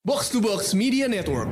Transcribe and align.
Box 0.00 0.32
to 0.32 0.40
Box 0.40 0.72
Media 0.72 1.04
Network. 1.04 1.44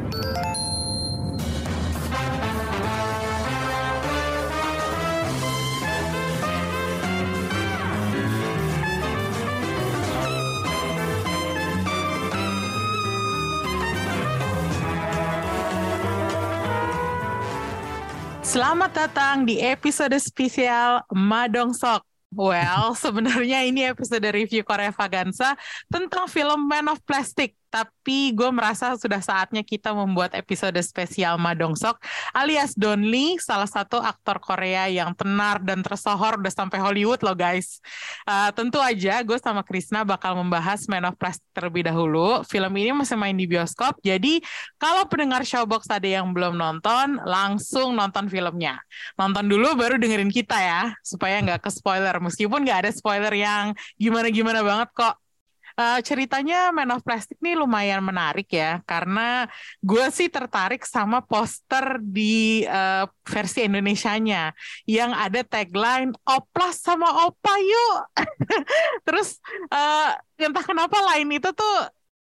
Selamat 18.40 18.96
datang 18.96 19.44
di 19.44 19.60
episode 19.60 20.16
spesial 20.16 21.04
Madongsok. 21.12 22.00
Well, 22.32 22.96
sebenarnya 23.04 23.68
ini 23.68 23.84
episode 23.84 24.24
review 24.32 24.64
Korea 24.64 24.88
Vaganza 24.88 25.52
tentang 25.92 26.32
film 26.32 26.64
Man 26.64 26.88
of 26.88 27.04
Plastic 27.04 27.57
tapi 27.68 28.32
gue 28.32 28.48
merasa 28.48 28.96
sudah 28.96 29.20
saatnya 29.20 29.60
kita 29.60 29.92
membuat 29.92 30.32
episode 30.32 30.76
spesial 30.80 31.36
Madongsok 31.36 32.00
alias 32.32 32.72
Don 32.74 33.00
Lee, 33.04 33.36
salah 33.40 33.68
satu 33.68 34.00
aktor 34.00 34.40
Korea 34.40 34.88
yang 34.88 35.12
tenar 35.12 35.60
dan 35.60 35.84
tersohor 35.84 36.40
udah 36.40 36.52
sampai 36.52 36.80
Hollywood 36.80 37.20
loh 37.20 37.36
guys. 37.36 37.80
Uh, 38.24 38.48
tentu 38.56 38.80
aja 38.80 39.20
gue 39.20 39.38
sama 39.40 39.60
Krisna 39.64 40.02
bakal 40.02 40.36
membahas 40.36 40.88
Man 40.88 41.04
of 41.04 41.16
Plastic 41.20 41.44
terlebih 41.52 41.86
dahulu. 41.86 42.42
Film 42.48 42.72
ini 42.80 42.90
masih 42.96 43.16
main 43.20 43.36
di 43.36 43.44
bioskop, 43.44 44.00
jadi 44.00 44.40
kalau 44.80 45.04
pendengar 45.06 45.44
Showbox 45.44 45.88
ada 45.92 46.08
yang 46.08 46.32
belum 46.32 46.56
nonton, 46.56 47.20
langsung 47.24 47.94
nonton 47.94 48.30
filmnya. 48.32 48.80
Nonton 49.20 49.46
dulu 49.46 49.76
baru 49.76 50.00
dengerin 50.00 50.32
kita 50.32 50.56
ya, 50.58 50.82
supaya 51.04 51.40
nggak 51.44 51.60
ke 51.64 51.70
spoiler. 51.70 52.16
Meskipun 52.18 52.64
nggak 52.64 52.88
ada 52.88 52.90
spoiler 52.94 53.34
yang 53.34 53.76
gimana-gimana 54.00 54.64
banget 54.64 54.88
kok 54.94 55.14
uh, 55.78 55.98
ceritanya 56.02 56.74
Man 56.74 56.90
of 56.90 57.06
Plastic 57.06 57.38
nih 57.38 57.54
lumayan 57.54 58.02
menarik 58.02 58.50
ya 58.50 58.82
karena 58.82 59.46
gue 59.78 60.06
sih 60.10 60.26
tertarik 60.26 60.82
sama 60.82 61.22
poster 61.22 62.02
di 62.02 62.66
uh, 62.66 63.06
versi 63.22 63.62
Indonesianya 63.64 64.50
yang 64.84 65.14
ada 65.14 65.46
tagline 65.46 66.10
oplas 66.26 66.82
sama 66.82 67.30
opa 67.30 67.54
yuk. 67.62 67.98
Terus 69.06 69.38
uh, 69.70 70.18
entah 70.36 70.64
kenapa 70.66 70.98
lain 71.14 71.38
itu 71.38 71.50
tuh 71.54 71.76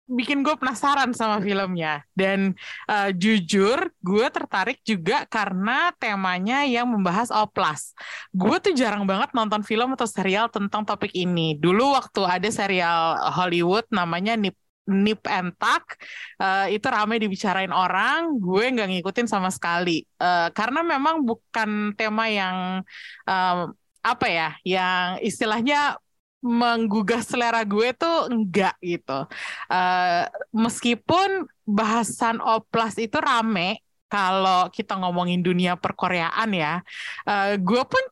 bikin 0.08 0.40
gue 0.40 0.56
penasaran 0.56 1.12
sama 1.12 1.38
filmnya 1.44 2.00
dan 2.16 2.56
uh, 2.88 3.12
jujur 3.12 3.92
gue 4.00 4.26
tertarik 4.32 4.80
juga 4.80 5.28
karena 5.28 5.92
temanya 6.00 6.64
yang 6.64 6.88
membahas 6.88 7.28
oplas. 7.28 7.92
Gue 8.32 8.56
tuh 8.58 8.72
jarang 8.72 9.04
banget 9.04 9.36
nonton 9.36 9.60
film 9.60 9.92
atau 9.92 10.08
serial 10.08 10.48
tentang 10.48 10.88
topik 10.88 11.12
ini. 11.12 11.60
Dulu 11.60 11.92
waktu 11.92 12.24
ada 12.24 12.48
serial 12.48 13.20
Hollywood 13.36 13.84
namanya 13.92 14.34
Nip 14.34 14.56
Nip 14.88 15.20
and 15.28 15.52
Tuck 15.60 16.00
uh, 16.40 16.64
itu 16.72 16.88
rame 16.88 17.20
dibicarain 17.20 17.68
orang, 17.68 18.40
gue 18.40 18.72
nggak 18.72 18.88
ngikutin 18.88 19.28
sama 19.28 19.52
sekali 19.52 20.08
uh, 20.16 20.48
karena 20.56 20.80
memang 20.80 21.28
bukan 21.28 21.92
tema 21.92 22.24
yang 22.32 22.80
uh, 23.28 23.68
apa 24.00 24.26
ya, 24.32 24.56
yang 24.64 25.20
istilahnya 25.20 26.00
menggugah 26.38 27.22
selera 27.22 27.66
gue 27.66 27.90
tuh 27.94 28.30
enggak 28.30 28.78
gitu. 28.78 29.26
Uh, 29.66 30.24
meskipun 30.54 31.50
bahasan 31.66 32.38
oplas 32.38 32.94
itu 32.96 33.18
rame 33.18 33.82
kalau 34.08 34.72
kita 34.72 34.96
ngomongin 34.96 35.44
dunia 35.44 35.76
perkoreaan 35.76 36.48
ya, 36.54 36.80
uh, 37.28 37.58
gue 37.58 37.82
pun 37.84 38.04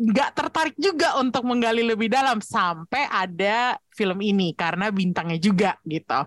nggak 0.00 0.30
tertarik 0.32 0.76
juga 0.80 1.20
untuk 1.20 1.44
menggali 1.44 1.84
lebih 1.84 2.08
dalam 2.08 2.40
sampai 2.40 3.04
ada 3.08 3.76
film 3.92 4.24
ini 4.24 4.56
karena 4.56 4.88
bintangnya 4.88 5.36
juga 5.36 5.76
gitu. 5.84 6.20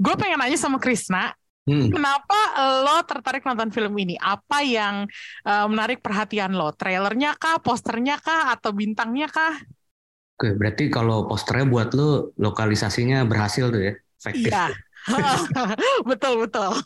Gue 0.00 0.14
pengen 0.16 0.40
nanya 0.40 0.56
sama 0.56 0.80
Krisna, 0.80 1.32
Hmm. 1.68 1.86
Kenapa 1.86 2.40
lo 2.82 2.98
tertarik 3.06 3.44
nonton 3.44 3.70
film 3.70 3.94
ini? 4.00 4.16
Apa 4.18 4.64
yang 4.64 5.06
uh, 5.44 5.66
menarik 5.70 6.02
perhatian 6.02 6.56
lo? 6.56 6.74
Trailernya 6.74 7.36
kah, 7.36 7.60
posternya 7.60 8.16
kah, 8.18 8.50
atau 8.56 8.72
bintangnya 8.74 9.30
kah? 9.30 9.54
Oke, 10.40 10.56
berarti 10.56 10.88
kalau 10.88 11.28
posternya 11.28 11.68
buat 11.68 11.92
lu 11.92 12.32
lokalisasinya 12.40 13.28
berhasil 13.28 13.68
tuh 13.68 13.92
ya? 13.92 13.92
Efektif. 14.24 14.48
Iya. 14.48 14.72
betul 16.08 16.40
betul. 16.40 16.80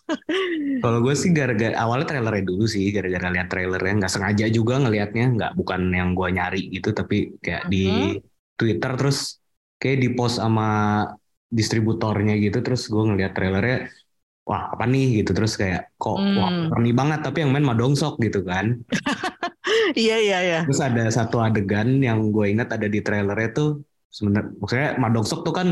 Kalau 0.82 0.98
gue 0.98 1.14
sih 1.14 1.30
gara-gara 1.30 1.70
awalnya 1.78 2.18
trailernya 2.18 2.50
dulu 2.50 2.66
sih, 2.66 2.90
gara-gara 2.90 3.30
lihat 3.30 3.46
trailernya 3.54 3.94
nggak 4.02 4.10
sengaja 4.10 4.50
juga 4.50 4.82
ngelihatnya, 4.82 5.38
nggak 5.38 5.52
bukan 5.54 5.86
yang 5.94 6.18
gue 6.18 6.28
nyari 6.34 6.62
gitu, 6.74 6.90
tapi 6.90 7.38
kayak 7.38 7.62
uh 7.62 7.66
-huh. 7.66 7.70
di 7.70 7.84
mm-hmm. 7.86 8.12
Twitter 8.58 8.92
terus 8.98 9.18
kayak 9.78 9.98
di 10.02 10.08
post 10.18 10.42
sama 10.42 10.68
distributornya 11.46 12.34
gitu, 12.42 12.58
terus 12.58 12.90
gue 12.90 13.02
ngelihat 13.06 13.38
trailernya, 13.38 13.86
wah 14.50 14.74
apa 14.74 14.82
nih 14.82 15.22
gitu, 15.22 15.30
terus 15.30 15.54
kayak 15.54 15.94
kok 15.94 16.18
hmm. 16.18 16.36
wah 16.42 16.50
berani 16.74 16.90
banget, 16.90 17.20
tapi 17.22 17.46
yang 17.46 17.54
main 17.54 17.62
Madongsok 17.62 18.18
gitu 18.18 18.42
kan. 18.42 18.82
Iya 19.92 20.16
iya 20.16 20.38
iya. 20.40 20.60
Terus 20.64 20.80
ada 20.80 21.04
satu 21.12 21.44
adegan 21.44 22.00
yang 22.00 22.32
gue 22.32 22.48
ingat 22.48 22.72
ada 22.72 22.88
di 22.88 23.04
trailer 23.04 23.36
itu 23.44 23.84
sebenarnya 24.08 24.50
maksudnya 24.56 24.90
Madongsok 24.96 25.40
tuh 25.44 25.54
kan 25.54 25.68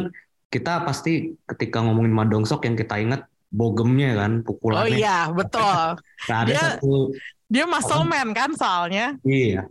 kita 0.52 0.84
pasti 0.84 1.32
ketika 1.48 1.80
ngomongin 1.80 2.12
Madongsok 2.12 2.68
yang 2.68 2.76
kita 2.76 3.00
ingat 3.00 3.24
bogemnya 3.48 4.16
kan 4.20 4.44
pukulannya. 4.44 4.84
Oh 4.84 4.88
iya 4.88 5.18
betul. 5.32 5.96
nah, 6.28 6.38
ada 6.44 6.50
dia, 6.50 6.60
satu 6.76 7.16
dia 7.48 7.64
muscle 7.64 8.04
man 8.04 8.36
kan 8.36 8.50
soalnya. 8.52 9.16
Iya. 9.24 9.64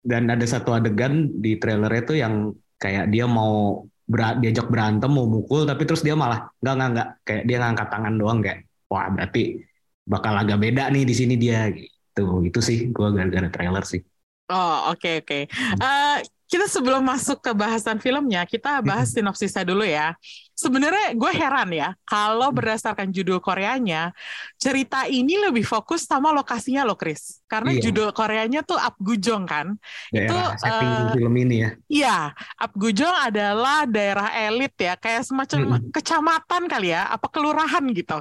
Dan 0.00 0.32
ada 0.32 0.46
satu 0.46 0.72
adegan 0.72 1.28
di 1.42 1.58
trailer 1.58 1.92
itu 1.98 2.16
yang 2.16 2.54
kayak 2.80 3.12
dia 3.12 3.28
mau 3.28 3.84
ber 4.10 4.42
diajak 4.42 4.66
berantem 4.66 5.06
mau 5.06 5.28
mukul 5.28 5.62
tapi 5.62 5.86
terus 5.86 6.02
dia 6.02 6.18
malah 6.18 6.50
nggak 6.58 6.74
nggak 6.74 6.88
nggak 6.90 7.08
kayak 7.22 7.44
dia 7.46 7.56
ngangkat 7.62 7.88
tangan 7.94 8.14
doang 8.18 8.38
kayak 8.42 8.66
wah 8.90 9.06
berarti 9.06 9.62
bakal 10.02 10.34
agak 10.34 10.58
beda 10.58 10.90
nih 10.90 11.06
di 11.06 11.14
sini 11.14 11.38
dia 11.38 11.70
gitu 11.70 11.99
gitu 12.20 12.60
itu 12.60 12.60
sih 12.60 12.78
gue 12.92 13.08
gara-gara 13.12 13.48
trailer 13.48 13.84
sih 13.84 14.00
oh 14.52 14.92
oke 14.92 15.00
okay, 15.00 15.14
oke 15.22 15.26
okay. 15.26 15.42
uh, 15.80 16.18
eh, 16.18 16.18
kita 16.50 16.66
sebelum 16.66 17.06
masuk 17.06 17.38
ke 17.38 17.54
bahasan 17.54 18.02
filmnya, 18.02 18.42
kita 18.42 18.82
bahas 18.82 19.14
sinopsisnya 19.14 19.62
dulu 19.62 19.86
ya. 19.86 20.18
Sebenarnya 20.58 21.14
gue 21.14 21.30
heran 21.30 21.70
ya, 21.70 21.94
kalau 22.02 22.50
berdasarkan 22.50 23.14
judul 23.14 23.38
Koreanya, 23.38 24.10
cerita 24.58 25.06
ini 25.06 25.38
lebih 25.38 25.62
fokus 25.62 26.10
sama 26.10 26.34
lokasinya 26.34 26.82
loh, 26.82 26.98
Chris. 26.98 27.38
Karena 27.46 27.70
iya. 27.70 27.80
judul 27.86 28.10
Koreanya 28.10 28.66
tuh 28.66 28.76
Apgujong 28.76 29.46
kan. 29.46 29.78
Daerah 30.10 30.26
itu 30.26 30.36
uh, 30.66 31.14
film 31.14 31.34
ini 31.38 31.56
ya. 31.62 31.70
Iya, 31.86 32.18
Apgujong 32.58 33.30
adalah 33.30 33.86
daerah 33.86 34.34
elit 34.34 34.74
ya, 34.74 34.98
kayak 34.98 35.22
semacam 35.22 35.78
hmm. 35.78 35.94
kecamatan 35.94 36.66
kali 36.66 36.90
ya, 36.90 37.14
apa 37.14 37.30
kelurahan 37.30 37.86
gitu. 37.94 38.18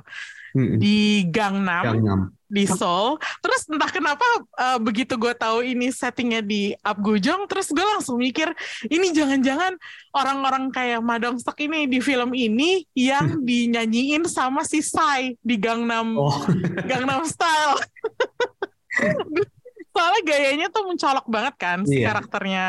Hmm. 0.54 0.78
Di 0.78 1.26
Gangnam. 1.34 1.98
Gangnam 1.98 2.39
di 2.50 2.66
Seoul. 2.66 3.22
Terus 3.40 3.62
entah 3.70 3.88
kenapa 3.94 4.26
uh, 4.58 4.82
begitu 4.82 5.16
gue 5.16 5.32
tahu 5.38 5.62
ini 5.62 5.94
settingnya 5.94 6.42
di 6.42 6.74
Abgujong, 6.82 7.46
terus 7.46 7.70
gue 7.70 7.86
langsung 7.86 8.18
mikir 8.18 8.50
ini 8.90 9.14
jangan-jangan 9.14 9.78
orang-orang 10.12 10.74
kayak 10.74 11.00
Madong 11.00 11.38
Stok 11.38 11.62
ini 11.70 11.86
di 11.86 12.02
film 12.02 12.34
ini 12.34 12.84
yang 12.98 13.40
dinyanyiin 13.48 14.26
sama 14.26 14.66
si 14.66 14.82
Sai 14.82 15.38
di 15.40 15.56
Gangnam 15.56 16.18
oh. 16.18 16.44
Gangnam 16.90 17.24
Style. 17.30 17.78
soalnya 19.90 20.22
gayanya 20.24 20.68
tuh 20.72 20.88
mencolok 20.88 21.28
banget 21.28 21.56
kan 21.60 21.84
si 21.84 22.00
iya. 22.00 22.14
karakternya 22.14 22.66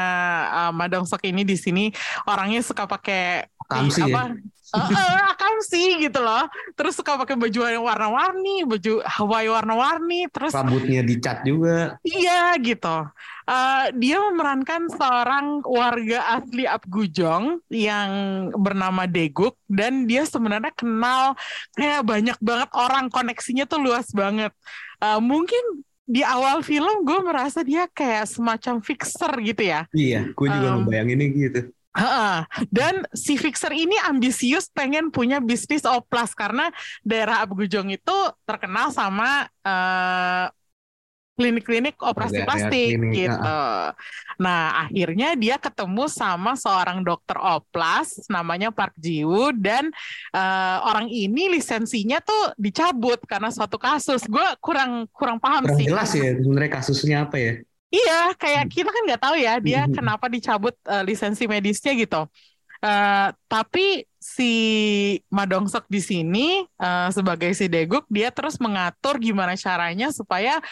uh, 0.51 0.73
Madong 0.75 1.07
Sok 1.07 1.23
ini 1.31 1.47
di 1.47 1.55
sini 1.55 1.95
orangnya 2.27 2.59
suka 2.65 2.91
pakai 2.91 3.47
Kamsi 3.71 4.03
apa 4.11 4.35
ya? 4.35 4.51
uh, 4.75 4.91
uh, 4.91 5.33
kamsi 5.35 6.07
gitu 6.09 6.21
loh 6.23 6.47
terus 6.79 6.95
suka 6.99 7.19
pakai 7.19 7.35
baju 7.35 7.61
yang 7.67 7.85
warna-warni 7.85 8.63
baju 8.67 9.03
Hawaii 9.03 9.51
warna-warni 9.51 10.31
terus 10.31 10.55
rambutnya 10.55 11.03
dicat 11.03 11.43
juga 11.43 11.99
iya 12.07 12.55
gitu 12.59 13.11
uh, 13.47 13.85
dia 13.95 14.17
memerankan 14.31 14.91
seorang 14.95 15.47
warga 15.67 16.39
asli 16.39 16.65
Abgujong 16.67 17.63
yang 17.71 18.11
bernama 18.55 19.07
Deguk 19.11 19.59
dan 19.67 20.07
dia 20.07 20.27
sebenarnya 20.27 20.73
kenal 20.75 21.35
kayak 21.75 22.07
banyak 22.07 22.39
banget 22.39 22.71
orang 22.75 23.11
koneksinya 23.11 23.66
tuh 23.66 23.83
luas 23.83 24.11
banget 24.15 24.55
uh, 25.03 25.19
mungkin 25.19 25.83
di 26.11 26.27
awal 26.27 26.66
film 26.66 27.07
gue 27.07 27.23
merasa 27.23 27.63
dia 27.63 27.87
kayak 27.87 28.27
semacam 28.27 28.83
fixer 28.83 29.31
gitu 29.47 29.63
ya. 29.63 29.87
Iya, 29.95 30.34
gue 30.34 30.47
juga 30.51 30.69
um, 30.75 30.83
ngebayanginnya 30.83 31.27
gitu. 31.31 31.61
Uh, 31.91 32.47
dan 32.71 33.03
si 33.10 33.34
fixer 33.34 33.75
ini 33.75 33.98
ambisius 34.07 34.71
pengen 34.71 35.10
punya 35.10 35.42
bisnis 35.42 35.83
oplas 35.83 36.39
karena 36.39 36.71
daerah 37.03 37.42
Abgujong 37.42 37.91
itu 37.91 38.19
terkenal 38.47 38.95
sama 38.95 39.51
uh, 39.66 40.47
klinik-klinik 41.41 41.97
operasi 42.04 42.45
plastik 42.45 43.01
klinik, 43.01 43.27
gitu. 43.27 43.41
Uh. 43.42 43.91
Nah, 44.37 44.87
akhirnya 44.87 45.33
dia 45.34 45.57
ketemu 45.57 46.04
sama 46.07 46.53
seorang 46.53 47.01
dokter 47.01 47.41
oplas 47.41 48.22
namanya 48.28 48.69
Park 48.69 48.92
Jiwoo 49.01 49.51
dan 49.57 49.89
uh, 50.37 50.78
orang 50.84 51.09
ini 51.09 51.48
lisensinya 51.48 52.21
tuh 52.21 52.53
dicabut 52.60 53.19
karena 53.25 53.48
suatu 53.48 53.81
kasus. 53.81 54.21
Gue 54.28 54.45
kurang 54.60 55.09
kurang 55.16 55.41
paham 55.41 55.65
kurang 55.65 55.78
sih. 55.81 55.87
Jelas 55.89 56.10
ya 56.13 56.39
sebenarnya 56.39 56.71
kasusnya 56.71 57.16
apa 57.25 57.37
ya? 57.41 57.53
Iya, 57.91 58.39
kayak 58.39 58.71
kita 58.71 58.91
kan 58.95 59.03
nggak 59.03 59.22
tahu 59.22 59.37
ya 59.37 59.59
dia 59.59 59.83
hmm. 59.84 59.98
kenapa 59.98 60.31
dicabut 60.31 60.75
uh, 60.87 61.03
lisensi 61.03 61.51
medisnya 61.51 61.92
gitu. 61.98 62.22
Uh, 62.81 63.28
tapi 63.45 64.09
si 64.16 64.53
Madongsok 65.28 65.84
di 65.84 66.01
sini 66.01 66.65
uh, 66.81 67.13
sebagai 67.13 67.53
si 67.53 67.69
Deguk 67.69 68.09
dia 68.09 68.33
terus 68.33 68.57
mengatur 68.57 69.21
gimana 69.21 69.53
caranya 69.53 70.09
supaya 70.09 70.65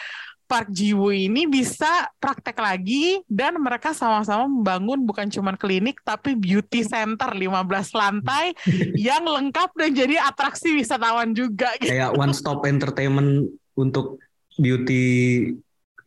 Park 0.49 0.73
Jiwoo 0.73 1.13
ini 1.13 1.45
bisa 1.45 2.09
praktek 2.17 2.57
lagi 2.57 3.21
dan 3.29 3.61
mereka 3.61 3.93
sama-sama 3.93 4.49
membangun 4.49 5.05
bukan 5.05 5.29
cuma 5.29 5.53
klinik 5.53 6.01
tapi 6.01 6.33
beauty 6.33 6.81
center 6.81 7.29
15 7.29 7.69
lantai 7.93 8.57
yang 8.97 9.21
lengkap 9.29 9.69
dan 9.77 9.93
jadi 9.93 10.17
atraksi 10.25 10.73
wisatawan 10.73 11.37
juga 11.37 11.69
gitu. 11.77 11.93
Kayak 11.93 12.17
one 12.17 12.33
stop 12.33 12.65
entertainment 12.65 13.53
untuk 13.77 14.17
beauty 14.57 15.53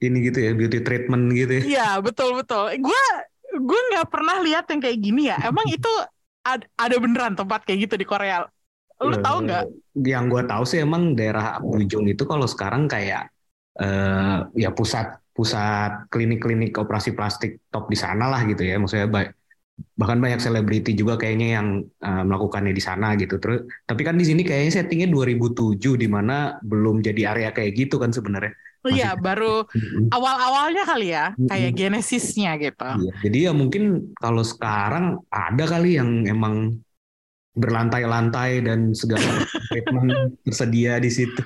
ini 0.02 0.18
gitu 0.26 0.38
ya, 0.42 0.50
beauty 0.52 0.82
treatment 0.82 1.30
gitu 1.32 1.52
ya. 1.58 1.62
Iya, 1.62 1.88
betul 2.02 2.34
betul. 2.38 2.74
Gue 2.82 3.02
gue 3.52 3.80
nggak 3.94 4.08
pernah 4.10 4.42
lihat 4.42 4.66
yang 4.68 4.80
kayak 4.82 4.98
gini 4.98 5.30
ya. 5.30 5.38
Emang 5.46 5.66
itu 5.70 5.90
ada, 6.42 6.66
ada 6.74 6.96
beneran 6.98 7.38
tempat 7.38 7.62
kayak 7.62 7.86
gitu 7.88 7.94
di 8.00 8.06
Korea? 8.06 8.42
Lu 9.02 9.14
uh, 9.14 9.22
tahu 9.22 9.38
nggak? 9.46 9.64
Yang 10.02 10.24
gue 10.28 10.42
tahu 10.50 10.62
sih 10.66 10.78
emang 10.82 11.14
daerah 11.14 11.62
Ujung 11.62 12.06
itu 12.10 12.26
kalau 12.26 12.46
sekarang 12.46 12.90
kayak 12.90 13.30
uh, 13.78 14.50
ya 14.58 14.70
pusat 14.74 15.22
pusat 15.32 16.12
klinik-klinik 16.12 16.76
operasi 16.76 17.16
plastik 17.16 17.64
top 17.72 17.88
di 17.88 17.96
sana 17.96 18.28
lah 18.28 18.44
gitu 18.44 18.68
ya 18.68 18.76
maksudnya 18.76 19.08
baik 19.08 19.32
bahkan 19.96 20.20
banyak 20.20 20.40
selebriti 20.40 20.92
juga 20.92 21.16
kayaknya 21.16 21.48
yang 21.56 21.68
uh, 22.04 22.22
melakukannya 22.28 22.76
di 22.76 22.82
sana 22.84 23.16
gitu 23.16 23.40
terus 23.40 23.64
tapi 23.88 24.04
kan 24.04 24.20
di 24.20 24.28
sini 24.28 24.44
kayaknya 24.44 24.84
settingnya 24.84 25.08
2007 25.08 25.80
di 25.96 26.08
mana 26.12 26.60
belum 26.60 27.00
jadi 27.00 27.32
area 27.32 27.50
kayak 27.56 27.72
gitu 27.88 27.96
kan 27.96 28.12
sebenarnya 28.12 28.52
iya, 28.90 29.14
baru 29.14 29.62
awal-awalnya 30.16 30.82
kali 30.88 31.14
ya, 31.14 31.36
kayak 31.36 31.72
genesisnya 31.76 32.58
gitu. 32.58 32.88
Iya, 32.88 33.12
jadi 33.22 33.38
ya 33.50 33.52
mungkin 33.54 34.14
kalau 34.18 34.42
sekarang 34.42 35.22
ada 35.30 35.64
kali 35.68 36.00
yang 36.00 36.26
emang 36.26 36.82
berlantai-lantai 37.52 38.64
dan 38.64 38.96
segala 38.96 39.44
treatment 39.68 40.40
tersedia 40.42 40.96
di 40.98 41.10
situ. 41.12 41.44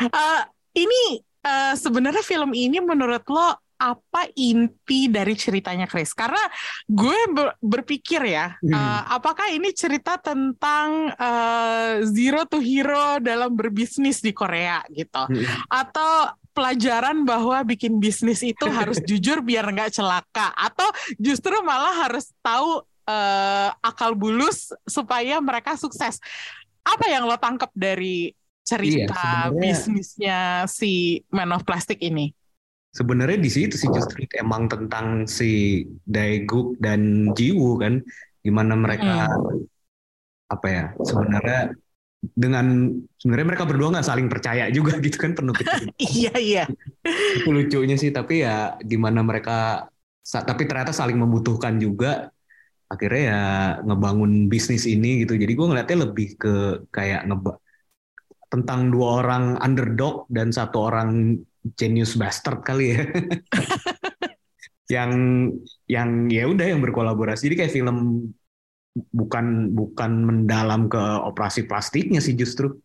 Uh, 0.00 0.42
ini 0.74 1.22
uh, 1.46 1.74
sebenarnya 1.74 2.22
film 2.22 2.54
ini 2.54 2.78
menurut 2.82 3.22
lo 3.30 3.58
apa 3.80 4.28
inti 4.36 5.08
dari 5.08 5.32
ceritanya 5.32 5.88
Chris? 5.88 6.12
Karena 6.12 6.44
gue 6.84 7.16
ber 7.32 7.56
berpikir 7.64 8.20
ya, 8.28 8.52
hmm. 8.60 8.76
uh, 8.76 9.02
apakah 9.16 9.48
ini 9.48 9.72
cerita 9.72 10.20
tentang 10.20 11.08
uh, 11.16 12.04
zero 12.04 12.44
to 12.44 12.60
hero 12.60 13.16
dalam 13.24 13.56
berbisnis 13.56 14.20
di 14.20 14.36
Korea 14.36 14.84
gitu, 14.92 15.24
hmm. 15.24 15.72
atau 15.72 16.28
pelajaran 16.50 17.22
bahwa 17.24 17.62
bikin 17.64 17.98
bisnis 17.98 18.44
itu 18.44 18.66
harus 18.78 18.98
jujur 19.02 19.40
biar 19.40 19.66
nggak 19.70 19.94
celaka, 19.94 20.52
atau 20.54 20.88
justru 21.16 21.54
malah 21.62 22.06
harus 22.06 22.30
tahu 22.44 22.82
uh, 23.08 23.68
akal 23.82 24.14
bulus 24.14 24.74
supaya 24.84 25.38
mereka 25.38 25.74
sukses. 25.74 26.18
Apa 26.80 27.12
yang 27.12 27.28
lo 27.28 27.36
tangkap 27.36 27.70
dari 27.76 28.32
cerita 28.64 29.50
iya, 29.50 29.54
bisnisnya 29.54 30.40
si 30.70 31.22
Man 31.28 31.52
of 31.52 31.66
Plastic 31.66 32.00
ini? 32.00 32.32
Sebenarnya 32.90 33.38
di 33.38 33.50
situ 33.50 33.78
sih 33.78 33.86
justru 33.90 34.26
emang 34.34 34.66
tentang 34.66 35.22
si 35.30 35.82
Daeguk 36.02 36.74
dan 36.82 37.30
Jiwoo 37.34 37.78
kan, 37.78 38.02
gimana 38.42 38.74
mereka 38.74 39.30
hmm. 39.30 39.62
apa 40.50 40.66
ya 40.66 40.84
sebenarnya 40.98 41.60
dengan 42.20 42.92
sebenarnya 43.16 43.48
mereka 43.56 43.64
berdua 43.64 43.96
nggak 43.96 44.08
saling 44.08 44.28
percaya 44.28 44.68
juga 44.68 45.00
gitu 45.00 45.16
kan 45.16 45.32
penuh 45.32 45.56
iya 45.96 46.32
iya. 46.36 46.64
Itu 47.40 47.48
lucunya 47.48 47.96
sih 47.96 48.12
tapi 48.12 48.44
ya 48.44 48.76
gimana 48.84 49.24
mereka 49.24 49.88
tapi 50.20 50.68
ternyata 50.68 50.92
saling 50.92 51.16
membutuhkan 51.16 51.80
juga 51.80 52.28
akhirnya 52.92 53.22
ya 53.22 53.42
ngebangun 53.88 54.52
bisnis 54.52 54.84
ini 54.84 55.24
gitu. 55.24 55.38
Jadi 55.38 55.52
gue 55.56 55.66
ngeliatnya 55.66 55.98
lebih 56.10 56.28
ke 56.36 56.54
kayak 56.92 57.24
ngeba 57.24 57.56
tentang 58.50 58.90
dua 58.90 59.24
orang 59.24 59.44
underdog 59.62 60.26
dan 60.28 60.50
satu 60.50 60.90
orang 60.92 61.40
genius 61.78 62.18
bastard 62.20 62.60
kali 62.66 62.98
ya. 62.98 63.02
yang 64.94 65.12
yang 65.86 66.28
ya 66.28 66.44
udah 66.50 66.66
yang 66.68 66.82
berkolaborasi. 66.82 67.48
Jadi 67.48 67.56
kayak 67.64 67.72
film 67.72 67.96
bukan 69.08 69.72
bukan 69.72 70.10
mendalam 70.28 70.86
ke 70.92 71.00
operasi 71.00 71.64
plastiknya 71.64 72.20
sih 72.20 72.36
justru. 72.36 72.76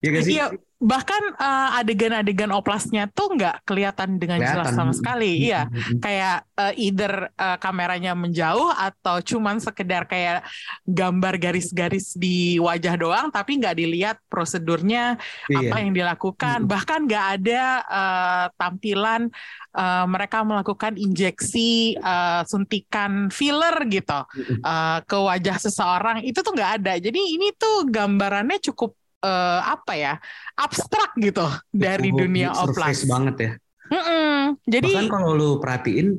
Ya 0.00 0.08
gak 0.16 0.24
sih? 0.24 0.34
Iya, 0.40 0.46
bahkan 0.80 1.20
uh, 1.36 1.76
adegan-adegan 1.76 2.48
oplasnya 2.56 3.04
tuh 3.12 3.36
nggak 3.36 3.68
kelihatan 3.68 4.16
dengan 4.16 4.40
kelihatan. 4.40 4.64
jelas 4.64 4.72
sama 4.72 4.96
sekali. 4.96 5.44
Iya, 5.44 5.68
kayak 6.00 6.48
uh, 6.56 6.72
either 6.72 7.28
uh, 7.36 7.60
kameranya 7.60 8.16
menjauh 8.16 8.72
atau 8.72 9.20
cuman 9.20 9.60
sekedar 9.60 10.08
kayak 10.08 10.40
gambar 10.88 11.36
garis-garis 11.36 12.16
di 12.16 12.56
wajah 12.56 12.96
doang, 12.96 13.28
tapi 13.28 13.60
nggak 13.60 13.76
dilihat 13.76 14.16
prosedurnya 14.32 15.20
iya. 15.52 15.68
apa 15.68 15.76
yang 15.84 15.92
dilakukan. 15.92 16.64
Bahkan 16.64 17.00
nggak 17.04 17.26
ada 17.36 17.64
uh, 17.84 18.44
tampilan 18.56 19.28
uh, 19.76 20.08
mereka 20.08 20.40
melakukan 20.48 20.96
injeksi 20.96 22.00
uh, 22.00 22.40
suntikan 22.48 23.28
filler 23.28 23.84
gitu 23.84 24.24
uh, 24.64 24.98
ke 25.04 25.16
wajah 25.20 25.60
seseorang. 25.60 26.24
Itu 26.24 26.40
tuh 26.40 26.56
nggak 26.56 26.72
ada. 26.80 26.96
Jadi 26.96 27.20
ini 27.36 27.52
tuh 27.52 27.84
gambarannya 27.84 28.64
cukup 28.72 28.96
uh, 29.24 29.60
apa 29.64 29.92
ya 29.96 30.12
abstrak 30.56 31.16
gitu 31.20 31.44
dari 31.70 32.10
dunia 32.12 32.52
oplas 32.56 33.04
banget 33.06 33.36
ya. 33.38 33.52
Mm 33.90 34.02
-mm. 34.02 34.38
jadi 34.70 34.86
bahkan 34.86 35.10
kalau 35.10 35.30
lu 35.34 35.50
perhatiin 35.58 36.14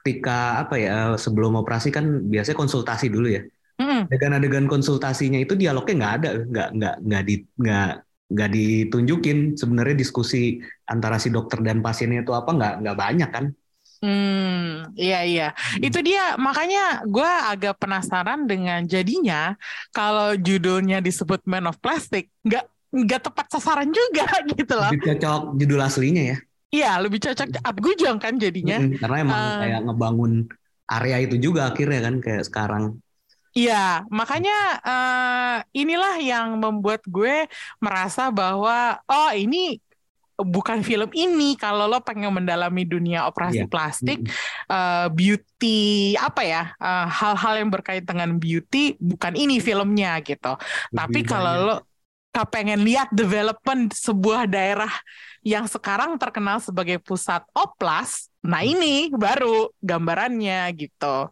ketika 0.00 0.66
apa 0.66 0.74
ya 0.74 0.96
sebelum 1.14 1.54
operasi 1.62 1.94
kan 1.94 2.26
biasanya 2.26 2.58
konsultasi 2.58 3.08
dulu 3.10 3.28
ya. 3.30 3.42
Mm 3.78 4.06
adegan-adegan 4.06 4.66
konsultasinya 4.70 5.40
itu 5.40 5.56
dialognya 5.58 5.94
nggak 5.98 6.14
ada 6.20 6.30
nggak 6.46 6.68
nggak 6.76 6.94
nggak 7.08 7.22
di 7.24 7.34
nggak 7.58 7.90
nggak 8.34 8.50
ditunjukin. 8.50 9.38
Sebenarnya 9.58 9.96
diskusi 9.98 10.58
antara 10.86 11.16
si 11.18 11.30
dokter 11.32 11.62
dan 11.62 11.80
pasiennya 11.80 12.22
itu 12.22 12.32
apa 12.34 12.50
nggak 12.52 12.74
nggak 12.84 12.96
banyak 12.98 13.30
kan 13.32 13.46
Hmm, 14.04 14.92
iya 15.00 15.24
iya. 15.24 15.48
Hmm. 15.56 15.80
Itu 15.80 16.04
dia 16.04 16.36
makanya 16.36 17.00
gue 17.08 17.24
agak 17.24 17.80
penasaran 17.80 18.44
dengan 18.44 18.84
jadinya 18.84 19.56
kalau 19.96 20.36
judulnya 20.36 21.00
disebut 21.00 21.40
Man 21.48 21.64
of 21.64 21.80
Plastic, 21.80 22.28
nggak 22.44 22.68
nggak 22.92 23.20
tepat 23.24 23.46
sasaran 23.48 23.88
juga 23.88 24.28
gitu 24.60 24.76
loh. 24.76 24.92
Lebih 24.92 25.16
cocok 25.16 25.40
judul 25.56 25.80
aslinya 25.80 26.22
ya. 26.36 26.38
Iya, 26.74 26.92
lebih 27.00 27.22
cocok 27.22 27.48
Abgujong 27.64 28.18
kan 28.20 28.36
jadinya. 28.36 28.76
Hmm, 28.82 28.92
karena 29.00 29.16
emang 29.24 29.40
uh, 29.40 29.58
kayak 29.64 29.80
ngebangun 29.88 30.32
area 30.84 31.16
itu 31.24 31.36
juga 31.40 31.72
akhirnya 31.72 32.00
kan 32.04 32.14
kayak 32.20 32.44
sekarang. 32.44 32.84
Iya, 33.54 34.02
makanya 34.10 34.82
uh, 34.82 35.58
inilah 35.70 36.18
yang 36.18 36.58
membuat 36.58 37.06
gue 37.06 37.46
merasa 37.78 38.26
bahwa 38.34 38.98
oh 39.06 39.30
ini 39.30 39.78
bukan 40.34 40.82
film 40.82 41.10
ini 41.14 41.54
kalau 41.54 41.86
lo 41.86 42.02
pengen 42.02 42.34
mendalami 42.34 42.82
dunia 42.82 43.26
operasi 43.30 43.64
yeah. 43.64 43.70
plastik 43.70 44.26
uh, 44.66 45.06
beauty 45.10 46.14
apa 46.18 46.42
ya 46.42 46.62
hal 46.78 47.06
eh, 47.06 47.08
hal-hal 47.10 47.54
yang 47.62 47.70
berkait 47.70 48.02
dengan 48.02 48.34
beauty 48.36 48.98
bukan 48.98 49.38
ini 49.38 49.62
filmnya 49.62 50.18
gitu. 50.26 50.58
Lebih 50.90 50.98
tapi 50.98 51.20
kalau 51.22 51.52
lo 51.62 51.76
pengen 52.50 52.82
lihat 52.82 53.14
development 53.14 53.94
sebuah 53.94 54.50
daerah 54.50 54.90
yang 55.46 55.70
sekarang 55.70 56.18
terkenal 56.18 56.58
sebagai 56.58 56.98
pusat 56.98 57.46
oplas 57.54 58.26
nah 58.42 58.66
ini 58.66 59.14
baru 59.14 59.70
gambarannya 59.78 60.66
gitu. 60.74 61.30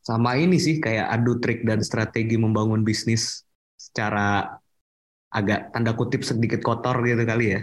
Sama 0.00 0.38
ini 0.38 0.56
sih 0.56 0.78
kayak 0.78 1.10
adu 1.18 1.42
trik 1.42 1.66
dan 1.66 1.82
strategi 1.82 2.38
membangun 2.38 2.86
bisnis 2.86 3.44
secara 3.76 4.59
agak 5.30 5.70
tanda 5.70 5.94
kutip 5.94 6.26
sedikit 6.26 6.60
kotor 6.62 6.98
gitu 7.06 7.22
kali 7.22 7.56
ya. 7.56 7.60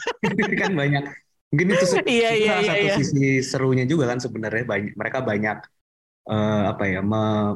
kan 0.62 0.72
banyak. 0.76 1.04
Mungkin 1.52 1.66
itu, 1.72 1.86
iya, 2.04 2.30
itu 2.36 2.42
iya, 2.44 2.52
salah 2.52 2.62
iya, 2.62 2.68
satu 2.68 2.86
iya. 2.86 2.96
sisi 3.00 3.26
serunya 3.40 3.84
juga 3.88 4.04
kan 4.12 4.18
sebenarnya 4.20 4.64
banyak 4.66 4.92
mereka 4.98 5.18
banyak 5.24 5.58
uh, 6.28 6.62
apa 6.74 6.84
ya 6.90 7.00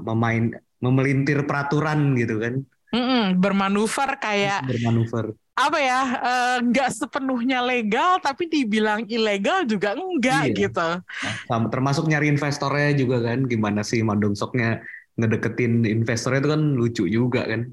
memain 0.00 0.45
memelintir 0.81 1.45
peraturan 1.45 2.17
gitu 2.17 2.40
kan. 2.40 2.55
Mm 2.90 3.05
-mm, 3.07 3.25
bermanuver 3.38 4.19
kayak 4.19 4.67
bermanuver 4.67 5.38
apa 5.61 5.79
ya 5.79 6.00
eh, 6.25 6.57
nggak 6.73 6.88
uh, 6.88 6.95
sepenuhnya 6.95 7.61
legal 7.61 8.17
tapi 8.25 8.49
dibilang 8.49 9.05
ilegal 9.07 9.69
juga 9.69 9.93
enggak 9.93 10.45
iya. 10.50 10.57
gitu. 10.57 10.88
Nah, 11.52 11.59
termasuk 11.69 12.09
nyari 12.09 12.33
investornya 12.33 12.97
juga 12.97 13.21
kan 13.21 13.45
gimana 13.45 13.85
sih 13.85 14.00
Mandongsoknya 14.00 14.81
ngedeketin 15.21 15.85
investornya 15.85 16.40
itu 16.40 16.50
kan 16.50 16.62
lucu 16.75 17.05
juga 17.11 17.43
kan. 17.45 17.69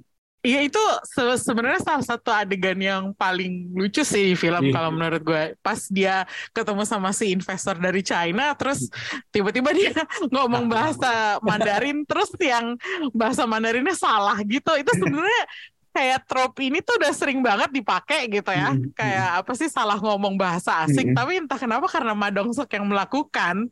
Iya 0.48 0.64
itu 0.64 0.80
se 1.04 1.24
sebenarnya 1.44 1.84
salah 1.84 2.06
satu 2.08 2.32
adegan 2.32 2.80
yang 2.80 3.12
paling 3.20 3.68
lucu 3.76 4.00
sih 4.08 4.32
di 4.32 4.36
film 4.40 4.72
yeah. 4.72 4.76
kalau 4.80 4.96
menurut 4.96 5.20
gue. 5.20 5.44
Pas 5.60 5.76
dia 5.92 6.24
ketemu 6.56 6.88
sama 6.88 7.12
si 7.12 7.36
investor 7.36 7.76
dari 7.76 8.00
China, 8.00 8.56
terus 8.56 8.88
tiba-tiba 9.28 9.76
dia 9.76 9.92
ngomong 10.34 10.72
bahasa 10.72 11.36
Mandarin, 11.44 12.08
terus 12.08 12.32
yang 12.40 12.80
bahasa 13.12 13.44
Mandarinnya 13.44 13.92
salah 13.92 14.40
gitu. 14.48 14.72
Itu 14.80 14.96
sebenarnya 14.96 15.44
kayak 15.92 16.20
trope 16.32 16.64
ini 16.64 16.80
tuh 16.80 16.96
udah 16.96 17.12
sering 17.12 17.44
banget 17.44 17.68
dipakai 17.76 18.32
gitu 18.32 18.48
ya. 18.56 18.72
Mm 18.72 18.80
-hmm. 18.80 18.92
Kayak 18.96 19.30
apa 19.44 19.52
sih 19.52 19.68
salah 19.68 20.00
ngomong 20.00 20.40
bahasa 20.40 20.88
asing, 20.88 21.12
mm 21.12 21.14
-hmm. 21.14 21.20
tapi 21.20 21.32
entah 21.44 21.60
kenapa 21.60 21.92
karena 21.92 22.16
Madongsok 22.16 22.72
yang 22.72 22.88
melakukan, 22.88 23.68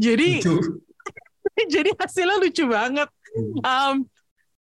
jadi 0.00 0.40
jadi 1.74 1.90
hasilnya 2.00 2.40
lucu 2.40 2.64
banget. 2.64 3.12
Um, 3.60 4.08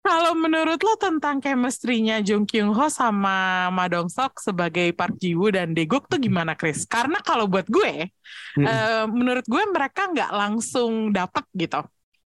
Kalau 0.03 0.35
menurut 0.35 0.83
lo 0.83 0.99
tentang 0.99 1.39
chemistry-nya 1.39 2.19
Jung 2.27 2.43
Kyung 2.43 2.75
Ho 2.75 2.91
sama 2.91 3.71
Ma 3.71 3.87
Dong 3.87 4.11
Sok 4.11 4.43
sebagai 4.43 4.91
Park 4.99 5.15
Ji 5.23 5.39
Woo 5.39 5.55
dan 5.55 5.79
Daeguk 5.79 6.11
tuh 6.11 6.19
gimana, 6.19 6.59
Chris? 6.59 6.83
Karena 6.91 7.23
kalau 7.23 7.47
buat 7.47 7.71
gue, 7.71 8.11
Hmm. 8.59 8.67
eh, 8.67 9.07
menurut 9.07 9.47
gue 9.47 9.63
mereka 9.71 10.11
nggak 10.11 10.31
langsung 10.35 11.15
dapet 11.15 11.47
gitu. 11.55 11.87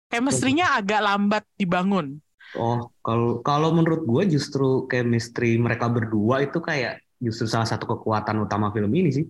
Chemistry-nya 0.10 0.82
agak 0.82 1.00
lambat 1.06 1.46
dibangun. 1.62 2.18
Oh, 2.58 2.90
kalau 3.06 3.46
kalau 3.46 3.70
menurut 3.70 4.02
gue 4.10 4.34
justru 4.34 4.90
chemistry 4.90 5.62
mereka 5.62 5.86
berdua 5.86 6.42
itu 6.42 6.58
kayak 6.58 7.06
justru 7.22 7.46
salah 7.46 7.70
satu 7.70 7.86
kekuatan 7.86 8.42
utama 8.42 8.74
film 8.74 8.90
ini 8.98 9.14
sih. 9.14 9.26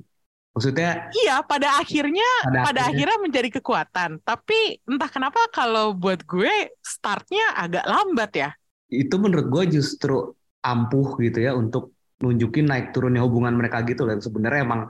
Maksudnya 0.53 1.13
Iya, 1.13 1.46
pada 1.46 1.77
akhirnya 1.79 2.29
pada, 2.44 2.60
pada 2.70 2.82
akhirnya 2.89 3.18
menjadi 3.22 3.50
kekuatan. 3.62 4.20
Tapi 4.25 4.82
entah 4.89 5.10
kenapa 5.10 5.39
kalau 5.53 5.94
buat 5.96 6.25
gue 6.25 6.74
startnya 6.82 7.56
agak 7.56 7.86
lambat 7.86 8.32
ya. 8.36 8.50
itu 8.89 9.15
menurut 9.22 9.48
gue 9.53 9.77
justru 9.77 10.34
ampuh 10.65 11.13
gitu 11.22 11.46
ya 11.46 11.53
untuk 11.53 11.94
nunjukin 12.25 12.65
naik 12.65 12.89
turunnya 12.89 13.22
hubungan 13.22 13.53
mereka 13.53 13.86
gitu 13.86 14.10
kan. 14.10 14.18
Sebenarnya 14.18 14.65
emang 14.65 14.82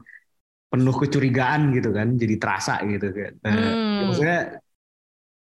penuh 0.72 0.96
kecurigaan 0.96 1.74
gitu 1.76 1.90
kan, 1.92 2.16
jadi 2.16 2.36
terasa 2.40 2.80
gitu 2.88 3.12
kan. 3.12 3.34
Eh, 3.44 3.52
Hmm. 3.52 4.08
maksudnya 4.08 4.40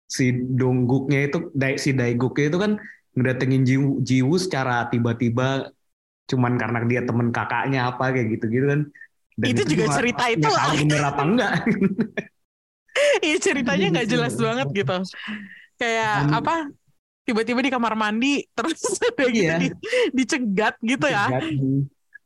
si 0.09 0.25
Dongguknya 0.33 1.19
itu, 1.27 1.37
si 1.79 1.89
Daiguknya 1.95 2.45
itu 2.51 2.57
kan 2.59 2.71
ngedatengin 3.15 3.63
Jiwu, 3.67 3.89
Jiwu 4.03 4.35
secara 4.39 4.87
tiba-tiba 4.91 5.71
cuman 6.31 6.53
karena 6.55 6.79
dia 6.87 7.01
temen 7.03 7.29
kakaknya 7.35 7.91
apa 7.91 8.11
kayak 8.15 8.27
gitu-gitu 8.39 8.65
kan. 8.71 8.81
Itu 9.47 9.61
juga 9.65 9.83
nggak- 9.87 9.97
cerita 9.97 10.23
itu 10.29 10.45
tahu 10.45 10.53
lah. 10.53 10.73
bener 10.75 11.01
apa 11.01 11.21
enggak. 11.23 11.51
Iya 13.23 13.37
ceritanya 13.39 13.85
nggak 13.97 14.09
jelas 14.09 14.33
banget 14.35 14.67
gitu. 14.75 14.97
Kayak 15.79 16.15
Dan- 16.27 16.33
apa? 16.37 16.55
Tiba-tiba 17.23 17.59
di 17.63 17.71
kamar 17.71 17.93
mandi 17.95 18.43
terus 18.57 18.81
udah 18.99 19.27
gitu 19.31 19.47
Iya. 19.47 19.55
di- 19.57 19.77
dicegat 20.11 20.75
gitu 20.83 21.07
ya. 21.07 21.31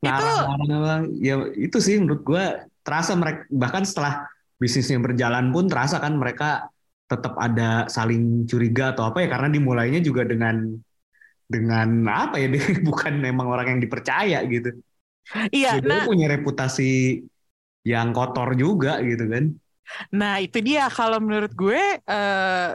Ngarang-ngarang 0.01 1.03
ya 1.17 1.35
itu 1.53 1.77
sih 1.77 1.97
menurut 1.97 2.21
gue 2.21 2.43
terasa 2.81 3.13
mereka 3.13 3.45
bahkan 3.49 3.85
setelah 3.85 4.25
bisnisnya 4.57 5.01
berjalan 5.01 5.49
pun 5.49 5.65
terasa 5.65 5.97
kan 5.97 6.13
mereka 6.15 6.69
tetap 7.05 7.37
ada 7.37 7.85
saling 7.85 8.45
curiga 8.45 8.93
atau 8.93 9.05
apa 9.05 9.21
ya 9.21 9.29
karena 9.29 9.49
dimulainya 9.49 10.01
juga 10.01 10.25
dengan 10.25 10.73
dengan 11.45 11.89
apa 12.09 12.41
ya 12.41 12.49
bukan 12.89 13.21
memang 13.21 13.45
orang 13.45 13.77
yang 13.77 13.81
dipercaya 13.81 14.41
gitu. 14.49 14.73
Iya, 15.49 15.81
Dia 15.81 15.89
nah 15.89 16.03
punya 16.05 16.27
reputasi 16.29 17.21
yang 17.85 18.13
kotor 18.17 18.57
juga 18.57 19.01
gitu 19.05 19.25
kan. 19.29 19.45
nah 20.09 20.41
itu 20.41 20.57
dia 20.65 20.89
kalau 20.89 21.21
menurut 21.21 21.53
gue 21.53 21.77
eh, 22.01 22.69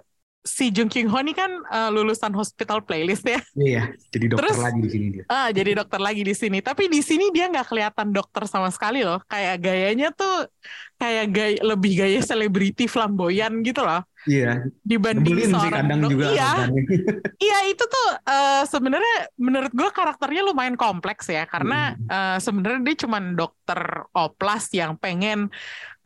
si 0.46 0.70
Jung 0.72 0.86
Kyung 0.88 1.10
Ho 1.10 1.18
ini 1.20 1.34
kan 1.34 1.50
eh, 1.50 1.90
lulusan 1.90 2.30
hospital 2.32 2.80
playlist 2.86 3.26
ya. 3.26 3.42
Iya, 3.58 3.82
jadi 4.14 4.26
dokter 4.30 4.46
Terus- 4.54 4.62
lagi 4.62 4.80
di 4.86 4.90
sini 4.94 5.06
dia. 5.18 5.24
Ah, 5.26 5.48
jadi 5.50 5.70
dokter 5.78 6.00
lagi 6.00 6.22
di 6.22 6.34
sini. 6.34 6.58
Tapi 6.62 6.86
di 6.86 7.00
sini 7.02 7.28
dia 7.34 7.50
nggak 7.50 7.66
kelihatan 7.70 8.08
dokter 8.14 8.46
sama 8.46 8.70
sekali 8.70 9.02
loh. 9.02 9.18
Kayak 9.26 9.56
gayanya 9.62 10.08
tuh 10.14 10.46
kayak 11.00 11.26
gaya 11.34 11.58
lebih 11.64 11.92
gaya 11.98 12.20
selebriti 12.22 12.84
flamboyan 12.86 13.64
gitu 13.64 13.80
loh 13.82 14.04
Iya, 14.28 14.68
dibanding 14.84 15.38
sih 15.60 15.70
seorang 15.70 15.72
kadang 15.72 16.00
dok- 16.02 16.12
juga 16.12 16.26
Iya, 16.28 16.44
iya 17.44 17.56
itu 17.72 17.84
tuh 17.92 18.06
eh, 18.28 18.62
sebenarnya 18.72 19.14
menurut 19.40 19.72
gue 19.72 19.88
karakternya 19.96 20.42
lumayan 20.48 20.76
kompleks 20.76 21.24
ya 21.32 21.42
karena 21.48 21.74
Hmm. 21.96 22.08
eh, 22.12 22.36
sebenarnya 22.44 22.80
dia 22.86 22.96
cuma 23.04 23.18
dokter 23.38 23.80
oplas 24.16 24.64
yang 24.76 24.92
pengen 25.02 25.48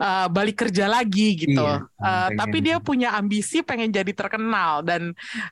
eh, 0.02 0.26
balik 0.36 0.56
kerja 0.66 0.86
lagi 0.90 1.22
gitu. 1.42 1.60
Iya, 1.60 1.74
pengen. 2.26 2.38
tapi 2.40 2.56
dia 2.66 2.76
punya 2.82 3.08
ambisi 3.18 3.56
pengen 3.68 3.90
jadi 3.94 4.12
terkenal 4.14 4.82
dan 4.88 5.02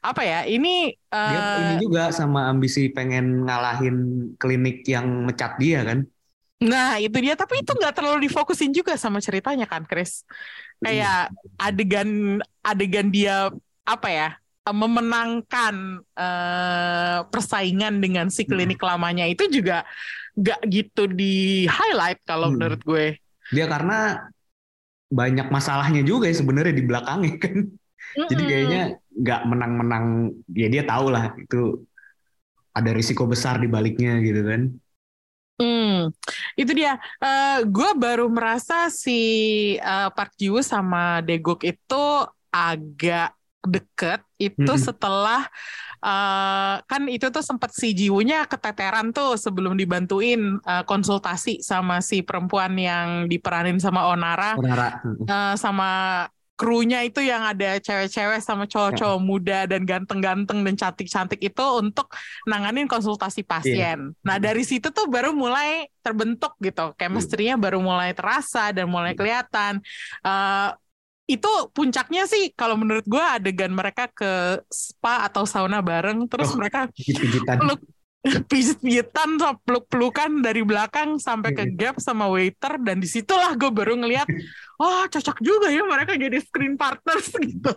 apa 0.03 0.23
ya 0.23 0.39
ini 0.51 0.69
Dia 1.23 1.39
eh, 1.39 1.61
ini 1.63 1.75
juga 1.85 2.01
sama 2.11 2.41
ambisi 2.51 2.81
pengen 2.97 3.25
ngalahin 3.47 3.97
klinik 4.41 4.77
yang 4.95 5.07
mecat 5.29 5.53
dia 5.63 5.79
kan. 5.89 5.99
Nah, 6.63 6.99
itu 7.03 7.17
dia. 7.25 7.35
Tapi 7.35 7.63
itu 7.63 7.73
nggak 7.75 7.95
terlalu 7.97 8.31
difokusin 8.31 8.71
juga 8.71 8.95
sama 8.95 9.19
ceritanya 9.19 9.67
kan, 9.67 9.83
Chris. 9.89 10.23
Kayak 10.83 11.35
adegan 11.59 12.39
adegan 12.63 13.09
dia 13.15 13.51
apa 13.83 14.09
ya 14.11 14.29
memenangkan 14.63 15.75
eh, 16.15 17.19
persaingan 17.27 17.99
dengan 17.99 18.31
si 18.31 18.47
klinik 18.47 18.79
lamanya 18.79 19.27
itu 19.27 19.51
juga 19.51 19.83
nggak 20.39 20.61
gitu 20.71 21.03
di 21.11 21.67
highlight 21.67 22.23
kalau 22.27 22.49
Hmm. 22.49 22.55
menurut 22.55 22.81
gue. 22.87 23.19
Dia 23.55 23.67
karena 23.73 23.95
banyak 25.13 25.47
masalahnya 25.53 26.01
juga 26.11 26.25
ya 26.31 26.37
sebenarnya 26.41 26.75
di 26.81 26.85
belakangnya 26.89 27.35
kan. 27.45 27.57
Jadi 28.31 28.43
Mm-mm. 28.43 28.51
kayaknya 28.51 28.81
nggak 29.23 29.41
menang-menang. 29.51 30.07
Ya 30.53 30.69
dia 30.73 30.83
tahu 30.89 31.07
lah 31.15 31.35
itu 31.39 31.85
ada 32.73 32.91
risiko 32.97 33.25
besar 33.29 33.61
di 33.61 33.69
baliknya 33.69 34.21
gitu 34.25 34.41
kan. 34.45 34.63
Hmm, 35.61 36.11
itu 36.59 36.73
dia. 36.75 36.99
Eh, 37.23 37.63
gue 37.69 37.91
baru 37.95 38.27
merasa 38.27 38.91
si 38.91 39.13
eh, 39.79 40.09
Park 40.17 40.35
Ji 40.41 40.51
Woo 40.51 40.65
sama 40.65 41.23
Daeguk 41.23 41.63
itu 41.63 42.05
agak 42.51 43.37
deket 43.63 44.19
itu 44.43 44.73
Mm-mm. 44.75 44.83
setelah 44.87 45.47
eh, 46.03 46.77
kan 46.91 47.03
itu 47.07 47.27
tuh 47.31 47.45
sempat 47.47 47.71
si 47.75 47.95
Ji 47.95 48.11
Woo-nya 48.11 48.49
keteteran 48.51 49.15
tuh 49.15 49.39
sebelum 49.39 49.79
dibantuin 49.79 50.59
eh, 50.67 50.85
konsultasi 50.89 51.63
sama 51.63 52.03
si 52.03 52.27
perempuan 52.27 52.75
yang 52.75 53.09
diperanin 53.31 53.79
sama 53.79 54.11
Onara 54.11 54.59
Onara. 54.59 54.89
eh, 55.31 55.55
sama 55.55 55.89
krunya 56.63 57.03
itu 57.03 57.19
yang 57.19 57.43
ada 57.43 57.83
cewek-cewek 57.83 58.39
sama 58.39 58.71
cowok-cowok 58.71 59.19
muda 59.19 59.67
dan 59.67 59.83
ganteng-ganteng 59.83 60.63
dan 60.63 60.75
cantik-cantik 60.79 61.43
itu 61.43 61.65
untuk 61.83 62.15
nanganin 62.47 62.87
konsultasi 62.87 63.43
pasien. 63.43 64.15
Nah 64.23 64.39
dari 64.39 64.63
situ 64.63 64.95
tuh 64.95 65.11
baru 65.11 65.35
mulai 65.35 65.91
terbentuk 66.07 66.55
gitu, 66.63 66.95
chemistry-nya 66.95 67.59
baru 67.59 67.83
mulai 67.83 68.15
terasa 68.15 68.71
dan 68.71 68.87
mulai 68.87 69.19
kelihatan. 69.19 69.83
Eh, 70.23 70.71
itu 71.27 71.51
puncaknya 71.75 72.31
sih 72.31 72.55
kalau 72.55 72.79
menurut 72.79 73.07
gue 73.07 73.23
adegan 73.23 73.75
mereka 73.75 74.07
ke 74.11 74.63
spa 74.71 75.27
atau 75.27 75.43
sauna 75.43 75.83
bareng, 75.83 76.31
terus 76.31 76.55
Oh. 76.55 76.59
mereka 76.59 76.87
peluk 77.59 77.81
pijit-pijitan 78.51 79.35
peluk-pelukan 79.67 80.31
dari 80.47 80.63
belakang 80.63 81.19
sampai 81.19 81.51
ke 81.51 81.65
gap 81.75 81.99
sama 81.99 82.31
waiter 82.31 82.79
dan 82.79 83.03
di 83.03 83.09
situlah 83.11 83.53
gue 83.59 83.71
baru 83.71 83.99
ngeliat 83.99 84.27
oh 84.79 85.03
cocok 85.11 85.39
juga 85.43 85.67
ya 85.75 85.83
mereka 85.83 86.15
jadi 86.15 86.39
screen 86.39 86.79
partners 86.79 87.29
gitu 87.51 87.73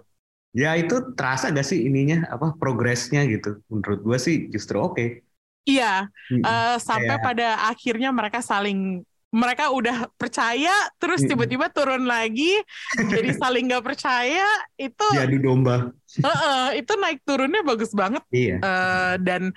Ya 0.55 0.71
itu 0.79 0.95
terasa 1.19 1.51
gak 1.51 1.67
sih 1.67 1.83
ininya 1.83 2.31
apa 2.31 2.55
progresnya 2.55 3.27
gitu. 3.27 3.59
Menurut 3.67 3.99
gua 4.07 4.15
sih 4.15 4.47
justru 4.47 4.79
oke. 4.79 5.19
iya 5.67 6.07
Mm-mm. 6.31 6.45
eh, 6.47 6.75
sampai 6.79 7.15
Kayak- 7.19 7.25
pada 7.27 7.47
akhirnya 7.67 8.09
mereka 8.15 8.39
saling 8.39 9.03
mereka 9.35 9.67
udah 9.69 10.07
percaya 10.15 10.71
terus 10.95 11.19
tiba-tiba 11.21 11.67
turun 11.67 12.07
lagi 12.07 12.55
jadi 12.95 13.35
saling 13.41 13.67
nggak 13.67 13.83
percaya 13.83 14.47
itu 14.75 15.07
Diadu 15.11 15.43
domba. 15.43 15.91
eh, 16.15 16.79
itu 16.79 16.93
naik 16.95 17.19
turunnya 17.21 17.59
bagus 17.61 17.91
banget 17.91 18.23
Iya. 18.31 18.63
Eh, 18.63 19.13
dan 19.19 19.51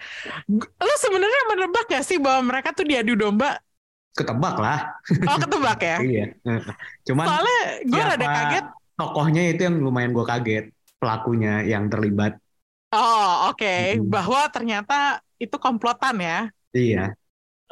lo 0.58 0.94
sebenarnya 0.99 1.42
menebak 1.49 1.87
gak 1.87 2.02
sih 2.02 2.18
bahwa 2.18 2.50
mereka 2.50 2.75
tuh 2.75 2.82
diadu 2.82 3.14
domba 3.14 3.62
Ketebak 4.11 4.58
lah. 4.58 4.99
oh 5.30 5.38
ketebak 5.38 5.78
ya 5.78 5.97
Iya. 6.11 6.25
Cuman 7.06 7.25
Soalnya 7.25 7.61
gue 7.87 8.02
rada 8.02 8.26
kaget. 8.26 8.64
tokohnya 8.99 9.42
itu 9.47 9.61
yang 9.62 9.76
lumayan 9.78 10.11
gua 10.11 10.26
kaget. 10.26 10.75
Pelakunya 10.99 11.62
yang 11.62 11.87
terlibat. 11.87 12.35
Oh 12.90 13.54
oke, 13.54 13.62
Mm-mm. 13.94 14.11
bahwa 14.11 14.42
ternyata 14.50 15.23
itu 15.38 15.54
komplotan 15.54 16.18
ya. 16.18 16.50
Iya. 16.75 17.14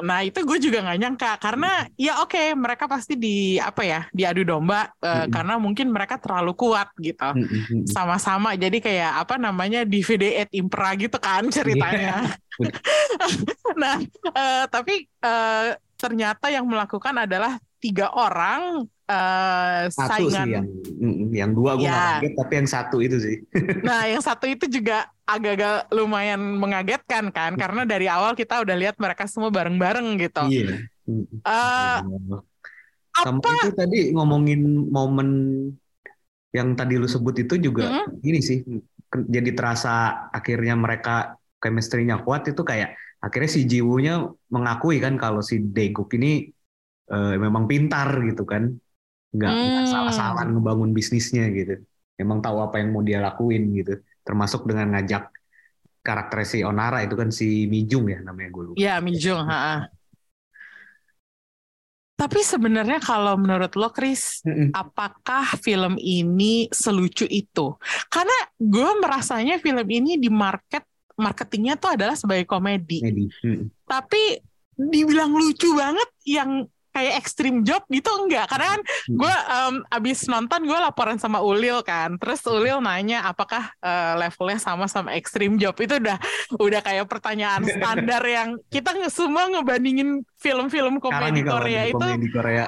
Nah 0.02 0.20
itu 0.20 0.44
gue 0.44 0.58
juga 0.60 0.84
nggak 0.84 0.98
nyangka 1.00 1.32
karena 1.40 1.88
ya 1.96 2.20
oke 2.20 2.52
mereka 2.52 2.84
pasti 2.84 3.16
di 3.16 3.56
apa 3.56 3.80
ya 3.80 4.00
diadu 4.12 4.44
domba 4.44 4.92
Mm-mm. 5.00 5.32
karena 5.32 5.54
mungkin 5.56 5.88
mereka 5.88 6.20
terlalu 6.20 6.52
kuat 6.52 6.92
gitu. 7.00 7.24
Mm-mm. 7.32 7.88
Sama-sama 7.88 8.52
jadi 8.56 8.76
kayak 8.76 9.12
apa 9.24 9.40
namanya 9.40 9.88
DVD 9.88 10.44
et 10.44 10.50
impera 10.52 10.92
gitu 11.00 11.16
kan 11.16 11.48
ceritanya. 11.48 12.36
nah 13.80 14.00
eh, 14.32 14.64
tapi 14.68 15.04
eh, 15.04 15.68
ternyata 15.96 16.52
yang 16.52 16.68
melakukan 16.68 17.24
adalah 17.24 17.56
tiga 17.80 18.12
orang 18.12 18.84
eh, 19.10 19.86
Satu 19.90 20.26
saingan 20.26 20.46
sih 20.46 20.52
yang 20.56 20.66
mm, 20.66 21.30
yang 21.32 21.50
dua 21.54 21.78
nggak 21.78 21.86
Ya. 21.86 22.02
kaget 22.18 22.32
tapi 22.34 22.52
yang 22.58 22.68
satu 22.68 22.96
itu 23.02 23.16
sih. 23.22 23.36
Nah, 23.86 24.02
yang 24.10 24.22
satu 24.24 24.50
itu 24.50 24.66
juga 24.66 25.06
agak-agak 25.26 25.90
lumayan 25.94 26.40
mengagetkan 26.58 27.30
kan, 27.30 27.54
karena 27.54 27.82
dari 27.86 28.06
awal 28.10 28.34
kita 28.34 28.62
udah 28.62 28.76
lihat 28.78 28.96
mereka 28.98 29.30
semua 29.30 29.50
bareng-bareng 29.54 30.06
gitu. 30.18 30.42
Iya. 30.48 30.82
Mm. 31.06 31.24
Eh, 31.46 31.98
Sama 33.16 33.38
apa? 33.40 33.48
itu 33.48 33.70
tadi 33.72 33.98
ngomongin 34.12 34.60
momen 34.92 35.28
yang 36.56 36.72
tadi 36.78 36.96
lu 36.96 37.08
sebut 37.08 37.36
itu 37.46 37.54
juga 37.60 37.84
Mm-mm. 37.92 38.20
gini 38.24 38.40
sih. 38.40 38.58
Jadi 39.12 39.50
terasa 39.56 40.26
akhirnya 40.34 40.74
mereka 40.76 41.36
chemistry-nya 41.62 42.20
kuat 42.26 42.48
itu 42.50 42.62
kayak 42.64 42.96
akhirnya 43.22 43.50
si 43.50 43.60
Jiwoo-nya 43.64 44.28
mengakui 44.52 45.00
kan 45.00 45.16
kalau 45.16 45.40
si 45.40 45.60
Daeguk 45.62 46.12
ini 46.16 46.48
eh, 47.12 47.34
memang 47.40 47.64
pintar 47.70 48.08
gitu 48.24 48.44
kan. 48.48 48.72
Nggak, 49.36 49.52
Hmm. 49.52 49.86
salah-salah 49.86 50.44
ngebangun 50.48 50.96
bisnisnya 50.96 51.52
gitu. 51.52 51.84
Memang 52.16 52.40
tahu 52.40 52.64
apa 52.64 52.80
yang 52.80 52.96
mau 52.96 53.04
dia 53.04 53.20
lakuin 53.20 53.68
gitu. 53.76 54.00
Termasuk 54.24 54.64
dengan 54.64 54.96
ngajak 54.96 55.28
karakter 56.00 56.46
si 56.48 56.64
Onara 56.64 57.04
itu 57.04 57.12
kan 57.18 57.28
si 57.28 57.68
Mijung 57.68 58.08
ya 58.08 58.24
namanya 58.24 58.48
gue 58.48 58.62
lupa. 58.72 58.76
Iya, 58.80 59.02
Mijung, 59.04 59.44
ha. 59.44 59.90
Tapi 62.16 62.40
sebenarnya 62.40 62.96
kalau 62.96 63.36
menurut 63.36 63.76
lo, 63.76 63.92
Chris, 63.92 64.40
apakah 64.72 65.44
film 65.60 66.00
ini 66.00 66.64
selucu 66.72 67.28
itu? 67.28 67.76
Karena 68.08 68.32
gue 68.56 68.90
merasanya 69.04 69.60
film 69.60 69.84
ini 69.84 70.16
di 70.16 70.32
market 70.32 70.88
marketingnya 71.16 71.76
tuh 71.76 71.92
adalah 71.92 72.16
sebagai 72.16 72.48
komedi. 72.48 73.04
Medi. 73.04 73.28
Mm. 73.44 73.68
Tapi 73.84 74.40
dibilang 74.76 75.32
lucu 75.32 75.76
banget 75.76 76.08
yang 76.24 76.64
kayak 76.96 77.20
extreme 77.20 77.60
job 77.60 77.84
gitu 77.92 78.08
enggak. 78.24 78.48
Karena 78.48 78.72
kan 78.72 78.80
gue 79.04 79.34
em, 79.52 79.74
abis 79.92 80.24
nonton 80.32 80.64
gue 80.64 80.78
laporan 80.80 81.20
sama 81.20 81.44
Ulil 81.44 81.84
kan. 81.84 82.16
Terus 82.16 82.40
Ulil 82.48 82.80
nanya 82.80 83.28
apakah 83.28 83.68
eh, 83.84 84.14
levelnya 84.16 84.56
sama 84.56 84.88
sama 84.88 85.12
extreme 85.12 85.60
job. 85.60 85.76
Itu 85.76 86.00
udah 86.00 86.16
udah 86.56 86.80
kayak 86.80 87.04
pertanyaan 87.04 87.60
standar 87.76 88.24
yang 88.24 88.56
kita 88.72 88.96
semua 89.12 89.52
ngebandingin 89.52 90.24
film-film 90.40 90.96
komedi 91.02 91.44
Korea 91.44 91.82
itu 91.84 92.00
komedi 92.00 92.28
Korea 92.32 92.64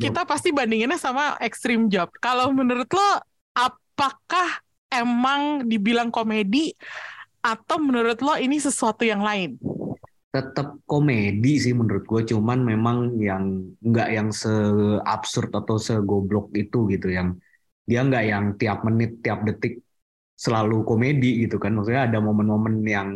kita 0.00 0.22
pasti 0.24 0.48
bandinginnya 0.56 0.96
sama 0.96 1.36
extreme 1.44 1.92
job. 1.92 2.08
Kalau 2.16 2.48
menurut 2.56 2.88
lo 2.88 3.10
apakah 3.52 4.64
emang 4.88 5.66
dibilang 5.68 6.08
komedi 6.08 6.72
atau 7.44 7.78
menurut 7.78 8.18
lo 8.24 8.34
ini 8.40 8.58
sesuatu 8.58 9.06
yang 9.06 9.22
lain 9.22 9.54
tetap 10.34 10.66
komedi 10.84 11.56
sih 11.64 11.72
menurut 11.72 12.04
gue 12.10 12.22
cuman 12.32 12.58
memang 12.70 12.96
yang 13.28 13.44
nggak 13.80 14.08
yang 14.16 14.28
se 14.40 14.52
absurd 15.14 15.50
atau 15.54 15.76
segoblok 15.80 16.52
itu 16.62 16.78
gitu. 16.92 17.06
Yang 17.16 17.28
dia 17.88 18.00
nggak 18.04 18.24
yang 18.32 18.44
tiap 18.60 18.78
menit 18.86 19.10
tiap 19.24 19.38
detik 19.48 19.80
selalu 20.36 20.84
komedi 20.88 21.46
gitu 21.48 21.56
kan. 21.62 21.72
Maksudnya 21.76 22.02
ada 22.08 22.18
momen-momen 22.20 22.74
yang 22.84 23.08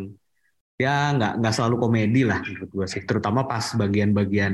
ya 0.81 1.13
nggak 1.15 1.31
nggak 1.39 1.53
selalu 1.53 1.75
komedi 1.83 2.21
lah 2.29 2.39
menurut 2.41 2.69
gue 2.73 2.85
sih. 2.89 3.01
Terutama 3.05 3.45
pas 3.51 3.65
bagian-bagian 3.81 4.53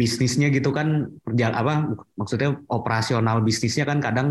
bisnisnya 0.00 0.46
gitu 0.52 0.70
kan. 0.74 1.08
Perjal 1.24 1.52
apa 1.56 1.72
maksudnya 2.18 2.60
operasional 2.68 3.40
bisnisnya 3.40 3.84
kan 3.88 3.98
kadang 4.04 4.28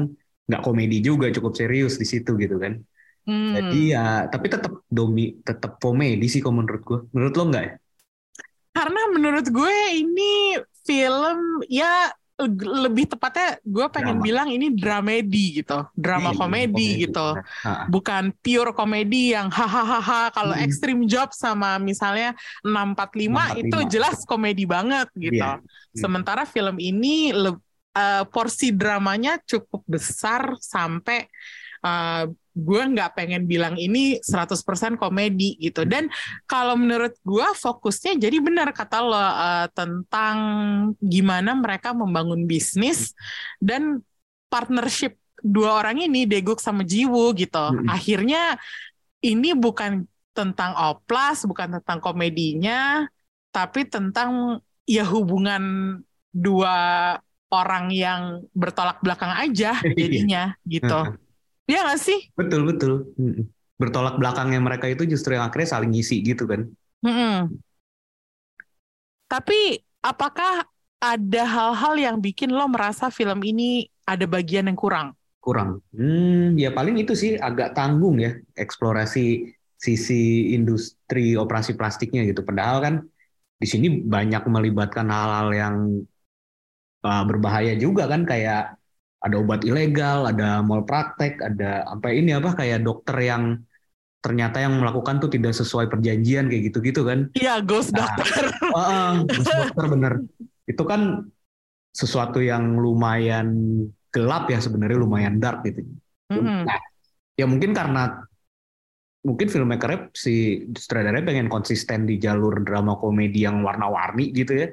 nggak 0.47 0.61
komedi 0.61 0.99
juga 0.99 1.31
cukup 1.31 1.53
serius 1.55 1.95
di 1.95 2.05
situ 2.05 2.35
gitu 2.35 2.59
kan 2.59 2.83
Hmm. 3.23 3.55
jadi 3.55 3.79
ya 3.87 4.07
tapi 4.27 4.47
tetap 4.47 4.83
domi 4.85 5.39
tetap 5.39 5.79
komedi 5.79 6.27
sih 6.27 6.39
kalau 6.39 6.59
menurut 6.59 6.81
gue 6.81 6.99
menurut 7.11 7.33
lo 7.33 7.43
nggak 7.47 7.63
ya 7.63 7.73
Karena 8.73 9.01
menurut 9.07 9.47
gue 9.47 9.75
ini 9.93 10.57
film 10.81 11.39
ya 11.65 12.09
lebih 12.57 13.05
tepatnya 13.07 13.61
gue 13.61 13.85
pengen 13.87 14.17
Drama. 14.17 14.25
bilang 14.25 14.47
ini 14.49 14.73
dramedi 14.73 15.61
gitu, 15.61 15.85
drama 15.93 16.33
Iya, 16.33 16.39
komedi 16.41 16.87
gitu. 17.05 17.27
benar. 17.37 17.45
Ha, 17.61 17.85
Bukan 17.85 18.23
pure 18.35 18.73
komedi 18.73 19.31
yang 19.31 19.47
hahaha 19.47 20.33
kalau 20.33 20.51
Hmm. 20.51 20.65
Extreme 20.65 21.05
Job 21.05 21.29
sama 21.31 21.77
misalnya 21.77 22.33
645 22.65 23.53
itu 23.55 23.77
645. 23.77 23.85
jelas 23.87 24.17
komedi 24.25 24.65
banget 24.65 25.07
gitu. 25.13 25.37
Iya. 25.37 25.61
Sementara 25.93 26.43
film 26.43 26.75
ini 26.75 27.29
le- 27.29 27.61
eh, 27.93 28.25
porsi 28.25 28.73
dramanya 28.73 29.37
cukup 29.39 29.85
besar 29.85 30.57
sampai 30.57 31.29
eh, 31.79 32.23
gue 32.53 32.81
nggak 32.85 33.17
pengen 33.17 33.49
bilang 33.49 33.73
ini 33.75 34.21
100% 34.21 34.95
komedi 35.01 35.57
gitu. 35.57 35.83
Dan 35.83 36.07
kalau 36.45 36.77
menurut 36.77 37.17
gue 37.25 37.47
fokusnya 37.57 38.21
jadi 38.21 38.37
benar 38.39 38.69
kata 38.71 38.97
lo 39.01 39.17
eh, 39.17 39.67
tentang 39.73 40.37
gimana 41.01 41.57
mereka 41.57 41.91
membangun 41.97 42.45
bisnis 42.45 43.17
dan 43.57 44.01
partnership 44.53 45.17
dua 45.43 45.83
orang 45.83 46.05
ini 46.05 46.23
Deguk 46.29 46.61
sama 46.61 46.85
Jiwoo 46.85 47.33
gitu. 47.35 47.59
Mm-mm. 47.59 47.89
Akhirnya 47.89 48.55
ini 49.25 49.51
bukan 49.57 50.05
tentang 50.33 50.73
oplas, 50.77 51.45
bukan 51.45 51.81
tentang 51.81 51.99
komedinya, 52.01 53.05
tapi 53.53 53.85
tentang 53.85 54.61
ya 54.87 55.05
hubungan 55.05 55.97
dua 56.33 56.75
orang 57.53 57.93
yang 57.93 58.21
bertolak 58.57 58.97
belakang 59.05 59.29
aja 59.37 59.77
Iya. 59.85 59.93
jadinya 59.93 60.43
gitu. 60.65 60.99
Iya 61.69 61.79
nggak 61.87 61.99
sih? 62.01 62.19
betul 62.33 62.61
betul 62.67 62.91
bertolak 63.77 64.15
belakangnya 64.21 64.59
mereka 64.59 64.85
itu 64.89 65.03
justru 65.07 65.35
yang 65.37 65.47
akhirnya 65.47 65.69
saling 65.79 65.91
ngisi 65.91 66.21
gitu 66.23 66.43
kan 66.47 66.67
Mm-mm. 67.03 67.51
Tapi 69.27 69.81
apakah 70.05 70.63
ada 71.03 71.43
hal-hal 71.43 71.93
yang 71.99 72.17
bikin 72.23 72.53
lo 72.53 72.69
merasa 72.71 73.11
film 73.11 73.43
ini 73.43 73.89
ada 74.07 74.23
bagian 74.23 74.71
yang 74.71 74.79
kurang? 74.79 75.07
kurang 75.43 75.83
hmm 75.91 76.55
ya 76.55 76.71
paling 76.71 76.95
itu 77.03 77.11
sih 77.19 77.35
agak 77.35 77.75
tanggung 77.75 78.15
ya 78.15 78.31
eksplorasi 78.55 79.43
sisi 79.75 80.55
industri 80.55 81.35
operasi 81.35 81.75
plastiknya 81.75 82.23
gitu 82.23 82.47
padahal 82.47 82.79
kan 82.79 82.95
di 83.59 83.67
sini 83.67 83.87
banyak 84.07 84.47
melibatkan 84.47 85.11
hal-hal 85.11 85.47
yang 85.51 85.75
uh, 87.03 87.23
berbahaya 87.27 87.75
juga 87.75 88.07
kan 88.07 88.23
kayak 88.23 88.79
ada 89.23 89.35
obat 89.39 89.63
ilegal 89.63 90.27
ada 90.27 90.59
mal 90.59 90.83
praktek 90.83 91.39
ada 91.39 91.87
sampai 91.87 92.19
ini 92.19 92.35
apa 92.35 92.51
kayak 92.59 92.83
dokter 92.83 93.15
yang 93.23 93.63
ternyata 94.23 94.63
yang 94.63 94.79
melakukan 94.79 95.19
tuh 95.19 95.27
tidak 95.27 95.51
sesuai 95.51 95.91
perjanjian 95.91 96.47
kayak 96.47 96.71
gitu-gitu 96.71 97.03
kan 97.03 97.27
Iya, 97.35 97.59
Ghost 97.59 97.91
Nah, 97.91 98.07
Doctor. 98.07 98.45
Ah, 98.71 99.13
Ghost 99.27 99.51
dokter 99.51 99.85
bener. 99.91 100.13
Itu 100.63 100.83
kan 100.87 101.27
sesuatu 101.91 102.39
yang 102.39 102.79
lumayan 102.79 103.47
gelap 104.09 104.47
ya 104.47 104.63
sebenarnya 104.63 104.97
lumayan 104.97 105.43
dark 105.43 105.67
gitu. 105.67 105.83
Mm-mm. 106.31 106.63
Nah, 106.63 106.79
ya 107.35 107.45
mungkin 107.45 107.75
karena 107.75 108.23
mungkin 109.27 109.47
filmmaker 109.51 110.11
si 110.15 110.63
sutradaranya 110.71 111.27
pengen 111.27 111.51
konsisten 111.51 112.07
di 112.07 112.15
jalur 112.19 112.63
drama 112.63 112.95
komedi 112.95 113.43
yang 113.43 113.59
warna-warni 113.59 114.31
gitu 114.31 114.55
ya. 114.55 114.67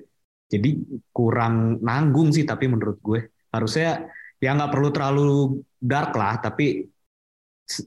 Jadi 0.51 0.79
kurang 1.11 1.83
nanggung 1.83 2.31
sih 2.31 2.47
tapi 2.47 2.67
menurut 2.71 2.99
gue 3.03 3.35
harusnya 3.51 4.07
ya 4.41 4.57
nggak 4.57 4.73
perlu 4.73 4.89
terlalu 4.91 5.31
dark 5.81 6.13
lah 6.17 6.41
tapi 6.41 6.89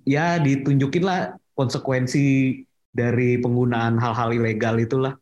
ya 0.07 0.39
ditunjukin 0.39 1.03
lah 1.03 1.35
konsekuensi 1.53 2.55
dari 2.93 3.41
penggunaan 3.41 3.97
hal-hal 3.97 4.29
ilegal 4.37 4.77
itulah. 4.77 5.13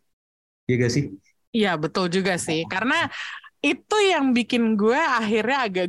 Iya 0.67 0.75
gak 0.87 0.91
sih? 0.91 1.03
Iya, 1.51 1.75
betul 1.79 2.11
juga 2.11 2.35
sih. 2.39 2.67
Karena 2.67 3.07
itu 3.63 3.97
yang 4.03 4.35
bikin 4.35 4.75
gue 4.75 4.99
akhirnya 4.99 5.67
agak 5.67 5.87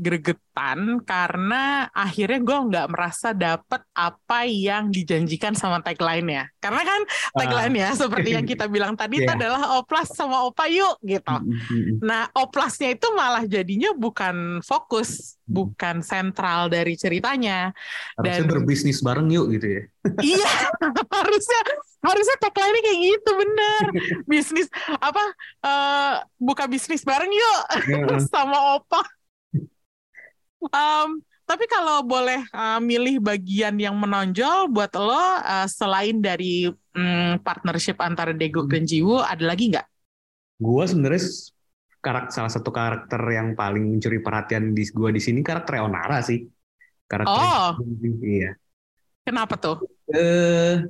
gregetan 0.52 1.00
karena 1.08 1.88
akhirnya 1.96 2.40
gue 2.44 2.58
nggak 2.68 2.86
merasa 2.92 3.32
dapet 3.32 3.80
apa 3.96 4.44
yang 4.44 4.92
dijanjikan 4.92 5.56
sama 5.56 5.80
tagline-nya. 5.80 6.52
Karena 6.60 6.82
kan 6.84 7.00
tagline-nya 7.34 7.88
seperti 8.00 8.36
yang 8.36 8.44
kita 8.44 8.68
bilang 8.68 8.92
tadi 8.94 9.20
itu 9.20 9.24
Iya. 9.24 9.38
adalah 9.38 9.80
oplas 9.80 10.12
sama 10.12 10.44
opa 10.44 10.68
yuk 10.68 11.00
gitu. 11.00 11.32
Mm-mm. 11.32 12.04
Nah, 12.04 12.28
oplasnya 12.36 12.92
itu 12.92 13.08
malah 13.16 13.48
jadinya 13.48 13.96
bukan 13.96 14.60
fokus, 14.60 15.40
bukan 15.48 16.04
sentral 16.04 16.68
dari 16.68 16.98
ceritanya. 16.98 17.72
Harusnya 18.20 18.44
Dan- 18.44 18.50
berbisnis 18.52 19.00
bareng 19.00 19.32
yuk 19.32 19.56
gitu 19.56 19.66
ya. 19.80 19.82
iya, 20.36 20.50
harusnya 21.08 21.60
harusnya 22.02 22.36
tagline 22.42 22.82
kayak 22.82 22.98
gitu 23.00 23.30
bener. 23.38 23.84
Bisnis 24.30 24.68
apa? 24.90 25.22
eh, 25.62 26.14
buka 26.36 26.66
bisnis 26.66 27.06
bareng 27.06 27.30
yuk 27.30 27.60
sama 28.28 28.76
opa. 28.76 29.00
Em, 30.70 31.18
tapi 31.42 31.64
kalau 31.66 32.06
boleh 32.06 32.40
eh, 32.46 32.80
milih 32.80 33.18
bagian 33.18 33.74
yang 33.74 33.98
menonjol 33.98 34.70
buat 34.70 34.92
lo 34.94 35.18
eh, 35.42 35.66
selain 35.66 36.22
dari 36.22 36.70
mm, 36.70 37.42
partnership 37.42 37.98
antara 37.98 38.30
Deguk 38.30 38.70
dan 38.70 38.86
Jiwoo, 38.86 39.20
ada 39.24 39.42
lagi 39.42 39.74
nggak? 39.74 39.86
Gua 40.62 40.86
sebenarnya 40.86 41.26
karakter 42.02 42.32
salah 42.34 42.52
satu 42.52 42.70
karakter 42.70 43.18
yang 43.30 43.54
paling 43.58 43.98
mencuri 43.98 44.22
perhatian 44.22 44.74
di 44.74 44.86
gua 44.94 45.10
di 45.10 45.18
sini 45.18 45.42
karakter 45.42 45.82
Onara 45.82 46.22
sih. 46.22 46.46
Karakter 47.10 47.42
Oh. 47.42 47.76
iya. 48.22 48.54
Kenapa 49.26 49.54
tuh? 49.58 49.82
Eh 50.10 50.82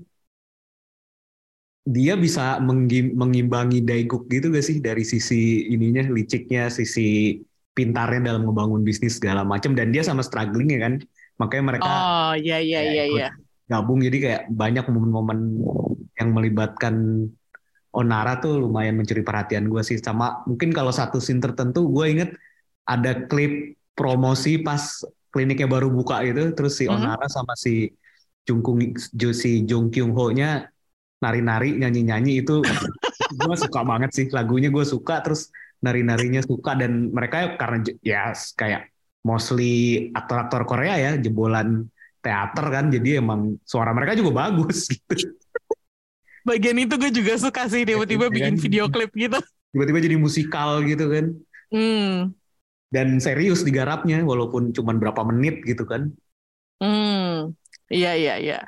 dia 1.82 2.14
bisa 2.14 2.62
mengimbangi 2.62 3.82
Daiguk 3.82 4.30
gitu 4.30 4.54
gak 4.54 4.62
sih 4.62 4.78
dari 4.78 5.02
sisi 5.02 5.66
ininya 5.66 6.06
liciknya, 6.14 6.70
sisi 6.70 7.34
pintarnya 7.72 8.32
dalam 8.32 8.44
ngebangun 8.44 8.84
bisnis 8.84 9.16
segala 9.16 9.42
macam 9.42 9.72
dan 9.72 9.88
dia 9.90 10.04
sama 10.04 10.20
struggling 10.20 10.68
ya 10.72 10.80
kan. 10.84 10.94
Makanya 11.40 11.64
mereka 11.74 11.88
Oh, 11.88 12.32
iya 12.36 12.60
iya 12.60 12.80
ya, 12.84 12.92
iya 12.92 13.04
iya. 13.08 13.28
gabung 13.66 14.04
jadi 14.04 14.16
kayak 14.20 14.42
banyak 14.52 14.84
momen-momen 14.84 15.38
yang 16.20 16.28
melibatkan 16.36 17.24
Onara 17.92 18.40
tuh 18.40 18.56
lumayan 18.56 18.96
mencuri 18.96 19.20
perhatian 19.20 19.68
gue 19.68 19.80
sih 19.84 20.00
sama 20.00 20.44
mungkin 20.44 20.72
kalau 20.72 20.88
satu 20.92 21.20
scene 21.20 21.40
tertentu 21.40 21.88
gue 21.88 22.06
inget 22.08 22.30
ada 22.84 23.28
klip 23.28 23.76
promosi 23.92 24.60
pas 24.60 24.80
kliniknya 25.28 25.68
baru 25.68 25.88
buka 25.92 26.20
gitu 26.24 26.52
terus 26.52 26.76
si 26.76 26.84
Mhm. 26.84 26.92
Onara 27.00 27.28
sama 27.28 27.52
si 27.56 27.92
Jungkung 28.44 28.96
si 29.32 29.64
Jung 29.64 29.88
Kyung 29.88 30.12
Ho 30.16 30.32
nya 30.32 30.68
nari-nari 31.20 31.76
nyanyi-nyanyi 31.76 32.44
itu 32.44 32.60
gue 33.40 33.54
suka 33.56 33.80
banget 33.84 34.10
sih 34.12 34.26
lagunya 34.32 34.68
gue 34.68 34.84
suka 34.84 35.20
terus 35.20 35.48
nari-narinya 35.82 36.40
suka 36.40 36.78
dan 36.78 37.10
mereka 37.10 37.58
karena 37.58 37.78
ya 38.00 38.30
kayak 38.54 38.88
mostly 39.22 40.08
aktor-aktor 40.14 40.62
Korea 40.64 40.94
ya 40.96 41.12
jebolan 41.18 41.86
teater 42.22 42.66
kan 42.70 42.86
jadi 42.88 43.18
emang 43.18 43.58
suara 43.66 43.90
mereka 43.90 44.14
juga 44.14 44.46
bagus 44.46 44.86
gitu 44.94 45.34
Bagian 46.42 46.74
itu 46.74 46.94
gue 46.98 47.10
juga 47.14 47.38
suka 47.38 47.70
sih 47.70 47.86
tiba-tiba 47.86 48.26
Iya 48.26 48.34
bikin 48.34 48.54
kan? 48.58 48.62
video 48.62 48.84
klip 48.90 49.10
gitu. 49.14 49.38
tiba-tiba 49.72 49.98
jadi 50.02 50.16
musikal 50.18 50.82
gitu 50.82 51.06
kan 51.10 51.26
Hmm. 51.72 52.36
dan 52.92 53.16
serius 53.16 53.64
digarapnya 53.64 54.20
walaupun 54.20 54.76
cuma 54.76 54.92
berapa 54.92 55.24
menit 55.24 55.64
gitu 55.64 55.86
kan 55.88 56.12
Hmm. 56.82 57.54
Iya 57.86 58.12
iya 58.18 58.34
iya. 58.42 58.58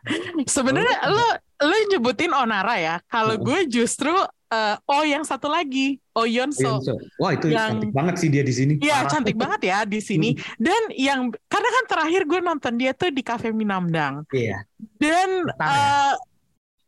Sebenarnya 0.46 1.10
lo 1.10 1.26
lo 1.66 1.74
nyebutin 1.90 2.30
Onara 2.30 2.78
ya. 2.78 2.94
Kalau 3.10 3.34
gue 3.40 3.66
justru 3.66 4.12
eh, 4.46 4.76
oh 4.84 5.02
yang 5.02 5.22
satu 5.22 5.46
lagi, 5.46 5.96
Oh 6.12 6.24
Yonso. 6.24 6.78
Yonso. 6.78 6.94
wah 7.16 7.32
itu 7.32 7.50
Yang- 7.50 7.80
cantik 7.80 7.90
banget 7.90 8.14
sih 8.16 8.28
dia 8.28 8.40
di 8.40 8.50
sini 8.50 8.72
Iya 8.78 9.06
cantik 9.06 9.34
banget 9.34 9.60
ya 9.64 9.78
di 9.82 9.98
sini. 9.98 10.30
Dan 10.56 10.82
yang 10.90 11.20
karena 11.44 11.68
kan 11.70 11.84
terakhir 11.86 12.22
gue 12.24 12.40
nonton 12.40 12.74
dia 12.74 12.92
tuh 12.92 13.08
di 13.08 13.20
Cafe 13.20 13.50
Minamdang. 13.50 14.22
iya 14.30 14.62
Dan 14.96 15.42
Bentar 15.44 15.66
ya. 15.66 15.74
eh, 15.74 16.14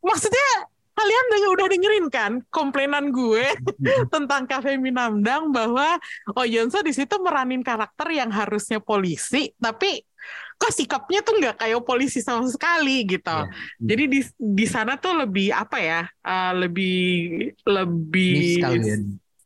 maksudnya 0.01 0.49
kalian 0.97 1.25
udah, 1.29 1.41
udah 1.53 1.67
dengerin 1.69 2.07
kan 2.09 2.33
komplainan 2.49 3.13
gue 3.13 3.45
tentang 4.15 4.47
Cafe 4.47 4.77
Minamdang 4.77 5.51
bahwa 5.51 6.01
Oh 6.33 6.47
Yonso 6.47 6.81
di 6.81 6.91
situ 6.91 7.19
meranin 7.19 7.61
karakter 7.61 8.09
yang 8.11 8.31
harusnya 8.31 8.79
polisi, 8.79 9.53
tapi 9.59 10.01
kok 10.57 10.73
sikapnya 10.73 11.21
tuh 11.21 11.37
nggak 11.37 11.57
kayak 11.61 11.81
polisi 11.85 12.25
sama 12.25 12.49
sekali 12.49 13.05
gitu. 13.05 13.29
Iya. 13.29 13.53
Jadi 13.81 14.03
di 14.09 14.21
di 14.37 14.67
sana 14.67 14.97
tuh 14.97 15.25
lebih 15.25 15.53
apa 15.53 15.79
ya? 15.79 16.01
eh, 16.09 16.53
lebih 16.57 16.97
lebih 17.69 18.37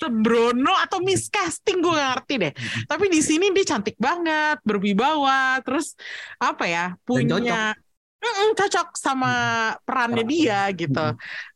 sembrono 0.01 0.73
atau 0.81 1.05
miscasting 1.05 1.85
gue 1.85 1.92
nggak 1.92 2.11
ngerti 2.16 2.35
deh. 2.40 2.53
Tapi 2.88 3.05
di 3.12 3.20
sini 3.20 3.53
dia 3.53 3.64
cantik 3.68 4.01
banget, 4.01 4.57
berwibawa, 4.64 5.61
terus 5.61 5.92
apa 6.40 6.64
ya 6.64 6.85
punya 7.05 7.77
Mm-mm, 8.20 8.53
cocok 8.53 9.01
sama 9.01 9.33
perannya 9.81 10.25
Karakter. 10.25 10.33
dia 10.33 10.61
gitu. 10.77 11.07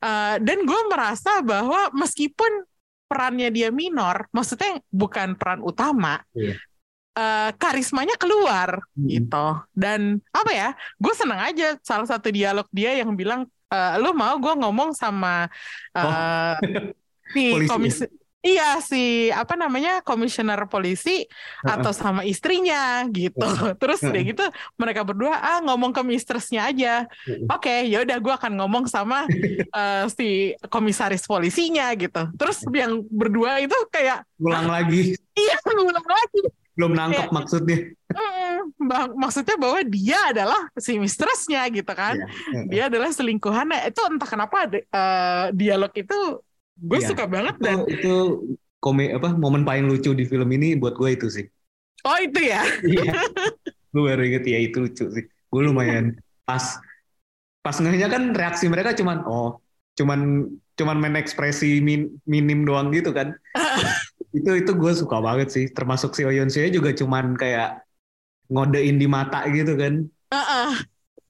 Eh, 0.01 0.35
dan 0.41 0.59
gue 0.65 0.81
merasa 0.89 1.45
bahwa 1.45 1.93
meskipun 1.93 2.65
perannya 3.05 3.53
dia 3.53 3.69
minor, 3.69 4.29
maksudnya 4.33 4.81
bukan 4.89 5.37
peran 5.37 5.61
utama, 5.61 6.25
Iya. 6.33 6.57
Eh, 7.15 7.51
karismanya 7.57 8.19
keluar 8.19 8.83
Mm-mm. 8.95 9.09
gitu. 9.11 9.47
Dan 9.75 10.19
apa 10.35 10.51
ya? 10.53 10.69
Gue 10.99 11.15
seneng 11.15 11.41
aja 11.41 11.79
salah 11.81 12.07
satu 12.07 12.29
dialog 12.31 12.67
dia 12.75 12.95
yang 12.99 13.15
bilang, 13.15 13.47
eh, 13.71 13.95
lo 14.03 14.13
mau 14.13 14.35
gue 14.39 14.55
ngomong 14.59 14.93
sama 14.93 15.49
eh, 15.95 16.55
si 17.35 17.45
Polisi 17.55 17.67
ya? 17.67 17.71
komisi 17.71 18.05
Iya 18.45 18.77
si 18.85 19.33
apa 19.33 19.57
namanya 19.57 20.05
komisioner 20.05 20.69
polisi 20.69 21.25
atau 21.65 21.97
sama 21.97 22.29
istrinya 22.29 23.01
gitu. 23.09 23.49
Terus 23.81 24.05
udah 24.05 24.21
gitu 24.21 24.45
mereka 24.77 25.01
berdua 25.01 25.33
ah 25.41 25.59
ngomong 25.65 25.97
ke 25.97 26.05
mistressnya 26.05 26.69
aja. 26.69 27.09
Oke, 27.49 27.89
ya 27.89 28.05
udah 28.05 28.21
gue 28.21 28.35
akan 28.37 28.61
ngomong 28.61 28.85
sama 28.85 29.25
eh, 29.81 30.05
si 30.13 30.53
komisaris 30.69 31.25
polisinya 31.25 31.89
gitu. 31.97 32.29
Terus 32.37 32.61
yang 32.69 33.01
berdua 33.09 33.65
itu 33.65 33.77
kayak 33.89 34.29
ulang 34.37 34.69
lagi 34.69 35.17
iya 35.33 35.57
ngulang 35.81 36.05
lagi. 36.05 36.41
Belum 36.75 36.93
nangkep 36.93 37.27
Iya. 37.27 37.35
maksudnya 37.35 37.79
bang- 38.79 39.15
maksudnya 39.15 39.57
bahwa 39.57 39.81
dia 39.87 40.19
adalah 40.29 40.61
si 40.75 40.99
mistressnya 40.99 41.63
gitu 41.71 41.89
kan. 41.91 42.19
Iya. 42.51 42.61
Dia 42.67 42.83
adalah 42.87 43.11
selingkuhannya. 43.11 43.89
Itu 43.89 44.01
entah 44.07 44.27
kenapa 44.27 44.67
eh, 44.71 45.45
dialog 45.53 45.93
itu 45.95 46.19
gue 46.75 46.99
Iya. 46.99 47.09
suka 47.09 47.25
banget 47.27 47.55
itu, 47.55 47.65
dan 47.65 47.79
itu 47.87 48.15
kome 48.79 49.15
apa 49.15 49.33
momen 49.33 49.63
paling 49.63 49.87
lucu 49.87 50.11
di 50.13 50.27
film 50.27 50.51
ini 50.51 50.75
buat 50.75 50.93
gue 50.93 51.11
itu 51.15 51.31
sih 51.31 51.47
oh 52.03 52.19
itu 52.21 52.41
ya. 52.43 52.63
Iya. 52.83 53.13
gue 53.95 54.03
baru 54.03 54.23
inget 54.27 54.45
ya 54.45 54.59
itu 54.59 54.77
lucu 54.83 55.05
sih. 55.09 55.25
Gue 55.25 55.63
lumayan 55.63 56.19
pas 56.43 56.77
pas 57.63 57.77
ngehnya 57.79 58.11
kan 58.11 58.35
reaksi 58.35 58.69
mereka 58.69 58.93
cuman 58.93 59.23
oh 59.25 59.57
cuman 59.95 60.51
cuman 60.75 60.97
main 60.99 61.15
ekspresi 61.15 61.79
min- 61.79 62.19
minim 62.27 62.67
doang 62.67 62.91
gitu 62.91 63.15
kan. 63.15 63.33
itu 64.35 64.51
itu 64.59 64.73
gue 64.75 64.93
suka 64.99 65.23
banget 65.23 65.49
sih. 65.55 65.65
Termasuk 65.71 66.13
si 66.13 66.27
Oyon 66.27 66.51
Seo 66.51 66.67
juga 66.69 66.91
cuman 66.91 67.39
kayak 67.39 67.87
ngodein 68.51 68.99
di 68.99 69.07
mata 69.07 69.47
gitu 69.49 69.79
kan. 69.79 70.05
Heeh. 70.29 70.71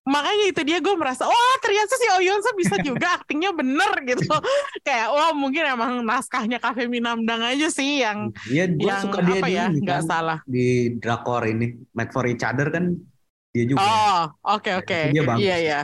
Makanya 0.04 0.52
itu 0.52 0.60
dia 0.68 0.84
gue 0.84 0.92
merasa, 1.00 1.24
wah 1.24 1.56
ternyata 1.64 1.96
si 1.96 2.04
Oyonsa 2.12 2.52
bisa 2.52 2.76
juga 2.84 3.16
aktingnya 3.16 3.56
bener 3.56 3.88
gitu. 4.04 4.28
Kayak 4.84 5.08
wah 5.16 5.32
mungkin 5.32 5.64
emang 5.64 6.04
naskahnya 6.04 6.60
Cafe 6.60 6.84
Minamdang 6.84 7.40
aja 7.40 7.72
sih 7.72 8.04
yang 8.04 8.28
Iya, 8.44 8.68
gue 8.68 8.84
yang 8.84 9.00
suka 9.00 9.24
dia 9.24 9.40
apa 9.40 9.48
ya 9.48 9.64
nggak 9.72 10.00
kan. 10.04 10.04
salah. 10.04 10.38
di 10.44 10.92
drakor 11.00 11.48
ini 11.48 11.72
Made 11.96 12.12
for 12.12 12.28
Each 12.28 12.44
Other 12.44 12.68
kan 12.68 12.92
dia 13.48 13.64
juga. 13.64 13.80
Oh 13.80 14.20
oke 14.44 14.84
oke 14.84 15.16
iya 15.40 15.56
iya. 15.56 15.80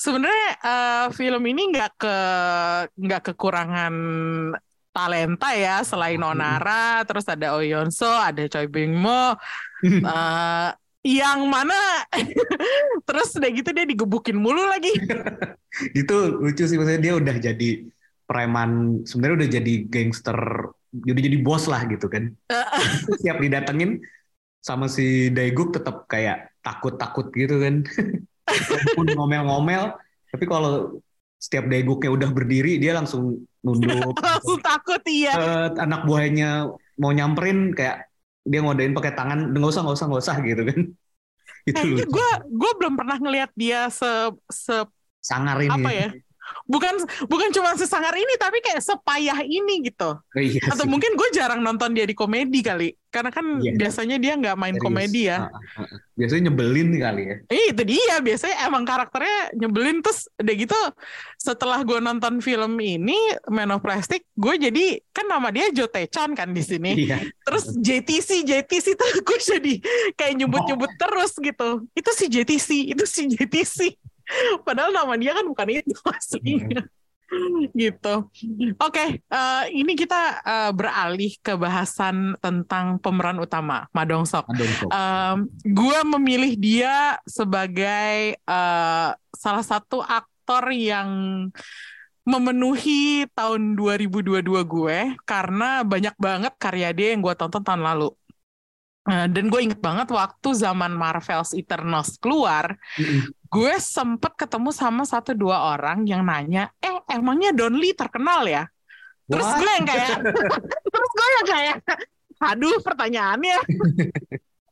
Sebenarnya 0.00 0.48
eh, 0.56 1.06
film 1.12 1.42
ini 1.44 1.62
nggak 1.76 1.90
ke 2.00 2.16
nggak 2.96 3.22
kekurangan 3.28 3.94
talenta 4.92 5.54
ya 5.54 5.80
selain 5.86 6.18
Hmm. 6.18 6.34
Onara, 6.34 7.06
terus 7.06 7.24
ada 7.28 7.54
Oyonso, 7.54 8.08
ada 8.08 8.44
Choi 8.50 8.66
Bing 8.66 8.96
Mo, 8.96 9.36
eh, 9.84 10.68
yang 11.06 11.46
mana? 11.46 12.04
Terus 13.08 13.28
udah 13.38 13.50
gitu 13.54 13.70
dia 13.70 13.86
digebukin 13.86 14.36
mulu 14.36 14.66
lagi. 14.66 14.92
itu 16.00 16.16
lucu 16.42 16.64
sih 16.66 16.76
maksudnya 16.76 17.00
dia 17.00 17.14
udah 17.14 17.36
jadi 17.38 17.70
preman 18.28 19.02
sebenarnya 19.06 19.36
udah 19.44 19.50
jadi 19.60 19.74
gangster 19.88 20.38
udah 20.92 21.22
jadi 21.22 21.38
bos 21.40 21.70
lah 21.70 21.86
gitu 21.86 22.10
kan. 22.10 22.34
Siap 23.22 23.38
didatengin 23.38 24.02
sama 24.58 24.90
si 24.90 25.30
Daeguk 25.30 25.72
tetap 25.72 26.04
kayak 26.10 26.50
takut-takut 26.60 27.30
gitu 27.32 27.62
kan. 27.62 27.86
Walaupun 28.48 29.06
ngomel-ngomel 29.14 29.94
tapi 30.28 30.44
kalau 30.44 30.98
setiap 31.38 31.70
Daeguknya 31.70 32.10
udah 32.10 32.30
berdiri 32.34 32.76
dia 32.82 32.92
langsung 32.98 33.46
nunduk. 33.62 34.14
Langsung 34.26 34.60
takut 34.62 35.02
iya. 35.08 35.32
Eh, 35.34 35.68
anak 35.78 36.06
buahnya 36.06 36.72
mau 36.98 37.10
nyamperin 37.14 37.74
kayak 37.74 38.10
dia 38.48 38.60
ngodain 38.64 38.96
pakai 38.96 39.12
tangan 39.12 39.52
nggak 39.52 39.70
usah 39.70 39.82
nggak 39.84 39.96
usah 39.96 40.06
nggak 40.08 40.22
usah 40.24 40.36
gitu 40.44 40.62
kan. 40.64 40.80
Itu 41.68 41.86
gue 42.08 42.30
gue 42.48 42.72
belum 42.80 42.94
pernah 42.96 43.16
ngelihat 43.20 43.50
dia 43.52 43.92
se 43.92 44.08
se 44.48 44.76
sangar 45.20 45.60
ini 45.60 45.74
apa 45.74 45.90
ya 45.92 46.08
bukan 46.68 46.94
bukan 47.26 47.48
cuma 47.50 47.72
sesangar 47.74 48.12
ini 48.12 48.36
tapi 48.36 48.60
kayak 48.60 48.84
sepayah 48.84 49.40
ini 49.40 49.88
gitu. 49.88 50.20
Oh, 50.20 50.38
iya 50.38 50.60
atau 50.68 50.84
mungkin 50.84 51.16
gue 51.16 51.28
jarang 51.32 51.64
nonton 51.64 51.96
dia 51.96 52.04
di 52.04 52.12
komedi 52.12 52.60
kali. 52.60 52.92
Karena 53.08 53.32
kan 53.32 53.56
Iya. 53.64 53.72
biasanya 53.72 54.20
dia 54.20 54.36
nggak 54.36 54.52
main 54.60 54.76
Serius. 54.76 54.84
komedi 54.84 55.20
ya. 55.32 55.48
Ah, 55.48 55.80
ah, 55.80 55.80
ah. 55.80 55.98
biasanya 56.12 56.52
nyebelin 56.52 56.88
kali 57.00 57.22
ya. 57.24 57.36
Eh, 57.48 57.64
itu 57.72 57.82
dia. 57.88 58.14
Biasanya 58.20 58.56
emang 58.68 58.84
karakternya 58.84 59.38
nyebelin. 59.56 60.04
Terus 60.04 60.28
udah 60.36 60.54
gitu 60.54 60.80
setelah 61.40 61.80
gue 61.80 61.98
nonton 61.98 62.44
film 62.44 62.76
ini 62.76 63.16
Man 63.48 63.72
of 63.72 63.80
Plastic 63.80 64.28
gue 64.36 64.54
jadi 64.60 65.00
kan 65.08 65.24
nama 65.24 65.48
dia 65.48 65.72
Jo 65.72 65.88
Tae-chan 65.88 66.36
kan 66.36 66.52
di 66.52 66.60
sini. 66.60 67.08
Iya. 67.08 67.16
Terus 67.48 67.72
JTC 67.80 68.44
JTC 68.44 68.92
tuh 69.00 69.08
gue 69.24 69.38
jadi 69.40 69.74
kayak 70.12 70.44
nyebut-nyebut 70.44 70.92
terus 71.00 71.32
gitu. 71.40 71.88
Itu 71.96 72.10
si 72.12 72.28
JTC 72.28 72.92
itu 72.92 73.04
si 73.08 73.24
JTC 73.24 73.96
padahal 74.66 74.92
nama 74.92 75.14
dia 75.16 75.32
kan 75.36 75.44
bukan 75.46 75.68
itu 75.72 75.96
aslinya 76.16 76.84
gitu 77.76 78.14
oke 78.80 79.04
eh, 79.20 79.64
ini 79.76 79.92
kita 79.92 80.40
eh, 80.40 80.72
beralih 80.72 81.36
ke 81.44 81.60
bahasan 81.60 82.40
tentang 82.40 82.96
pemeran 83.04 83.36
utama 83.36 83.84
Ma 83.92 84.08
Dong 84.08 84.24
Sok 84.24 84.48
Adon 84.48 84.70
kok. 84.80 84.90
gue 85.60 85.98
memilih 86.16 86.56
dia 86.56 87.20
sebagai 87.28 88.40
eh, 88.40 89.08
salah 89.36 89.64
satu 89.64 90.00
aktor 90.00 90.72
yang 90.72 91.08
memenuhi 92.28 93.24
tahun 93.32 93.72
2022 93.72 94.44
gue 94.68 94.98
karena 95.24 95.80
banyak 95.80 96.12
banget 96.20 96.52
karya 96.60 96.92
dia 96.92 97.16
yang 97.16 97.24
gue 97.24 97.32
tonton 97.32 97.64
tahun 97.64 97.80
lalu. 97.80 98.12
Dan 99.08 99.48
gue 99.48 99.64
inget 99.64 99.80
banget 99.80 100.12
waktu 100.12 100.52
zaman 100.52 100.92
Marvel's 100.92 101.56
Eternals 101.56 102.20
keluar, 102.20 102.76
Mm-mm. 103.00 103.32
Gue 103.48 103.74
sempet 103.80 104.32
ketemu 104.36 104.70
sama 104.70 105.02
satu 105.08 105.32
dua 105.32 105.74
orang 105.76 106.04
yang 106.04 106.24
nanya, 106.24 106.68
eh 106.84 106.92
emangnya 107.08 107.56
Don 107.56 107.76
Lee 107.76 107.96
terkenal 107.96 108.44
ya? 108.44 108.68
Terus 109.28 109.48
gue 109.56 109.70
yang 109.80 109.86
kayak, 109.88 110.16
terus 110.92 111.10
gue 111.12 111.28
yang 111.40 111.46
kayak, 111.48 111.76
aduh 112.40 112.78
pertanyaannya. 112.84 113.58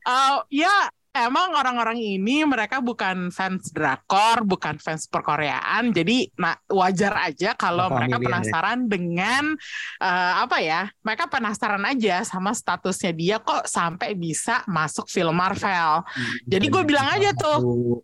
Eh, 0.07 0.63
ya 0.63 0.87
emang 1.25 1.57
orang-orang 1.57 1.97
ini 1.97 2.45
mereka 2.45 2.83
bukan 2.83 3.33
fans 3.33 3.73
drakor, 3.73 4.45
bukan 4.45 4.77
fans 4.77 5.09
perkoreaan, 5.09 5.89
jadi 5.89 6.29
nah 6.37 6.53
wajar 6.69 7.17
aja 7.25 7.57
kalau 7.57 7.89
mereka 7.89 8.21
ya. 8.21 8.23
penasaran 8.29 8.79
dengan 8.85 9.57
eh, 9.97 10.33
apa 10.45 10.57
ya? 10.61 10.91
Mereka 11.01 11.31
penasaran 11.31 11.81
aja 11.87 12.21
sama 12.21 12.53
statusnya 12.53 13.11
dia 13.15 13.37
kok 13.41 13.65
sampai 13.65 14.13
bisa 14.13 14.61
masuk 14.67 15.09
film 15.09 15.33
Marvel. 15.33 16.05
Jadi 16.45 16.65
gue 16.67 16.83
bilang 16.83 17.07
aja 17.09 17.33
tuh. 17.33 17.57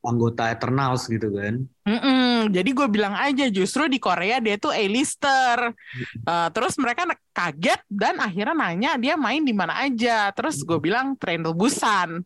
Anggota 0.05 0.49
Eternals 0.49 1.09
gitu 1.09 1.33
kan 1.33 1.65
Mm-mm, 1.83 2.47
jadi 2.47 2.69
gue 2.71 2.87
bilang 2.87 3.11
aja 3.11 3.51
justru 3.51 3.91
di 3.91 3.99
Korea 3.99 4.39
dia 4.39 4.55
tuh 4.55 4.71
A-lister. 4.71 5.75
Eh, 6.23 6.49
terus 6.55 6.79
mereka 6.79 7.03
kaget 7.35 7.83
dan 7.91 8.23
akhirnya 8.23 8.55
nanya 8.55 8.91
dia 8.95 9.19
main 9.19 9.43
di 9.43 9.51
mana 9.51 9.83
aja. 9.83 10.31
Terus 10.31 10.63
gue 10.63 10.79
bilang 10.79 11.19
Train 11.19 11.43
Busan. 11.43 12.23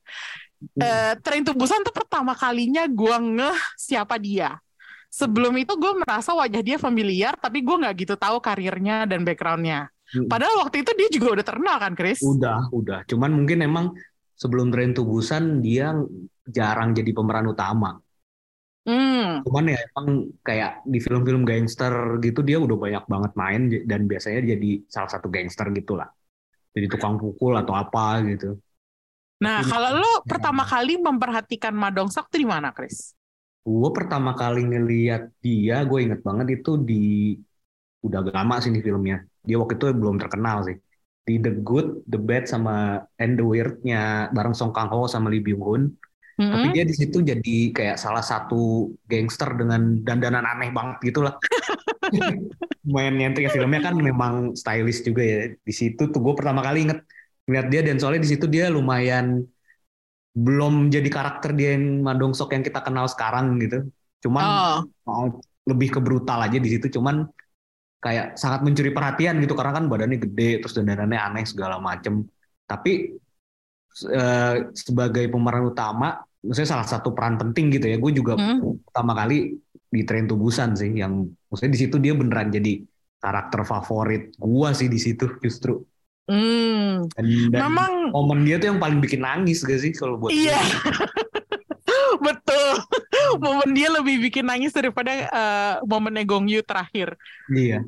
Uh, 0.60 1.14
Train 1.22 1.44
to 1.46 1.54
Busan 1.54 1.86
tuh 1.86 1.94
pertama 1.94 2.34
kalinya 2.34 2.86
gue 2.86 3.16
ngeh 3.16 3.60
siapa 3.78 4.18
dia. 4.18 4.58
Sebelum 5.08 5.56
itu 5.56 5.74
gue 5.80 5.94
merasa 5.98 6.36
wajah 6.36 6.62
dia 6.62 6.78
familiar, 6.78 7.34
tapi 7.40 7.64
gue 7.64 7.76
nggak 7.76 7.96
gitu 8.06 8.16
tahu 8.20 8.38
karirnya 8.44 9.08
dan 9.08 9.24
backgroundnya. 9.24 9.88
Hmm. 10.14 10.28
Padahal 10.28 10.68
waktu 10.68 10.84
itu 10.84 10.92
dia 10.96 11.10
juga 11.10 11.40
udah 11.40 11.46
terkenal 11.48 11.78
kan, 11.80 11.94
Chris? 11.96 12.20
Udah, 12.22 12.68
udah. 12.72 13.08
Cuman 13.08 13.32
mungkin 13.34 13.64
emang 13.64 13.96
sebelum 14.38 14.70
Train 14.70 14.94
to 14.94 15.08
Busan 15.08 15.64
dia 15.64 15.96
jarang 16.48 16.94
jadi 16.94 17.12
pemeran 17.12 17.50
utama. 17.50 17.98
Hmm. 18.88 19.44
Cuman 19.44 19.68
ya 19.68 19.80
emang 19.92 20.32
kayak 20.48 20.88
di 20.88 21.04
film-film 21.04 21.44
gangster 21.44 21.92
gitu 22.24 22.40
dia 22.40 22.56
udah 22.56 22.78
banyak 22.80 23.04
banget 23.04 23.32
main 23.36 23.62
dan 23.84 24.08
biasanya 24.08 24.56
jadi 24.56 24.70
salah 24.88 25.12
satu 25.12 25.28
gangster 25.28 25.68
gitu 25.76 26.00
lah. 26.00 26.08
Jadi 26.72 26.88
tukang 26.88 27.20
pukul 27.20 27.60
atau 27.60 27.76
apa 27.76 28.24
gitu. 28.24 28.56
Nah, 29.38 29.62
kalau 29.62 30.02
lo 30.02 30.12
pertama 30.26 30.66
kali 30.66 30.98
memperhatikan 30.98 31.74
Madong 31.76 32.10
Sok 32.10 32.34
tuh 32.34 32.42
di 32.42 32.48
mana, 32.50 32.74
Chris? 32.74 33.14
Gue 33.62 33.90
pertama 33.94 34.34
kali 34.34 34.66
ngeliat 34.66 35.30
dia, 35.44 35.84
gue 35.84 36.00
inget 36.02 36.24
banget 36.24 36.62
itu 36.62 36.80
di 36.80 37.36
udah 38.02 38.24
lama 38.24 38.58
sih 38.64 38.74
di 38.74 38.82
filmnya. 38.82 39.22
Dia 39.46 39.62
waktu 39.62 39.78
itu 39.78 39.86
belum 39.94 40.18
terkenal 40.18 40.66
sih. 40.66 40.78
Di 41.28 41.38
The 41.44 41.60
Good, 41.60 42.08
The 42.08 42.20
Bad 42.24 42.48
sama 42.48 43.04
And 43.20 43.36
the 43.36 43.44
Weird-nya 43.44 44.32
bareng 44.32 44.56
Song 44.56 44.72
Kang 44.72 44.88
Ho 44.90 45.06
sama 45.12 45.28
Lee 45.28 45.44
Byung 45.44 45.64
Hun 45.64 45.84
Mm-hmm. 46.38 46.54
Tapi 46.54 46.68
dia 46.70 46.86
di 46.86 46.94
situ 46.94 47.18
jadi 47.26 47.58
kayak 47.74 47.98
salah 47.98 48.22
satu 48.22 48.94
gangster 49.10 49.58
dengan 49.58 49.98
dandanan 50.06 50.46
aneh 50.46 50.70
banget 50.70 51.10
gitu 51.10 51.26
lah. 51.26 51.34
Main 52.94 53.18
nyentrik 53.18 53.50
ya 53.50 53.52
filmnya 53.52 53.82
kan 53.82 53.98
memang 53.98 54.54
stylish 54.54 55.02
juga 55.02 55.26
ya. 55.26 55.40
Di 55.58 55.74
situ 55.74 56.14
tuh 56.14 56.20
gue 56.22 56.34
pertama 56.38 56.62
kali 56.62 56.86
inget 56.86 57.02
ngeliat 57.48 57.68
dia 57.72 57.82
dan 57.82 57.96
soalnya 57.98 58.28
di 58.28 58.30
situ 58.36 58.46
dia 58.46 58.68
lumayan 58.68 59.42
belum 60.38 60.94
jadi 60.94 61.10
karakter 61.10 61.58
dia 61.58 61.74
yang 61.74 62.06
Madong 62.06 62.38
Sok 62.38 62.54
yang 62.54 62.62
kita 62.62 62.86
kenal 62.86 63.10
sekarang 63.10 63.58
gitu. 63.58 63.90
Cuman 64.22 64.46
oh. 65.10 65.42
lebih 65.66 65.98
ke 65.98 66.00
brutal 66.04 66.46
aja 66.46 66.62
di 66.62 66.70
situ. 66.70 66.94
Cuman 66.94 67.26
kayak 67.98 68.38
sangat 68.38 68.62
mencuri 68.62 68.94
perhatian 68.94 69.42
gitu 69.42 69.58
karena 69.58 69.74
kan 69.74 69.90
badannya 69.90 70.22
gede 70.22 70.62
terus 70.62 70.78
dandanannya 70.78 71.18
aneh 71.18 71.46
segala 71.50 71.82
macem. 71.82 72.22
Tapi 72.70 73.18
uh, 74.14 74.56
sebagai 74.78 75.26
pemeran 75.26 75.74
utama 75.74 76.22
maksudnya 76.46 76.70
salah 76.70 76.86
satu 76.86 77.18
peran 77.18 77.42
penting 77.42 77.74
gitu 77.74 77.90
ya. 77.90 77.98
Gue 77.98 78.14
juga 78.14 78.38
hmm. 78.38 78.86
pertama 78.94 79.18
kali 79.18 79.58
di 79.88 80.02
Train 80.06 80.30
to 80.30 80.38
Busan 80.38 80.78
sih 80.78 80.94
yang 80.94 81.26
maksudnya 81.50 81.74
di 81.74 81.80
situ 81.82 81.98
dia 81.98 82.14
beneran 82.14 82.54
jadi 82.54 82.84
karakter 83.18 83.66
favorit 83.66 84.38
gue 84.38 84.70
sih 84.78 84.86
di 84.86 85.00
situ 85.02 85.26
justru. 85.42 85.82
Hmm. 86.28 87.08
Dan, 87.16 87.26
dan 87.56 87.60
Memang 87.72 87.92
momen 88.12 88.44
dia 88.44 88.60
tuh 88.60 88.76
yang 88.76 88.80
paling 88.84 89.00
bikin 89.00 89.24
nangis 89.24 89.64
gak 89.64 89.80
sih 89.80 89.96
kalau 89.96 90.20
buat 90.20 90.36
Iya. 90.36 90.60
Betul. 92.28 92.72
momen 93.40 93.72
dia 93.72 93.88
lebih 93.92 94.20
bikin 94.28 94.48
nangis 94.48 94.76
daripada 94.76 95.12
uh, 95.32 95.74
momen 95.88 96.20
Gong 96.28 96.52
Yu 96.52 96.60
terakhir. 96.64 97.16
Iya. 97.48 97.88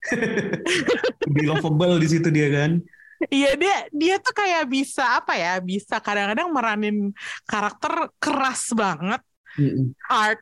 lebih 1.28 1.44
lovable 1.50 1.98
di 2.00 2.08
situ 2.08 2.30
dia 2.32 2.48
kan. 2.48 2.80
Iya 3.28 3.52
dia 3.52 3.76
dia 3.92 4.16
tuh 4.16 4.32
kayak 4.32 4.64
bisa 4.64 5.20
apa 5.20 5.36
ya 5.36 5.60
bisa 5.60 6.00
kadang-kadang 6.00 6.48
meranin 6.56 7.12
karakter 7.44 8.08
keras 8.16 8.72
banget, 8.72 9.20
mm 9.60 9.92
hard 10.08 10.40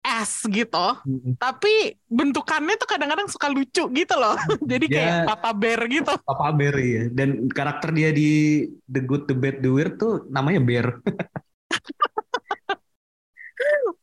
ass 0.00 0.48
gitu, 0.48 0.86
mm 1.04 1.36
tapi 1.36 2.00
bentukannya 2.08 2.74
tuh 2.80 2.88
kadang-kadang 2.88 3.28
suka 3.28 3.52
lucu 3.52 3.84
gitu 3.92 4.14
loh. 4.16 4.36
Jadi 4.70 4.86
kayak 4.88 5.28
Papa 5.28 5.50
Bear 5.52 5.80
gitu. 5.88 6.12
Papa 6.24 6.48
Bear 6.56 6.76
ya. 6.80 7.02
Dan 7.12 7.48
karakter 7.52 7.92
dia 7.92 8.10
di 8.12 8.64
The 8.88 9.00
Good, 9.04 9.28
The 9.28 9.36
Bad, 9.36 9.56
The 9.60 9.70
Weird 9.70 9.94
tuh 10.00 10.24
namanya 10.32 10.60
Bear. 10.64 10.86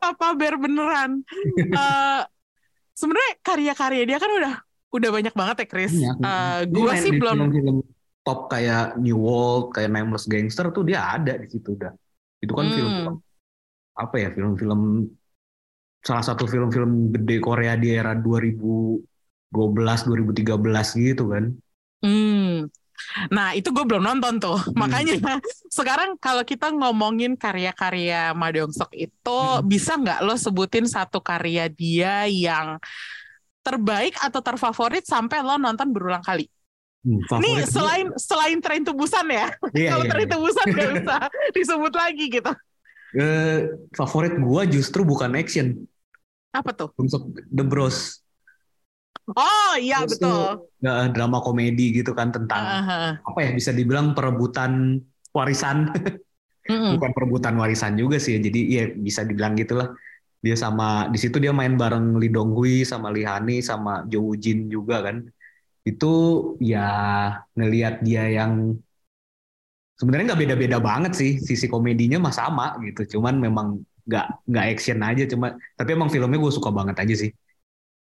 Papa 0.02 0.38
Bear 0.38 0.56
beneran. 0.62 1.26
uh, 1.74 2.22
Sebenarnya 2.98 3.34
karya-karya 3.46 4.04
dia 4.10 4.18
kan 4.18 4.32
udah 4.34 4.54
udah 4.88 5.10
banyak 5.14 5.34
banget 5.38 5.56
ya 5.66 5.68
Chris. 5.70 5.94
Uh, 5.98 6.66
gue 6.66 6.92
sih 6.98 7.14
belum 7.14 7.54
film 7.54 7.78
top 8.26 8.50
kayak 8.50 8.98
New 8.98 9.22
World, 9.22 9.78
kayak 9.78 9.94
Nameless 9.94 10.26
Gangster 10.26 10.74
tuh 10.74 10.82
dia 10.82 11.06
ada 11.06 11.38
di 11.38 11.46
situ 11.46 11.78
udah. 11.78 11.94
Itu 12.42 12.58
kan 12.58 12.66
hmm. 12.70 12.74
film 12.74 12.94
apa 13.98 14.16
ya 14.22 14.30
film-film 14.34 15.10
salah 16.02 16.24
satu 16.24 16.48
film-film 16.48 17.12
gede 17.12 17.38
Korea 17.44 17.76
di 17.76 17.94
era 17.94 18.16
2012 18.16 19.04
2013 19.52 21.08
gitu 21.08 21.24
kan. 21.30 21.52
Hmm. 22.02 22.70
Nah 23.30 23.54
itu 23.54 23.70
gue 23.70 23.86
belum 23.86 24.02
nonton 24.02 24.42
tuh 24.42 24.58
hmm. 24.58 24.74
makanya 24.74 25.14
sekarang 25.70 26.18
kalau 26.18 26.42
kita 26.42 26.74
ngomongin 26.74 27.38
karya-karya 27.38 28.34
Ma 28.34 28.50
Sok 28.50 28.92
itu 28.98 29.40
hmm. 29.40 29.66
bisa 29.70 29.94
nggak 29.98 30.26
lo 30.26 30.34
sebutin 30.34 30.90
satu 30.90 31.22
karya 31.22 31.70
dia 31.70 32.26
yang 32.26 32.82
terbaik 33.62 34.16
atau 34.24 34.40
terfavorit 34.40 35.04
sampai 35.04 35.44
lo 35.44 35.60
nonton 35.60 35.92
berulang 35.92 36.24
kali? 36.24 36.48
Hmm, 37.04 37.24
Ini 37.40 37.64
selain 37.68 38.08
itu... 38.10 38.20
selain 38.20 38.58
tren 38.60 38.84
tubusan 38.84 39.28
ya. 39.28 39.48
Iya, 39.76 39.90
Kalau 39.96 40.06
iya, 40.08 40.12
tren 40.12 40.26
iya. 40.26 40.34
tubusan 40.34 40.66
gak 40.72 40.90
usah 41.04 41.22
disebut 41.56 41.94
lagi 41.94 42.26
gitu. 42.32 42.52
Uh, 43.16 43.88
favorit 43.96 44.36
gua 44.36 44.68
justru 44.68 45.08
bukan 45.08 45.32
action. 45.40 45.88
Apa 46.52 46.76
tuh? 46.76 46.90
Untuk 47.00 47.32
The 47.48 47.64
Bros. 47.64 48.20
Oh 49.28 49.76
iya 49.76 50.08
Terus 50.08 50.24
betul. 50.24 50.68
uh, 50.88 51.08
drama 51.12 51.44
komedi 51.44 51.92
gitu 51.92 52.16
kan 52.16 52.32
tentang 52.32 52.64
uh-huh. 52.64 53.12
apa 53.28 53.40
ya 53.44 53.52
bisa 53.52 53.76
dibilang 53.76 54.16
perebutan 54.16 55.04
warisan. 55.36 55.92
mm-hmm. 56.72 56.96
Bukan 56.96 57.12
perebutan 57.12 57.56
warisan 57.60 58.00
juga 58.00 58.20
sih. 58.24 58.40
Jadi 58.40 58.60
iya 58.72 58.88
bisa 58.92 59.28
dibilang 59.28 59.60
gitulah. 59.60 59.92
Dia 60.40 60.56
sama 60.56 61.12
di 61.12 61.20
situ 61.20 61.44
dia 61.44 61.52
main 61.52 61.76
bareng 61.76 62.16
Lee 62.16 62.32
Dong 62.32 62.56
Hui 62.56 62.88
sama 62.88 63.12
Lee 63.12 63.28
Hani 63.28 63.60
sama 63.60 64.08
Jo 64.08 64.24
Woo 64.24 64.38
Jin 64.40 64.72
juga 64.72 65.04
kan 65.04 65.28
itu 65.88 66.14
ya 66.60 66.88
ngelihat 67.56 68.04
dia 68.04 68.28
yang 68.28 68.76
sebenarnya 69.98 70.34
nggak 70.34 70.42
beda-beda 70.46 70.78
banget 70.78 71.14
sih 71.18 71.32
sisi 71.42 71.66
komedinya 71.66 72.22
mah 72.22 72.34
sama 72.34 72.78
gitu 72.86 73.18
cuman 73.18 73.42
memang 73.42 73.68
nggak 74.08 74.48
nggak 74.48 74.66
action 74.72 75.00
aja 75.04 75.24
cuma 75.28 75.58
tapi 75.76 75.90
emang 75.98 76.08
filmnya 76.08 76.40
gue 76.40 76.54
suka 76.54 76.70
banget 76.72 76.98
aja 77.02 77.16
sih 77.28 77.32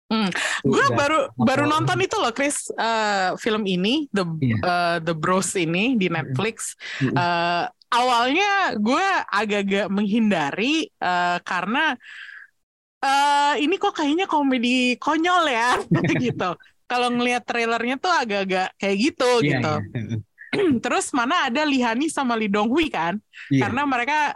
Hmm. 0.06 0.30
Gue 0.62 0.86
baru 0.94 1.34
baru 1.34 1.66
nonton 1.66 1.98
itu 1.98 2.14
loh 2.22 2.30
Chris 2.30 2.70
uh, 2.78 3.34
film 3.42 3.66
ini 3.66 4.06
The 4.14 4.22
yeah. 4.22 4.38
Iya. 4.38 4.58
uh, 4.62 4.98
The 5.02 5.14
Bros 5.18 5.58
ini 5.58 5.98
di 5.98 6.14
Netflix. 6.14 6.78
Mm 7.02 7.10
-hmm. 7.10 7.16
uh, 7.18 7.66
awalnya 7.90 8.78
gue 8.78 9.06
agak-agak 9.34 9.90
menghindari 9.90 10.94
uh, 11.02 11.42
karena 11.42 11.98
uh, 13.02 13.54
ini 13.58 13.82
kok 13.82 13.98
kayaknya 13.98 14.30
komedi 14.30 14.94
konyol 15.02 15.50
ya 15.50 15.82
gitu 16.30 16.54
kalau 16.86 17.10
ngelihat 17.10 17.42
trailernya 17.42 17.98
tuh 17.98 18.14
agak-agak 18.14 18.78
kayak 18.78 18.98
gitu 19.10 19.32
yeah, 19.42 19.50
gitu. 19.58 19.74
Yeah. 19.74 20.35
Terus 20.86 21.12
mana 21.15 21.50
ada 21.50 21.62
Lihani 21.63 22.08
sama 22.08 22.34
Lee 22.38 22.52
Dong 22.52 22.72
Hui 22.72 22.88
kan? 22.91 23.20
Yeah. 23.52 23.68
Karena 23.68 23.84
mereka 23.86 24.36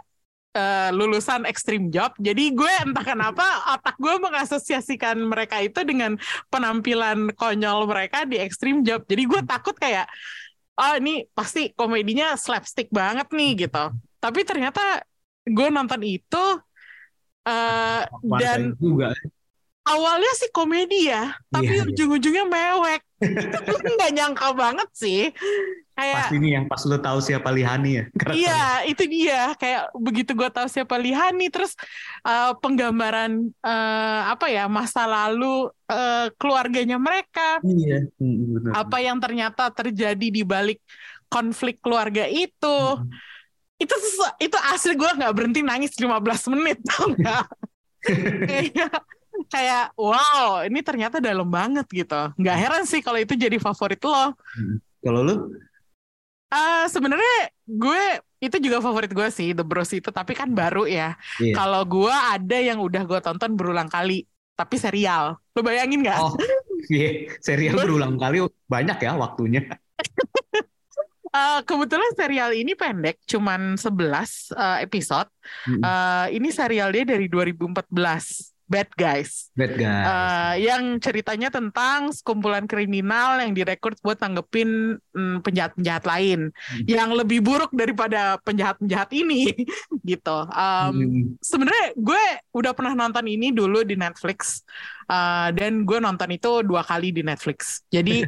uh, 0.54 0.90
lulusan 0.94 1.46
Extreme 1.46 1.90
Job. 1.90 2.14
Jadi 2.18 2.54
gue 2.54 2.72
entah 2.82 3.04
kenapa 3.04 3.44
otak 3.74 3.96
gue 3.98 4.14
mengasosiasikan 4.18 5.18
mereka 5.20 5.62
itu 5.62 5.80
dengan 5.86 6.18
penampilan 6.50 7.34
konyol 7.34 7.86
mereka 7.86 8.26
di 8.26 8.38
Extreme 8.38 8.82
Job. 8.82 9.06
Jadi 9.06 9.22
gue 9.26 9.40
takut 9.46 9.74
kayak 9.76 10.06
oh 10.80 10.94
ini 10.96 11.28
pasti 11.36 11.70
komedinya 11.76 12.34
slapstick 12.34 12.88
banget 12.90 13.28
nih 13.30 13.68
gitu. 13.68 13.84
Tapi 14.20 14.40
ternyata 14.44 15.04
gue 15.44 15.68
nonton 15.72 16.00
itu 16.04 16.44
uh, 17.48 18.02
dan 18.40 18.76
juga 18.76 19.12
awalnya 19.84 20.32
sih 20.36 20.50
komedi 20.52 21.08
ya, 21.08 21.32
tapi 21.48 21.72
iya, 21.72 21.82
iya. 21.82 21.88
ujung-ujungnya 21.88 22.44
mewek. 22.46 23.00
Nggak 23.96 24.10
nyangka 24.16 24.48
banget 24.52 24.88
sih. 24.92 25.22
Kayak 25.96 26.16
pas 26.16 26.32
ini 26.32 26.48
yang 26.56 26.64
pas 26.64 26.82
lu 26.88 26.96
tahu 26.96 27.18
siapa 27.20 27.48
Lihani 27.52 27.90
ya. 28.00 28.04
Iya, 28.32 28.64
itu 28.88 29.04
dia. 29.04 29.52
Kayak 29.60 29.92
begitu 29.92 30.32
gue 30.32 30.48
tahu 30.48 30.68
siapa 30.68 30.96
Lihani, 30.96 31.52
terus 31.52 31.76
uh, 32.24 32.56
penggambaran 32.56 33.52
uh, 33.60 34.20
apa 34.32 34.48
ya 34.48 34.64
masa 34.68 35.04
lalu 35.04 35.68
uh, 35.92 36.26
keluarganya 36.40 36.96
mereka. 36.96 37.60
Iya. 37.60 38.08
Hmm, 38.16 38.56
benar. 38.56 38.72
Apa 38.84 38.96
yang 39.04 39.20
ternyata 39.20 39.68
terjadi 39.72 40.26
di 40.32 40.42
balik 40.44 40.80
konflik 41.28 41.80
keluarga 41.84 42.24
itu. 42.28 42.78
Hmm. 42.96 43.08
Itu 43.80 43.96
itu 44.40 44.56
asli 44.72 44.92
gue 44.92 45.08
nggak 45.08 45.32
berhenti 45.32 45.60
nangis 45.64 45.96
15 45.96 46.52
menit 46.52 46.80
tau 46.84 47.12
nggak? 47.12 47.46
kayak 48.48 48.92
wow 49.96 50.64
ini 50.66 50.80
ternyata 50.84 51.22
dalam 51.22 51.48
banget 51.48 51.86
gitu 51.88 52.32
nggak 52.36 52.56
heran 52.56 52.84
sih 52.84 53.00
kalau 53.00 53.20
itu 53.20 53.36
jadi 53.38 53.56
favorit 53.56 54.00
lo 54.04 54.34
hmm. 54.34 54.76
kalau 55.00 55.20
lo 55.24 55.34
uh, 56.50 56.84
sebenarnya 56.90 57.54
gue 57.64 58.02
itu 58.40 58.56
juga 58.56 58.80
favorit 58.80 59.12
gue 59.12 59.28
sih 59.28 59.52
The 59.52 59.64
Bros 59.64 59.92
itu 59.92 60.08
tapi 60.08 60.32
kan 60.32 60.50
baru 60.50 60.88
ya 60.88 61.14
yeah. 61.38 61.54
kalau 61.54 61.84
gue 61.84 62.12
ada 62.12 62.58
yang 62.58 62.80
udah 62.80 63.04
gue 63.04 63.20
tonton 63.20 63.52
berulang 63.54 63.88
kali 63.88 64.24
tapi 64.56 64.76
serial 64.80 65.36
lo 65.54 65.60
bayangin 65.60 66.04
nggak 66.04 66.18
oh 66.18 66.34
yeah. 66.88 67.28
serial 67.40 67.76
berulang 67.76 68.16
kali 68.16 68.44
banyak 68.66 68.98
ya 69.00 69.12
waktunya 69.16 69.64
Uh, 71.30 71.62
kebetulan 71.68 72.10
serial 72.18 72.50
ini 72.50 72.74
pendek, 72.74 73.22
cuman 73.22 73.78
11 73.78 74.50
uh, 74.50 74.82
episode. 74.82 75.30
Mm 75.68 75.78
-hmm. 75.78 75.82
uh, 75.86 76.26
ini 76.32 76.48
serial 76.50 76.90
dia 76.90 77.06
dari 77.06 77.30
2014. 77.30 78.49
Bad 78.70 78.86
Guys. 78.94 79.50
Bad 79.58 79.74
Guys. 79.74 80.06
Uh, 80.06 80.54
yang 80.62 81.02
ceritanya 81.02 81.50
tentang 81.50 82.14
sekumpulan 82.14 82.70
kriminal 82.70 83.42
yang 83.42 83.50
direkrut 83.50 83.98
buat 83.98 84.14
tanggepin 84.14 84.94
mm, 85.10 85.42
penjahat-penjahat 85.42 86.06
lain 86.06 86.54
hmm. 86.54 86.86
yang 86.86 87.10
lebih 87.10 87.42
buruk 87.42 87.74
daripada 87.74 88.38
penjahat-penjahat 88.46 89.10
ini 89.10 89.50
gitu. 90.10 90.46
Um, 90.54 90.94
hmm. 90.94 91.22
Sebenarnya 91.42 91.98
gue 91.98 92.22
udah 92.54 92.70
pernah 92.70 92.94
nonton 92.94 93.26
ini 93.26 93.50
dulu 93.50 93.82
di 93.82 93.98
Netflix 93.98 94.62
uh, 95.10 95.50
dan 95.50 95.82
gue 95.82 95.98
nonton 95.98 96.30
itu 96.30 96.62
dua 96.62 96.86
kali 96.86 97.10
di 97.10 97.26
Netflix. 97.26 97.82
Jadi 97.90 98.22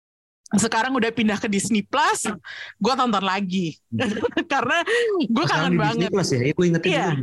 sekarang 0.62 0.94
udah 0.94 1.10
pindah 1.10 1.42
ke 1.42 1.50
Disney 1.50 1.82
Plus, 1.82 2.30
gue 2.78 2.94
tonton 2.94 3.26
lagi 3.26 3.74
hmm. 3.90 4.46
karena 4.52 4.78
gue 5.26 5.44
kangen 5.50 5.74
banget. 5.74 6.06
Disney 6.06 6.14
Plus 6.14 6.28
ya, 6.30 6.40
gue 6.54 6.66
ingetin 6.70 6.92
yeah. 6.94 7.18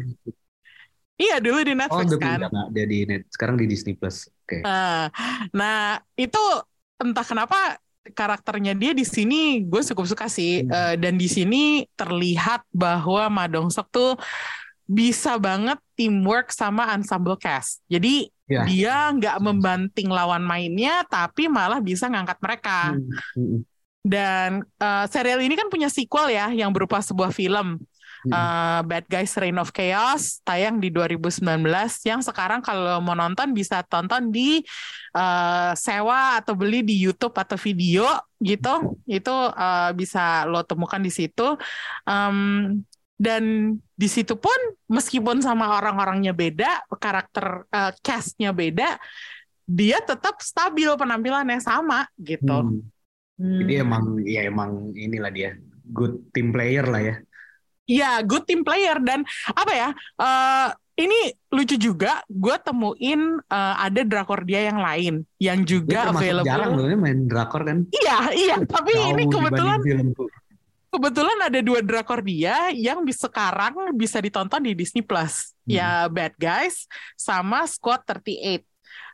Iya 1.16 1.40
dulu 1.40 1.64
di 1.64 1.74
Netflix 1.74 2.10
oh, 2.12 2.20
kan. 2.20 2.40
Oh, 2.52 2.68
dia 2.76 2.86
di 2.88 3.08
net. 3.08 3.24
Sekarang 3.32 3.56
di 3.56 3.66
Disney 3.72 3.96
Plus. 3.96 4.28
Oke. 4.28 4.60
Okay. 4.60 4.62
Uh, 4.68 5.08
nah 5.56 6.04
itu 6.20 6.44
entah 7.00 7.24
kenapa 7.24 7.80
karakternya 8.06 8.78
dia 8.78 8.94
di 8.94 9.02
sini 9.08 9.64
gue 9.64 9.82
cukup 9.82 10.06
suka 10.06 10.28
sih. 10.28 10.68
Hmm. 10.68 10.72
Uh, 10.72 10.96
dan 11.00 11.16
di 11.16 11.32
sini 11.32 11.88
terlihat 11.96 12.68
bahwa 12.76 13.32
Madong 13.32 13.72
Sok 13.72 13.88
tuh 13.96 14.12
bisa 14.86 15.40
banget 15.42 15.80
teamwork 15.98 16.54
sama 16.54 16.94
ensemble 16.94 17.40
cast. 17.40 17.82
Jadi 17.90 18.30
yeah. 18.46 18.66
dia 18.68 18.96
nggak 19.16 19.42
membanting 19.42 20.12
lawan 20.12 20.44
mainnya, 20.46 21.02
tapi 21.10 21.50
malah 21.50 21.82
bisa 21.82 22.12
ngangkat 22.12 22.38
mereka. 22.44 22.94
Hmm. 22.94 23.10
Hmm. 23.34 23.60
Dan 24.06 24.50
uh, 24.78 25.10
serial 25.10 25.42
ini 25.42 25.58
kan 25.58 25.66
punya 25.66 25.90
sequel 25.90 26.30
ya, 26.30 26.54
yang 26.54 26.70
berupa 26.70 27.02
sebuah 27.02 27.34
film 27.34 27.82
uh, 28.30 28.82
Bad 28.86 29.06
Guys 29.10 29.34
Reign 29.38 29.58
of 29.62 29.74
Chaos 29.76 30.42
tayang 30.42 30.82
di 30.82 30.90
2019 30.90 31.46
yang 32.06 32.22
sekarang 32.22 32.62
kalau 32.66 33.02
mau 33.02 33.14
nonton 33.14 33.52
bisa 33.54 33.82
tonton 33.86 34.30
di 34.34 34.62
uh, 35.14 35.72
sewa 35.78 36.42
atau 36.42 36.54
beli 36.58 36.82
di 36.82 36.98
YouTube 36.98 37.36
atau 37.36 37.58
video 37.58 38.06
gitu 38.42 39.00
itu 39.06 39.36
uh, 39.36 39.92
bisa 39.94 40.46
lo 40.46 40.66
temukan 40.66 41.02
di 41.02 41.12
situ 41.14 41.58
um, 42.06 42.80
dan 43.16 43.44
di 43.96 44.08
situ 44.12 44.36
pun 44.36 44.60
meskipun 44.92 45.40
sama 45.40 45.80
orang-orangnya 45.80 46.36
beda 46.36 46.84
karakter 47.00 47.64
uh, 47.72 47.96
castnya 48.04 48.52
beda 48.52 49.00
dia 49.66 49.98
tetap 49.98 50.40
stabil 50.46 50.88
penampilannya 50.94 51.58
sama 51.58 52.06
gitu. 52.22 52.54
Hmm. 52.54 52.86
Hmm. 53.36 53.60
Jadi 53.66 53.74
emang 53.82 54.04
ya 54.24 54.48
emang 54.48 54.96
inilah 54.96 55.32
dia 55.34 55.58
good 55.90 56.32
team 56.32 56.54
player 56.56 56.86
lah 56.86 57.02
ya. 57.02 57.16
Ya, 57.86 58.22
good 58.26 58.50
team 58.50 58.66
player 58.66 58.98
dan 59.02 59.22
apa 59.54 59.72
ya? 59.74 59.90
Uh, 60.18 60.70
ini 60.96 61.36
lucu 61.52 61.76
juga. 61.76 62.24
Gue 62.26 62.56
temuin 62.60 63.40
uh, 63.52 63.76
ada 63.78 64.02
drakor 64.02 64.48
dia 64.48 64.68
yang 64.72 64.80
lain 64.80 65.14
yang 65.38 65.62
juga 65.68 66.08
dia 66.08 66.12
available. 66.12 66.48
Jarang 66.48 66.72
loh 66.74 66.88
main 66.98 67.20
drakor 67.28 67.62
kan? 67.68 67.78
Iya, 67.92 68.18
iya. 68.34 68.56
Tapi 68.64 68.92
Jauh 68.96 69.12
ini 69.14 69.24
kebetulan 69.28 69.80
kebetulan 70.96 71.38
ada 71.52 71.60
dua 71.60 71.84
drakor 71.84 72.24
dia 72.24 72.72
yang 72.72 73.04
sekarang 73.12 73.92
bisa 74.00 74.24
ditonton 74.24 74.64
di 74.64 74.72
Disney 74.72 75.04
Plus. 75.04 75.52
Hmm. 75.68 75.76
Ya 75.76 75.90
Bad 76.08 76.34
Guys 76.40 76.88
sama 77.20 77.68
Squad 77.68 78.08
38. 78.08 78.64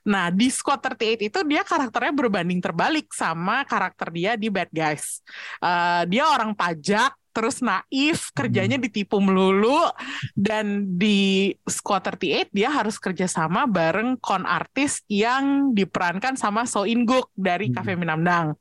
Nah, 0.01 0.33
di 0.33 0.49
Squad 0.49 0.81
38 0.81 1.29
itu 1.29 1.39
dia 1.45 1.61
karakternya 1.61 2.13
berbanding 2.13 2.57
terbalik 2.57 3.09
sama 3.13 3.61
karakter 3.65 4.09
dia 4.09 4.33
di 4.33 4.49
Bad 4.49 4.69
Guys. 4.73 5.21
Uh, 5.61 6.05
dia 6.09 6.25
orang 6.25 6.53
pajak 6.57 7.13
terus 7.31 7.63
naif, 7.63 8.29
kerjanya 8.35 8.75
hmm. 8.75 8.85
ditipu 8.85 9.17
melulu 9.23 9.87
dan 10.35 10.85
di 10.99 11.51
Squad 11.63 12.07
38 12.19 12.51
dia 12.51 12.69
harus 12.69 12.99
kerjasama 12.99 13.65
bareng 13.65 14.19
kon 14.19 14.43
artis 14.43 15.03
yang 15.07 15.71
diperankan 15.71 16.35
sama 16.35 16.67
So 16.67 16.83
In 16.83 17.07
Guk 17.07 17.31
dari 17.33 17.71
hmm. 17.71 17.75
Cafe 17.75 17.95
Minamdang. 17.95 18.55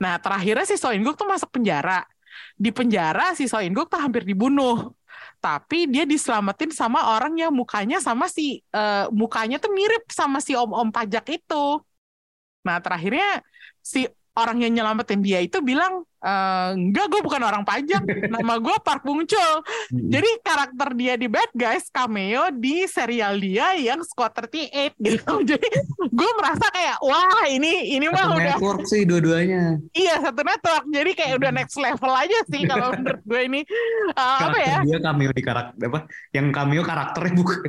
Nah 0.00 0.16
terakhirnya 0.18 0.64
si 0.64 0.76
So 0.80 0.90
In 0.90 1.04
Guk 1.04 1.20
tuh 1.20 1.28
masuk 1.28 1.52
penjara. 1.52 2.02
Di 2.56 2.72
penjara 2.72 3.36
si 3.36 3.44
So 3.44 3.60
In 3.60 3.76
Guk 3.76 3.92
tuh 3.92 4.00
hampir 4.00 4.24
dibunuh. 4.24 4.92
Tapi 5.38 5.84
dia 5.84 6.08
diselamatin 6.08 6.72
sama 6.72 7.12
orang 7.12 7.36
yang 7.36 7.52
mukanya 7.52 8.00
sama 8.00 8.32
si 8.32 8.64
uh, 8.72 9.12
mukanya 9.12 9.60
tuh 9.60 9.76
mirip 9.76 10.08
sama 10.08 10.40
si 10.40 10.56
om-om 10.56 10.88
pajak 10.88 11.28
itu. 11.28 11.84
Nah 12.64 12.80
terakhirnya 12.80 13.44
si 13.84 14.08
orang 14.34 14.66
yang 14.66 14.72
nyelamatin 14.74 15.22
dia 15.22 15.38
itu 15.38 15.62
bilang 15.62 16.02
e, 16.18 16.32
enggak 16.74 17.06
gue 17.10 17.20
bukan 17.22 17.42
orang 17.42 17.62
pajak. 17.62 18.02
Nama 18.34 18.54
gue 18.58 18.76
Park 18.82 19.06
Bung 19.06 19.22
Chul. 19.26 19.54
Jadi 19.90 20.30
karakter 20.42 20.88
dia 20.98 21.14
di 21.14 21.30
Bad 21.30 21.50
Guys 21.54 21.86
cameo 21.90 22.50
di 22.50 22.84
serial 22.90 23.38
dia 23.38 23.78
yang 23.78 24.02
Squad 24.02 24.34
38 24.34 24.98
gitu. 24.98 25.34
Jadi 25.54 25.68
gue 26.10 26.30
merasa 26.34 26.66
kayak 26.74 26.98
wah 27.04 27.46
ini 27.46 27.94
ini 27.94 28.06
mah 28.10 28.34
udah 28.34 28.58
network 28.58 28.82
sih 28.90 29.06
dua-duanya. 29.06 29.78
Iya 29.94 30.18
satu 30.18 30.42
network. 30.42 30.84
Jadi 30.90 31.10
kayak 31.14 31.34
udah 31.38 31.50
next 31.54 31.76
level 31.78 32.12
aja 32.12 32.38
sih 32.50 32.62
kalau 32.66 32.90
menurut 32.98 33.22
gue 33.22 33.40
ini. 33.46 33.60
Uh, 34.18 34.50
apa 34.50 34.58
ya? 34.58 34.78
dia 34.82 34.98
cameo 34.98 35.30
di 35.30 35.42
karakter 35.42 35.86
apa? 35.86 36.00
Yang 36.34 36.46
cameo 36.50 36.82
karakternya 36.82 37.32
bukan 37.38 37.60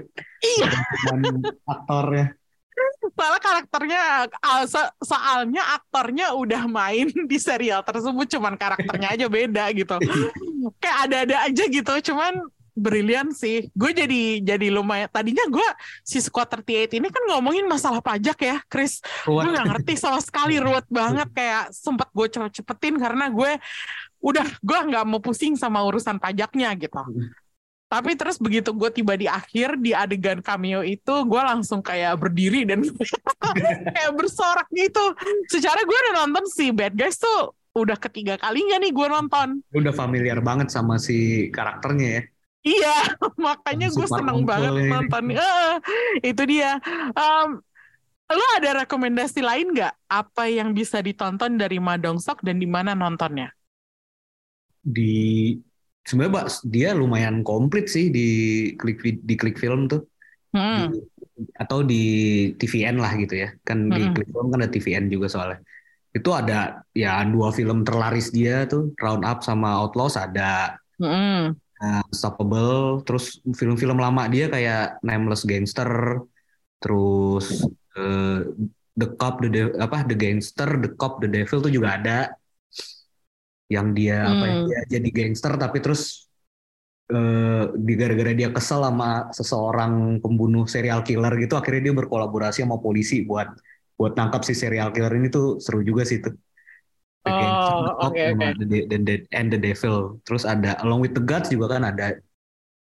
iya. 0.42 0.70
aktornya 1.74 2.26
Soalnya 3.14 3.42
karakternya 3.42 4.02
so, 4.66 4.82
soalnya 5.04 5.64
aktornya 5.78 6.34
udah 6.34 6.66
main 6.66 7.08
di 7.32 7.38
serial 7.38 7.86
tersebut 7.86 8.26
cuman 8.38 8.58
karakternya 8.58 9.14
aja 9.14 9.26
beda 9.30 9.70
gitu. 9.76 9.96
Kayak 10.82 10.98
ada-ada 11.10 11.38
aja 11.46 11.64
gitu 11.70 11.94
cuman 12.12 12.42
brilian 12.76 13.32
sih. 13.32 13.72
Gue 13.72 13.96
jadi 13.96 14.44
jadi 14.44 14.68
lumayan. 14.68 15.08
Tadinya 15.08 15.48
gue 15.48 15.68
si 16.04 16.20
Squad 16.20 16.52
38 16.52 17.00
ini 17.00 17.08
kan 17.08 17.24
ngomongin 17.32 17.66
masalah 17.66 18.04
pajak 18.04 18.38
ya, 18.44 18.58
Chris. 18.68 19.00
Gue 19.24 19.48
gak 19.48 19.66
ngerti 19.66 19.96
sama 19.96 20.20
sekali 20.20 20.60
ruwet 20.60 20.86
banget 20.92 21.32
kayak 21.32 21.72
sempet 21.72 22.12
gue 22.12 22.28
cepet-cepetin 22.28 23.00
karena 23.00 23.32
gue 23.32 23.52
udah 24.20 24.46
gue 24.60 24.80
nggak 24.92 25.06
mau 25.08 25.24
pusing 25.24 25.56
sama 25.56 25.82
urusan 25.88 26.20
pajaknya 26.20 26.76
gitu. 26.76 27.02
Tapi 27.86 28.18
terus 28.18 28.42
begitu 28.42 28.74
gue 28.74 28.90
tiba 28.90 29.14
di 29.14 29.30
akhir 29.30 29.78
di 29.78 29.94
adegan 29.94 30.42
cameo 30.42 30.82
itu 30.82 31.14
gue 31.24 31.42
langsung 31.42 31.86
kayak 31.86 32.18
berdiri 32.18 32.66
dan 32.66 32.82
kayak 33.96 34.12
bersorak 34.18 34.66
gitu. 34.74 35.14
Secara 35.48 35.86
gue 35.86 35.94
udah 35.94 36.14
nonton 36.26 36.50
si 36.50 36.74
Bad 36.74 36.98
Guys 36.98 37.22
tuh 37.22 37.54
udah 37.76 38.00
ketiga 38.00 38.40
kalinya 38.42 38.82
nih 38.82 38.90
gue 38.90 39.08
nonton. 39.08 39.62
Udah 39.76 39.94
familiar 39.94 40.42
banget 40.42 40.74
sama 40.74 40.98
si 40.98 41.48
karakternya 41.54 42.10
ya. 42.10 42.22
Iya, 42.66 42.96
makanya 43.46 43.94
gue 43.94 44.08
seneng 44.10 44.42
banget 44.42 44.74
ini. 44.74 44.90
nonton. 44.90 45.24
Uh, 45.38 45.74
itu 46.26 46.44
dia. 46.50 46.82
Um, 47.14 47.62
lo 48.26 48.46
ada 48.58 48.82
rekomendasi 48.82 49.46
lain 49.46 49.70
nggak 49.78 49.94
apa 50.10 50.44
yang 50.50 50.74
bisa 50.74 50.98
ditonton 50.98 51.62
dari 51.62 51.78
Madong 51.78 52.18
Sok 52.18 52.42
dan 52.42 52.58
di 52.58 52.66
mana 52.66 52.98
nontonnya? 52.98 53.54
Di 54.82 55.54
sebenarnya 56.06 56.48
dia 56.70 56.90
lumayan 56.94 57.42
komplit 57.42 57.90
sih 57.90 58.14
di 58.14 58.30
klik 58.78 59.02
di 59.02 59.36
klik 59.36 59.58
film 59.58 59.90
tuh 59.90 60.06
hmm. 60.54 60.94
di, 60.94 61.00
atau 61.58 61.82
di 61.82 62.04
TVN 62.56 63.02
lah 63.02 63.18
gitu 63.18 63.36
ya 63.42 63.50
kan 63.66 63.90
hmm. 63.90 63.94
di 63.94 64.02
klik 64.14 64.30
film 64.30 64.48
kan 64.54 64.62
ada 64.62 64.72
TVN 64.72 65.10
juga 65.10 65.28
soalnya 65.28 65.60
itu 66.16 66.30
ada 66.32 66.86
ya 66.96 67.20
dua 67.28 67.52
film 67.52 67.84
terlaris 67.84 68.32
dia 68.32 68.64
tuh 68.70 68.96
Round 68.96 69.28
Up 69.28 69.44
sama 69.44 69.82
Outlaws 69.84 70.16
ada 70.16 70.80
hmm. 71.02 71.52
uh, 71.58 72.02
Unstoppable 72.08 73.04
terus 73.04 73.44
film-film 73.58 74.00
lama 74.00 74.30
dia 74.32 74.48
kayak 74.48 75.04
Nameless 75.04 75.44
Gangster 75.44 76.22
terus 76.80 77.66
uh, 78.00 78.46
The 78.96 79.08
Cop 79.20 79.44
the 79.44 79.50
De 79.52 79.62
apa 79.76 80.08
The 80.08 80.16
Gangster 80.16 80.80
The 80.80 80.96
Cop 80.96 81.20
The 81.20 81.28
Devil 81.28 81.60
tuh 81.68 81.74
juga 81.74 82.00
ada 82.00 82.32
yang 83.72 83.98
dia 83.98 84.22
hmm. 84.22 84.32
apa 84.32 84.46
ya 84.46 84.56
dia 84.62 84.82
jadi 85.00 85.10
gangster 85.10 85.54
tapi 85.58 85.82
terus 85.82 86.30
uh, 87.10 87.74
di 87.74 87.94
gara-gara 87.98 88.32
dia 88.34 88.50
kesel 88.54 88.86
sama 88.86 89.30
seseorang 89.34 90.22
pembunuh 90.22 90.70
serial 90.70 91.02
killer 91.02 91.34
gitu 91.42 91.58
akhirnya 91.58 91.90
dia 91.92 91.96
berkolaborasi 91.98 92.62
sama 92.62 92.78
polisi 92.78 93.26
buat 93.26 93.50
buat 93.96 94.14
nangkap 94.14 94.44
si 94.44 94.54
serial 94.54 94.92
killer 94.92 95.12
ini 95.16 95.32
tuh 95.32 95.58
seru 95.58 95.82
juga 95.82 96.04
sih 96.04 96.20
tuh. 96.20 96.36
The 97.26 97.34
oh, 97.34 98.06
okay, 98.06 98.38
okay. 98.38 98.54
The, 98.54 98.86
the, 98.86 98.98
the, 99.02 99.16
and 99.34 99.50
the 99.50 99.58
Devil. 99.58 100.22
Terus 100.30 100.46
ada 100.46 100.78
Along 100.86 101.02
with 101.02 101.18
the 101.18 101.26
Gods 101.26 101.50
juga 101.50 101.74
kan 101.74 101.82
ada 101.82 102.14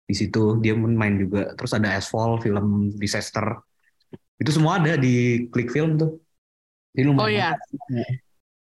di 0.04 0.12
situ. 0.12 0.60
Dia 0.60 0.76
main 0.76 1.16
juga. 1.16 1.56
Terus 1.56 1.72
ada 1.72 1.96
Asphalt 1.96 2.44
film 2.44 2.92
disaster. 3.00 3.64
Itu 4.36 4.52
semua 4.52 4.76
ada 4.76 5.00
di 5.00 5.48
klik 5.48 5.72
film 5.72 5.96
tuh. 5.96 6.20
Jadi 6.92 7.08
lumayan 7.08 7.24
oh 7.24 7.30
iya 7.32 7.50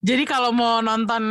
jadi 0.06 0.22
kalau 0.22 0.54
mau 0.54 0.78
nonton 0.78 1.22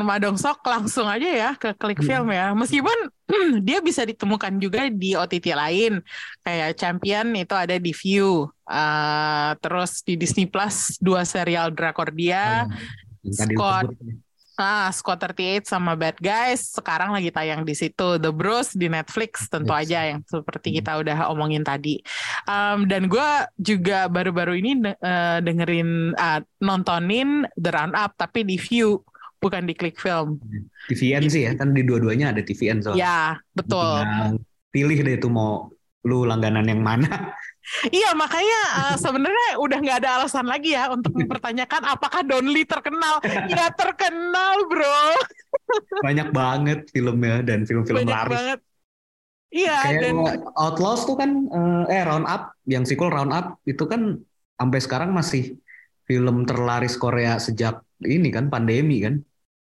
Madong 0.00 0.40
Sok 0.40 0.64
langsung 0.64 1.04
aja 1.04 1.28
ya 1.28 1.50
ke 1.52 1.76
Klik 1.76 2.00
hmm. 2.00 2.08
Film 2.08 2.28
ya. 2.32 2.56
Meskipun 2.56 2.98
dia 3.68 3.84
bisa 3.84 4.08
ditemukan 4.08 4.56
juga 4.56 4.88
di 4.88 5.12
OTT 5.12 5.52
lain 5.52 6.00
kayak 6.40 6.80
Champion 6.80 7.36
itu 7.36 7.52
ada 7.52 7.76
di 7.76 7.92
View. 7.92 8.48
Uh, 8.64 9.52
terus 9.60 10.00
di 10.00 10.16
Disney 10.16 10.48
Plus 10.48 10.96
dua 10.96 11.28
serial 11.28 11.76
drakor 11.76 12.08
dia. 12.08 12.64
Oh, 12.64 13.36
Squad 13.36 13.92
Ah, 14.54 14.92
Squad 14.92 15.16
38 15.18 15.64
sama 15.64 15.96
Bad 15.96 16.20
Guys 16.20 16.72
sekarang 16.72 17.10
lagi 17.10 17.32
tayang 17.32 17.64
di 17.64 17.72
situ. 17.72 18.20
The 18.20 18.28
Bros 18.28 18.72
di 18.72 18.86
Netflix 18.86 19.48
tentu 19.48 19.72
Yes. 19.72 19.80
aja 19.88 19.98
yang 20.12 20.20
seperti 20.22 20.68
Hmm. 20.68 20.76
kita 20.78 20.92
udah 21.00 21.18
omongin 21.28 21.62
tadi. 21.62 22.04
Um, 22.44 22.84
dan 22.84 23.08
gue 23.08 23.28
juga 23.56 24.06
baru-baru 24.06 24.60
ini 24.60 24.72
de- 24.78 24.98
eh, 24.98 25.38
dengerin 25.40 26.12
ah, 26.14 26.44
nontonin 26.58 27.48
The 27.54 27.70
Roundup 27.70 28.12
tapi 28.14 28.44
di 28.44 28.56
View 28.56 29.00
bukan 29.38 29.64
di 29.64 29.72
Click 29.72 29.96
Film. 29.96 30.38
TVN 30.86 31.26
sih 31.26 31.42
ya, 31.42 31.56
kan 31.56 31.72
di 31.72 31.82
dua-duanya 31.82 32.30
ada 32.30 32.40
TVN 32.40 32.78
soalnya. 32.78 33.00
Ya, 33.00 33.20
betul. 33.52 33.98
Tinggal 33.98 34.32
pilih 34.70 34.98
deh 35.00 35.16
tuh 35.16 35.28
mau 35.28 35.68
lu 36.02 36.26
langganan 36.26 36.66
yang 36.66 36.82
mana. 36.82 37.34
Iya, 37.94 38.10
makanya 38.18 38.60
eh, 38.90 38.96
sebenarnya 38.98 39.48
udah 39.54 39.78
nggak 39.78 39.98
ada 40.02 40.10
alasan 40.18 40.50
lagi 40.50 40.74
ya 40.74 40.90
untuk 40.90 41.14
mempertanyakan 41.14 41.86
apakah 41.86 42.26
Donly 42.26 42.66
terkenal. 42.66 43.22
Ya 43.46 43.70
terkenal, 43.70 44.66
bro. 44.66 45.14
Banyak 46.02 46.34
banget 46.34 46.90
filmnya 46.90 47.46
dan 47.46 47.62
film-film 47.62 48.02
Banyak 48.02 48.18
laris. 48.18 48.34
banget. 48.34 48.58
Iya, 49.52 49.78
Kayak 49.78 50.00
dan 50.02 50.16
Outlaws 50.58 51.06
tuh 51.06 51.14
kan 51.14 51.30
eh, 51.46 51.84
eh 51.94 52.02
Round 52.02 52.26
Up 52.26 52.56
yang 52.66 52.82
sequel 52.82 53.12
Round 53.14 53.30
Up 53.30 53.62
itu 53.62 53.84
kan 53.86 54.18
sampai 54.58 54.78
sekarang 54.82 55.10
masih 55.14 55.54
film 56.02 56.42
terlaris 56.42 56.98
Korea 56.98 57.38
sejak 57.38 57.78
ini 58.02 58.28
kan 58.34 58.50
pandemi 58.50 59.06
kan. 59.06 59.22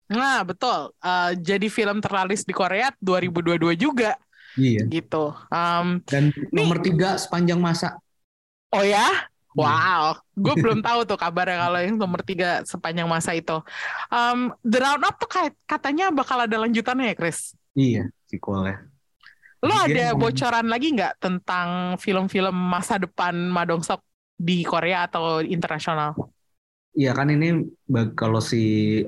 nah 0.07 0.43
betul. 0.43 0.91
Eh, 0.99 1.31
jadi 1.39 1.67
film 1.71 2.03
terlaris 2.03 2.43
di 2.43 2.51
Korea 2.51 2.91
2022 2.99 3.79
juga 3.79 4.19
Iya. 4.57 4.83
gitu. 4.89 5.31
Um, 5.53 6.01
Dan 6.09 6.33
nomor 6.49 6.81
tiga 6.81 7.15
sepanjang 7.15 7.61
masa. 7.61 8.01
oh 8.73 8.83
ya? 8.83 9.05
Iya. 9.07 9.35
Wow, 9.57 10.03
gue 10.37 10.53
belum 10.65 10.85
tahu 10.85 11.09
tuh 11.09 11.17
kabarnya 11.17 11.57
kalau 11.65 11.79
yang 11.81 11.97
nomor 11.97 12.21
tiga 12.21 12.61
sepanjang 12.61 13.09
masa 13.09 13.33
itu. 13.33 13.57
Um, 14.13 14.53
The 14.61 14.77
Roundup 14.77 15.17
tuh 15.17 15.29
katanya 15.65 16.13
bakal 16.13 16.45
ada 16.45 16.57
lanjutannya 16.61 17.13
ya, 17.13 17.15
Chris? 17.17 17.57
Iya, 17.73 18.09
sequelnya. 18.29 18.85
Lo 19.65 19.73
Jadi 19.89 19.97
dia 19.97 20.13
ada 20.13 20.19
bocoran 20.19 20.69
lagi 20.69 20.93
nggak 20.93 21.13
tentang 21.17 21.97
film-film 21.97 22.53
masa 22.53 23.01
depan 23.01 23.33
Madongsok 23.33 24.05
di 24.37 24.61
Korea 24.61 25.09
atau 25.09 25.41
internasional? 25.41 26.13
Iya 26.93 27.17
kan 27.17 27.33
ini 27.33 27.65
kalau 28.13 28.37
si 28.37 29.01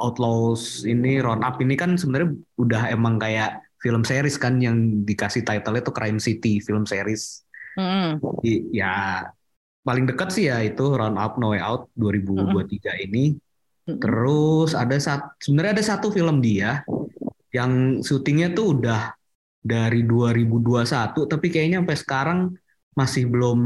Outlaws 0.00 0.84
ini 0.88 1.20
Round 1.20 1.44
Up 1.44 1.60
ini 1.60 1.76
kan 1.76 2.00
sebenarnya 2.00 2.32
udah 2.56 2.82
emang 2.92 3.20
kayak 3.20 3.64
film 3.86 4.02
series 4.02 4.34
kan 4.34 4.58
yang 4.58 5.06
dikasih 5.06 5.46
title 5.46 5.78
itu 5.78 5.94
Crime 5.94 6.18
City 6.18 6.58
film 6.58 6.82
series. 6.82 7.46
Mm-mm. 7.78 8.18
Jadi, 8.18 8.74
ya 8.74 9.22
paling 9.86 10.10
dekat 10.10 10.34
sih 10.34 10.50
ya 10.50 10.58
itu 10.66 10.82
Round 10.82 11.14
Up 11.14 11.38
No 11.38 11.54
Way 11.54 11.62
Out 11.62 11.94
2023 11.94 13.06
ini. 13.06 13.38
Mm-mm. 13.86 14.02
Terus 14.02 14.74
ada 14.74 14.98
satu 14.98 15.30
sebenarnya 15.38 15.78
ada 15.78 15.84
satu 15.86 16.10
film 16.10 16.42
dia 16.42 16.82
yang 17.54 18.02
syutingnya 18.02 18.50
tuh 18.50 18.74
udah 18.74 19.14
dari 19.62 20.02
2021 20.02 21.30
tapi 21.30 21.46
kayaknya 21.46 21.78
sampai 21.86 21.98
sekarang 21.98 22.40
masih 22.98 23.30
belum 23.30 23.60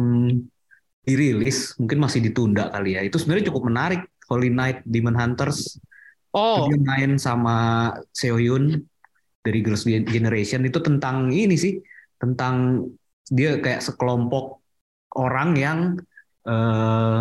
dirilis, 1.00 1.72
mungkin 1.80 1.98
masih 2.04 2.20
ditunda 2.20 2.68
kali 2.68 3.00
ya. 3.00 3.00
Itu 3.00 3.16
sebenarnya 3.16 3.48
cukup 3.48 3.72
menarik. 3.72 4.04
Holy 4.30 4.46
Night 4.46 4.86
Demon 4.86 5.18
Hunters. 5.18 5.82
Oh, 6.30 6.70
Dia 6.70 6.78
main 6.78 7.18
sama 7.18 7.90
Seo 8.14 8.38
Hyun 8.38 8.86
dari 9.40 9.58
Girls' 9.64 9.88
Generation 9.88 10.62
itu 10.68 10.78
tentang 10.84 11.32
ini 11.32 11.56
sih, 11.56 11.80
tentang 12.20 12.84
dia 13.30 13.56
kayak 13.60 13.80
sekelompok 13.80 14.60
orang 15.16 15.56
yang 15.56 15.78
eh, 16.44 17.20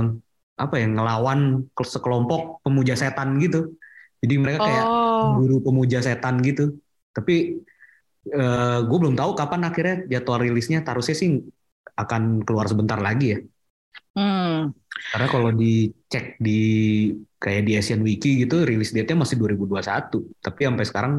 apa 0.60 0.76
ya 0.76 0.88
ngelawan 0.92 1.72
ke- 1.72 1.88
sekelompok 1.88 2.60
pemuja 2.66 3.00
setan 3.00 3.40
gitu. 3.40 3.72
Jadi 4.20 4.36
mereka 4.36 4.60
kayak 4.68 4.86
oh, 4.92 5.40
guru 5.40 5.64
pemuja 5.64 6.04
setan 6.04 6.44
gitu. 6.44 6.76
Tapi 7.16 7.64
gue 8.86 8.98
belum 9.00 9.16
tahu 9.16 9.32
kapan 9.34 9.72
akhirnya 9.72 9.96
jadwal 10.12 10.44
rilisnya. 10.44 10.84
Tarusnya 10.84 11.16
sih 11.16 11.40
akan 11.96 12.44
keluar 12.44 12.68
sebentar 12.68 13.00
lagi 13.00 13.36
ya. 13.36 13.40
hmm. 14.20 14.76
Karena 15.10 15.28
kalau 15.32 15.50
dicek 15.56 16.36
di 16.38 16.60
kayak 17.40 17.64
di 17.64 17.72
Asian 17.80 18.04
Wiki 18.04 18.44
gitu 18.44 18.68
rilis 18.68 18.92
date-nya 18.92 19.24
masih 19.24 19.40
2021. 19.40 20.20
Tapi 20.44 20.60
sampai 20.68 20.86
sekarang 20.86 21.14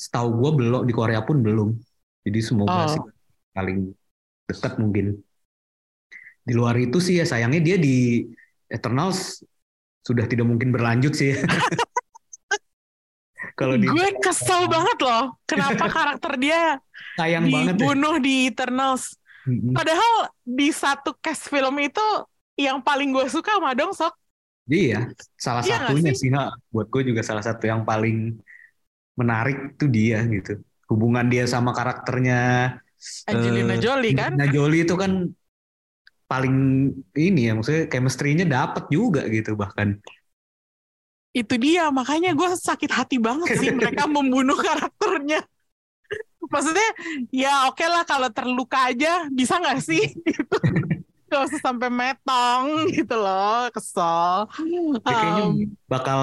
setahu 0.00 0.28
gue 0.40 0.50
belum 0.64 0.80
di 0.88 0.94
Korea 0.96 1.20
pun 1.20 1.44
belum. 1.44 1.76
Jadi 2.24 2.38
semoga 2.40 2.72
Oh. 2.72 2.88
sih 2.88 3.02
paling 3.52 3.92
dekat 4.48 4.72
mungkin. 4.80 5.20
Di 6.40 6.52
luar 6.56 6.80
itu 6.80 6.96
sih 6.98 7.20
ya 7.20 7.28
sayangnya 7.28 7.60
dia 7.60 7.76
di 7.76 8.24
Eternals 8.66 9.44
sudah 10.00 10.24
tidak 10.24 10.48
mungkin 10.48 10.72
berlanjut 10.72 11.12
sih. 11.12 11.36
Kalau 13.56 13.76
di 13.76 13.88
gue 13.88 14.08
kesel 14.24 14.68
banget 14.68 14.98
loh. 15.04 15.36
Kenapa 15.44 15.84
karakter 15.96 16.32
dia 16.40 16.80
sayang 17.20 17.48
banget 17.48 17.76
ya. 17.76 17.76
dibunuh 17.76 18.16
di 18.16 18.48
Eternals? 18.48 19.16
Padahal 19.48 20.32
di 20.44 20.68
satu 20.72 21.16
cast 21.20 21.48
film 21.48 21.76
itu 21.80 22.04
yang 22.56 22.80
paling 22.80 23.12
gue 23.12 23.24
suka 23.28 23.56
sama 23.56 23.72
Dongsok. 23.72 24.12
Iya, 24.70 25.10
salah 25.34 25.64
Iya 25.66 25.76
satunya 25.82 26.12
sih? 26.14 26.28
sih, 26.28 26.70
buat 26.70 26.86
gue 26.92 27.02
juga 27.10 27.26
salah 27.26 27.42
satu 27.42 27.64
yang 27.66 27.82
paling 27.82 28.38
menarik 29.18 29.80
tuh 29.80 29.88
dia 29.90 30.22
gitu. 30.26 30.60
Hubungan 30.90 31.26
dia 31.30 31.46
sama 31.46 31.70
karakternya 31.70 32.74
Angelina 33.30 33.74
eh, 33.74 33.80
Jolie 33.80 34.12
kan? 34.12 34.34
Angelina 34.34 34.46
Jolie 34.52 34.82
itu 34.84 34.94
kan 34.98 35.12
paling 36.30 36.56
ini 37.18 37.50
ya, 37.50 37.52
maksudnya 37.58 37.90
chemistry-nya 37.90 38.46
dapet 38.46 38.86
juga 38.92 39.26
gitu 39.26 39.58
bahkan. 39.58 39.98
Itu 41.30 41.54
dia, 41.58 41.90
makanya 41.94 42.34
gue 42.34 42.48
sakit 42.54 42.90
hati 42.90 43.16
banget 43.22 43.54
sih 43.58 43.70
mereka 43.70 44.06
membunuh 44.14 44.58
karakternya. 44.58 45.42
Maksudnya, 46.50 46.90
ya 47.30 47.70
oke 47.70 47.86
lah 47.86 48.02
kalau 48.02 48.30
terluka 48.34 48.90
aja, 48.90 49.30
bisa 49.30 49.58
nggak 49.62 49.78
sih? 49.78 50.02
Gitu. 50.10 50.56
Gak 51.30 51.40
usah 51.46 51.60
sampai 51.66 51.88
metong 52.00 52.66
gitu 52.96 53.14
loh, 53.22 53.70
kesel. 53.74 54.34
Dia 55.06 55.14
kayaknya 55.20 55.44
Um, 55.44 55.76
bakal 55.92 56.20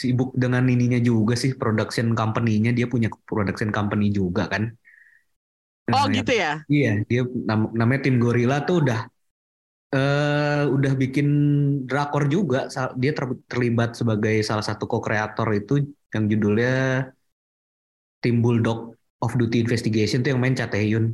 sibuk 0.00 0.28
dengan 0.42 0.64
ininya 0.74 0.98
juga 1.08 1.34
sih, 1.42 1.52
production 1.60 2.08
company-nya 2.18 2.70
dia 2.78 2.86
punya 2.92 3.08
production 3.28 3.70
company 3.76 4.04
juga 4.18 4.42
kan. 4.52 4.62
oh 5.92 6.06
Nah, 6.06 6.14
gitu 6.14 6.32
ya? 6.32 6.68
Iya, 6.72 6.88
dia 7.10 7.20
nam- 7.48 7.72
namanya 7.78 8.00
tim 8.06 8.16
Gorilla 8.24 8.56
tuh 8.68 8.76
udah 8.84 8.98
eh 9.96 10.60
udah 10.76 10.92
bikin 11.02 11.26
drakor 11.88 12.22
juga. 12.34 12.58
Dia 13.02 13.12
ter- 13.18 13.40
terlibat 13.50 13.90
sebagai 14.00 14.34
salah 14.48 14.64
satu 14.68 14.84
co-kreator 14.92 15.48
itu 15.60 15.72
yang 16.14 16.24
judulnya 16.32 16.68
Tim 18.22 18.36
Bulldog 18.42 18.94
of 19.24 19.32
Duty 19.40 19.58
Investigation 19.64 20.22
tuh 20.22 20.30
yang 20.34 20.40
main 20.42 20.54
Cha 20.58 20.66
Tae-hyun. 20.70 21.04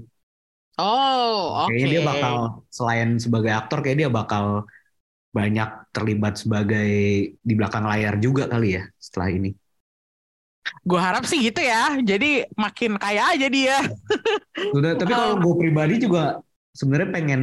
Oh, 0.78 1.66
oke. 1.66 1.70
Kayaknya 1.70 1.86
dia 1.86 2.02
bakal 2.02 2.34
selain 2.70 3.08
sebagai 3.22 3.52
aktor 3.54 3.78
kayak 3.82 3.98
dia 4.06 4.10
bakal 4.10 4.66
banyak 5.34 5.70
terlibat 5.90 6.34
sebagai 6.38 6.90
di 7.34 7.54
belakang 7.54 7.86
layar 7.86 8.18
juga 8.18 8.46
kali 8.50 8.78
ya 8.78 8.82
setelah 8.98 9.28
ini. 9.30 9.50
Gue 10.82 10.98
harap 10.98 11.26
sih 11.26 11.38
gitu 11.42 11.62
ya. 11.62 11.94
Jadi 12.02 12.46
makin 12.58 12.98
kaya 12.98 13.34
aja 13.34 13.46
dia. 13.46 13.78
Udah, 14.74 14.98
tapi 14.98 15.12
kalau 15.14 15.38
gue 15.38 15.54
pribadi 15.58 16.02
juga 16.02 16.42
sebenarnya 16.74 17.10
pengen 17.14 17.42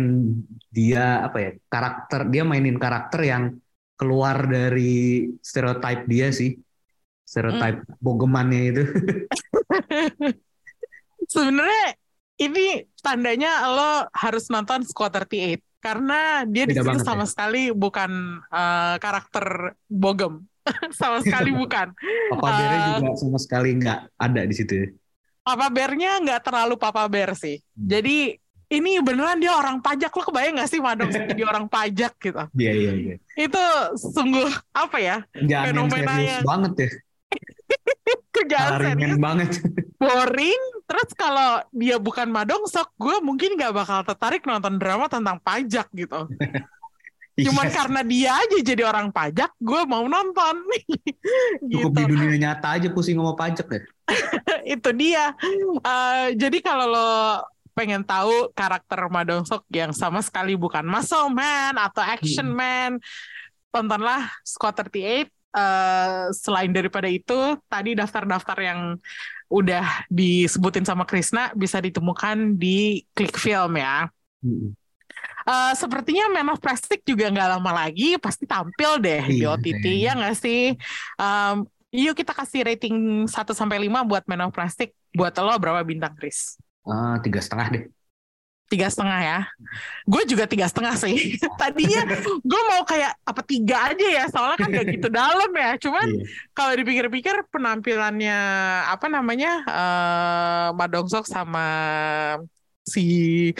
dia 0.67 1.23
apa 1.23 1.37
ya 1.39 1.51
karakter 1.71 2.27
dia 2.27 2.43
mainin 2.43 2.75
karakter 2.75 3.23
yang 3.23 3.43
keluar 3.95 4.43
dari 4.43 5.31
stereotype 5.39 6.03
dia 6.09 6.35
sih 6.35 6.59
stereotype 7.23 7.87
bogemannya 8.03 8.61
itu. 8.75 8.83
Sebenarnya 11.31 12.00
ini 12.41 12.65
tandanya 12.97 13.51
lo 13.67 13.91
harus 14.11 14.49
nonton 14.49 14.81
Squad 14.81 15.13
38 15.13 15.61
karena 15.81 16.45
dia 16.45 16.65
di 16.65 16.77
situ 16.77 17.01
sama 17.01 17.25
ya? 17.25 17.29
sekali 17.29 17.63
bukan 17.69 18.11
eh, 18.43 18.95
karakter 18.97 19.45
bogem. 19.85 20.45
sama 20.93 21.21
sekali 21.21 21.49
bukan. 21.61 21.89
Papa 22.29 22.49
Bearnya 22.51 22.77
Eh. 22.77 22.85
juga 22.97 23.11
sama 23.17 23.37
sekali 23.37 23.69
nggak 23.77 23.99
ada 24.15 24.41
di 24.45 24.53
situ. 24.53 24.73
Papa 25.41 25.73
Bear-nya 25.73 26.21
nggak 26.21 26.41
terlalu 26.45 26.77
Papa 26.77 27.09
Bear 27.09 27.33
sih. 27.33 27.57
Hmm. 27.73 27.89
Jadi 27.89 28.37
ini 28.71 29.01
beneran 29.01 29.41
dia 29.41 29.51
orang 29.51 29.81
pajak. 29.81 30.13
Lo 30.13 30.21
kebayang 30.21 30.61
nggak 30.61 30.69
sih 30.69 30.77
Madong 30.77 31.09
jadi 31.33 31.43
orang 31.43 31.65
pajak 31.65 32.13
gitu? 32.21 32.45
Iya 32.53 32.71
iya 32.71 32.91
iya. 32.93 33.15
Itu 33.33 33.63
sungguh 33.97 34.45
apa 34.69 34.97
ya? 35.01 35.25
Jangan 35.33 35.49
yang 35.49 35.65
Fenomena 35.89 36.13
serius 36.13 36.29
yang- 36.29 36.45
banget 36.45 36.73
ya. 36.77 36.89
Kerjaan 38.35 38.71
serius. 38.79 39.17
Banget. 39.19 39.49
boring. 39.97 40.61
Terus 40.87 41.09
kalau 41.15 41.63
dia 41.71 41.95
bukan 41.95 42.27
Madongsok, 42.27 42.91
gue 42.99 43.17
mungkin 43.23 43.55
nggak 43.55 43.71
bakal 43.71 43.99
tertarik 44.03 44.43
nonton 44.43 44.75
drama 44.75 45.07
tentang 45.07 45.39
pajak 45.39 45.87
gitu. 45.95 46.27
Cuman 47.47 47.71
Iya, 47.71 47.73
karena 47.73 48.01
dia 48.03 48.31
aja 48.35 48.57
jadi 48.59 48.83
orang 48.83 49.07
pajak, 49.09 49.55
gue 49.55 49.81
mau 49.87 50.03
nonton. 50.03 50.55
cukup 51.71 51.91
gitu. 51.95 51.99
di 52.03 52.03
dunia 52.11 52.37
nyata 52.37 52.75
aja 52.75 52.87
pusing 52.91 53.15
sama 53.17 53.33
pajak 53.39 53.67
ya. 53.71 53.81
Itu 54.67 54.91
dia. 54.91 55.31
Eh, 55.79 56.27
jadi 56.35 56.59
kalau 56.59 56.85
lo 56.91 57.11
pengen 57.71 58.03
tahu 58.03 58.51
karakter 58.51 58.99
Madongsok 59.07 59.63
yang 59.71 59.95
sama 59.95 60.19
sekali 60.19 60.59
bukan 60.59 60.83
muscle 60.83 61.31
man 61.31 61.79
atau 61.79 62.03
action 62.03 62.51
Hmm. 62.51 62.59
man, 62.59 62.91
tontonlah 63.71 64.27
Squad 64.43 64.75
38 64.75 65.40
uh, 65.55 66.31
selain 66.33 66.71
daripada 66.71 67.07
itu, 67.07 67.55
tadi 67.67 67.95
daftar-daftar 67.95 68.57
yang 68.59 68.79
udah 69.51 70.07
disebutin 70.07 70.87
sama 70.87 71.03
Krisna 71.03 71.51
bisa 71.53 71.83
ditemukan 71.83 72.55
di 72.55 73.03
Klik 73.11 73.35
Film 73.35 73.75
ya. 73.75 74.07
Hmm. 74.39 74.73
Uh, 75.41 75.73
sepertinya 75.73 76.29
Man 76.29 76.53
of 76.53 76.61
Plastic 76.61 77.01
juga 77.01 77.27
nggak 77.27 77.49
lama 77.57 77.71
lagi 77.85 78.13
pasti 78.21 78.45
tampil 78.45 79.01
deh 79.01 79.25
iya, 79.25 79.33
di 79.33 79.45
OTT 79.49 79.85
iya. 79.89 80.13
ya 80.13 80.19
nggak 80.21 80.37
sih? 80.37 80.63
Um, 81.17 81.65
yuk 81.91 82.15
kita 82.15 82.31
kasih 82.31 82.61
rating 82.63 83.25
1 83.25 83.33
sampai 83.51 83.81
lima 83.81 84.05
buat 84.05 84.23
Man 84.29 84.47
of 84.47 84.55
Plastic. 84.55 84.93
Buat 85.11 85.35
lo 85.43 85.51
berapa 85.59 85.83
bintang, 85.83 86.15
Chris? 86.15 86.55
Uh, 86.87 87.19
tiga 87.19 87.43
setengah 87.43 87.67
deh 87.73 87.83
tiga 88.71 88.87
setengah 88.87 89.19
ya. 89.19 89.39
Gue 90.07 90.23
juga 90.23 90.47
tiga 90.47 90.71
setengah 90.71 90.95
sih. 90.95 91.35
Tadinya 91.59 92.07
gue 92.39 92.61
mau 92.71 92.87
kayak 92.87 93.19
apa 93.27 93.41
tiga 93.43 93.91
aja 93.91 94.07
ya 94.07 94.23
soalnya 94.31 94.57
kan 94.63 94.71
gak 94.71 94.87
gitu 94.87 95.07
dalam 95.19 95.51
ya. 95.51 95.75
Cuman 95.75 96.07
yeah. 96.07 96.25
kalau 96.55 96.73
dipikir-pikir 96.79 97.35
penampilannya 97.51 98.39
apa 98.87 99.11
namanya 99.11 99.51
uh, 99.67 100.67
Madongsok 100.79 101.27
sama 101.27 101.67
si 102.87 103.51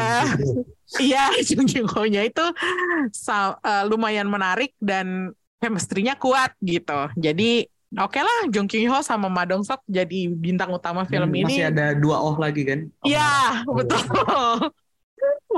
uh, 0.00 0.26
iya 1.04 1.30
Jung 1.44 1.68
nya 2.08 2.24
itu 2.24 2.46
uh, 3.28 3.84
lumayan 3.84 4.26
menarik 4.32 4.72
dan 4.80 5.36
chemistry-nya 5.60 6.16
kuat 6.16 6.56
gitu. 6.64 7.12
Jadi 7.20 7.68
Oke 7.90 8.22
okay 8.22 8.22
lah, 8.22 8.40
Jung 8.54 8.70
Kyung 8.70 8.86
Ho 8.94 9.02
sama 9.02 9.26
Ma 9.26 9.42
Dong 9.42 9.66
Sok 9.66 9.82
jadi 9.90 10.30
bintang 10.30 10.70
utama 10.70 11.02
film 11.10 11.26
hmm, 11.26 11.40
ini. 11.42 11.54
Masih 11.58 11.66
ada 11.74 11.90
dua 11.98 12.22
Oh 12.22 12.38
lagi 12.38 12.62
kan? 12.62 12.86
Iya, 13.02 13.66
oh, 13.66 13.74
betul. 13.74 13.98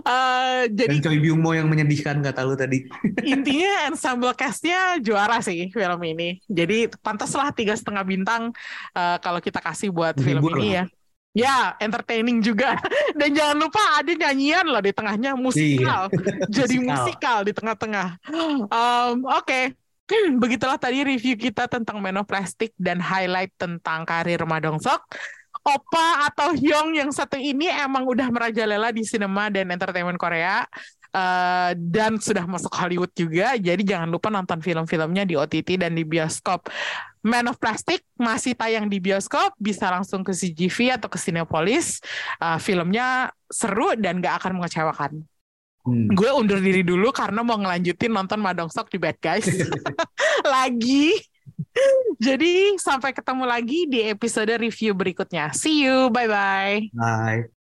Uh, 0.00 0.64
jadi 0.80 0.96
Dan 0.96 1.04
Choi 1.04 1.20
Byung 1.20 1.44
Mo 1.44 1.52
yang 1.52 1.68
menyedihkan 1.68 2.24
kata 2.24 2.48
lu 2.48 2.56
tadi. 2.56 2.88
intinya 3.36 3.84
ensemble 3.84 4.32
castnya 4.32 4.96
juara 5.04 5.44
sih 5.44 5.68
film 5.68 6.00
ini. 6.08 6.40
Jadi 6.48 6.88
pantaslah 7.04 7.52
tiga 7.52 7.76
setengah 7.76 8.00
bintang 8.00 8.56
uh, 8.96 9.20
kalau 9.20 9.44
kita 9.44 9.60
kasih 9.60 9.92
buat 9.92 10.16
film 10.16 10.40
ini 10.56 10.80
ya. 10.80 10.84
Ya, 11.32 11.76
entertaining 11.80 12.44
juga. 12.44 12.76
Dan 13.18 13.32
jangan 13.32 13.56
lupa 13.60 13.80
ada 14.00 14.12
nyanyian 14.12 14.68
loh 14.68 14.80
di 14.80 14.92
tengahnya 14.92 15.32
musikal. 15.32 16.12
Iya. 16.12 16.48
Jadi 16.48 16.76
musikal 16.80 17.44
di 17.44 17.52
tengah-tengah. 17.52 18.08
Um, 18.72 19.24
Oke, 19.28 19.44
okay. 19.44 19.64
begitulah 20.42 20.76
tadi 20.76 21.04
review 21.04 21.34
kita 21.36 21.68
tentang 21.68 21.98
Menoplastik 22.00 22.76
dan 22.76 23.00
highlight 23.00 23.52
tentang 23.56 24.04
karir 24.04 24.42
Madongsok. 24.44 25.00
Opa 25.62 26.26
atau 26.26 26.50
Hyung 26.58 26.98
yang 26.98 27.14
satu 27.14 27.38
ini 27.38 27.70
emang 27.70 28.02
udah 28.02 28.26
merajalela 28.34 28.90
di 28.90 29.06
sinema 29.06 29.46
dan 29.46 29.70
entertainment 29.70 30.18
Korea 30.18 30.66
uh, 31.14 31.70
dan 31.78 32.18
sudah 32.18 32.42
masuk 32.50 32.72
Hollywood 32.74 33.14
juga. 33.14 33.54
Jadi 33.54 33.86
jangan 33.86 34.10
lupa 34.10 34.26
nonton 34.26 34.58
film-filmnya 34.58 35.22
di 35.22 35.38
OTT 35.38 35.78
dan 35.78 35.94
di 35.94 36.02
bioskop. 36.02 36.66
Man 37.22 37.46
of 37.46 37.62
Plastic 37.62 38.02
masih 38.18 38.58
tayang 38.58 38.90
di 38.90 38.98
bioskop, 38.98 39.54
bisa 39.54 39.86
langsung 39.86 40.26
ke 40.26 40.34
CGV 40.34 40.98
atau 40.98 41.06
ke 41.06 41.14
Cinepolis. 41.22 42.02
Uh, 42.42 42.58
filmnya 42.58 43.30
seru 43.46 43.94
dan 43.94 44.18
gak 44.18 44.42
akan 44.42 44.58
mengecewakan. 44.58 45.22
Hmm. 45.82 46.06
Gue 46.14 46.30
undur 46.30 46.62
diri 46.62 46.86
dulu 46.86 47.10
karena 47.10 47.42
mau 47.42 47.58
ngelanjutin 47.58 48.14
nonton 48.14 48.38
Madongsok 48.38 48.86
di 48.86 48.98
Bad 49.02 49.18
Guys 49.18 49.50
lagi. 50.54 51.18
Jadi 52.22 52.78
sampai 52.78 53.10
ketemu 53.10 53.44
lagi 53.46 53.90
di 53.90 54.06
episode 54.06 54.54
review 54.62 54.94
berikutnya. 54.94 55.50
See 55.50 55.82
you, 55.82 56.06
bye-bye. 56.14 56.94
Bye. 56.94 57.61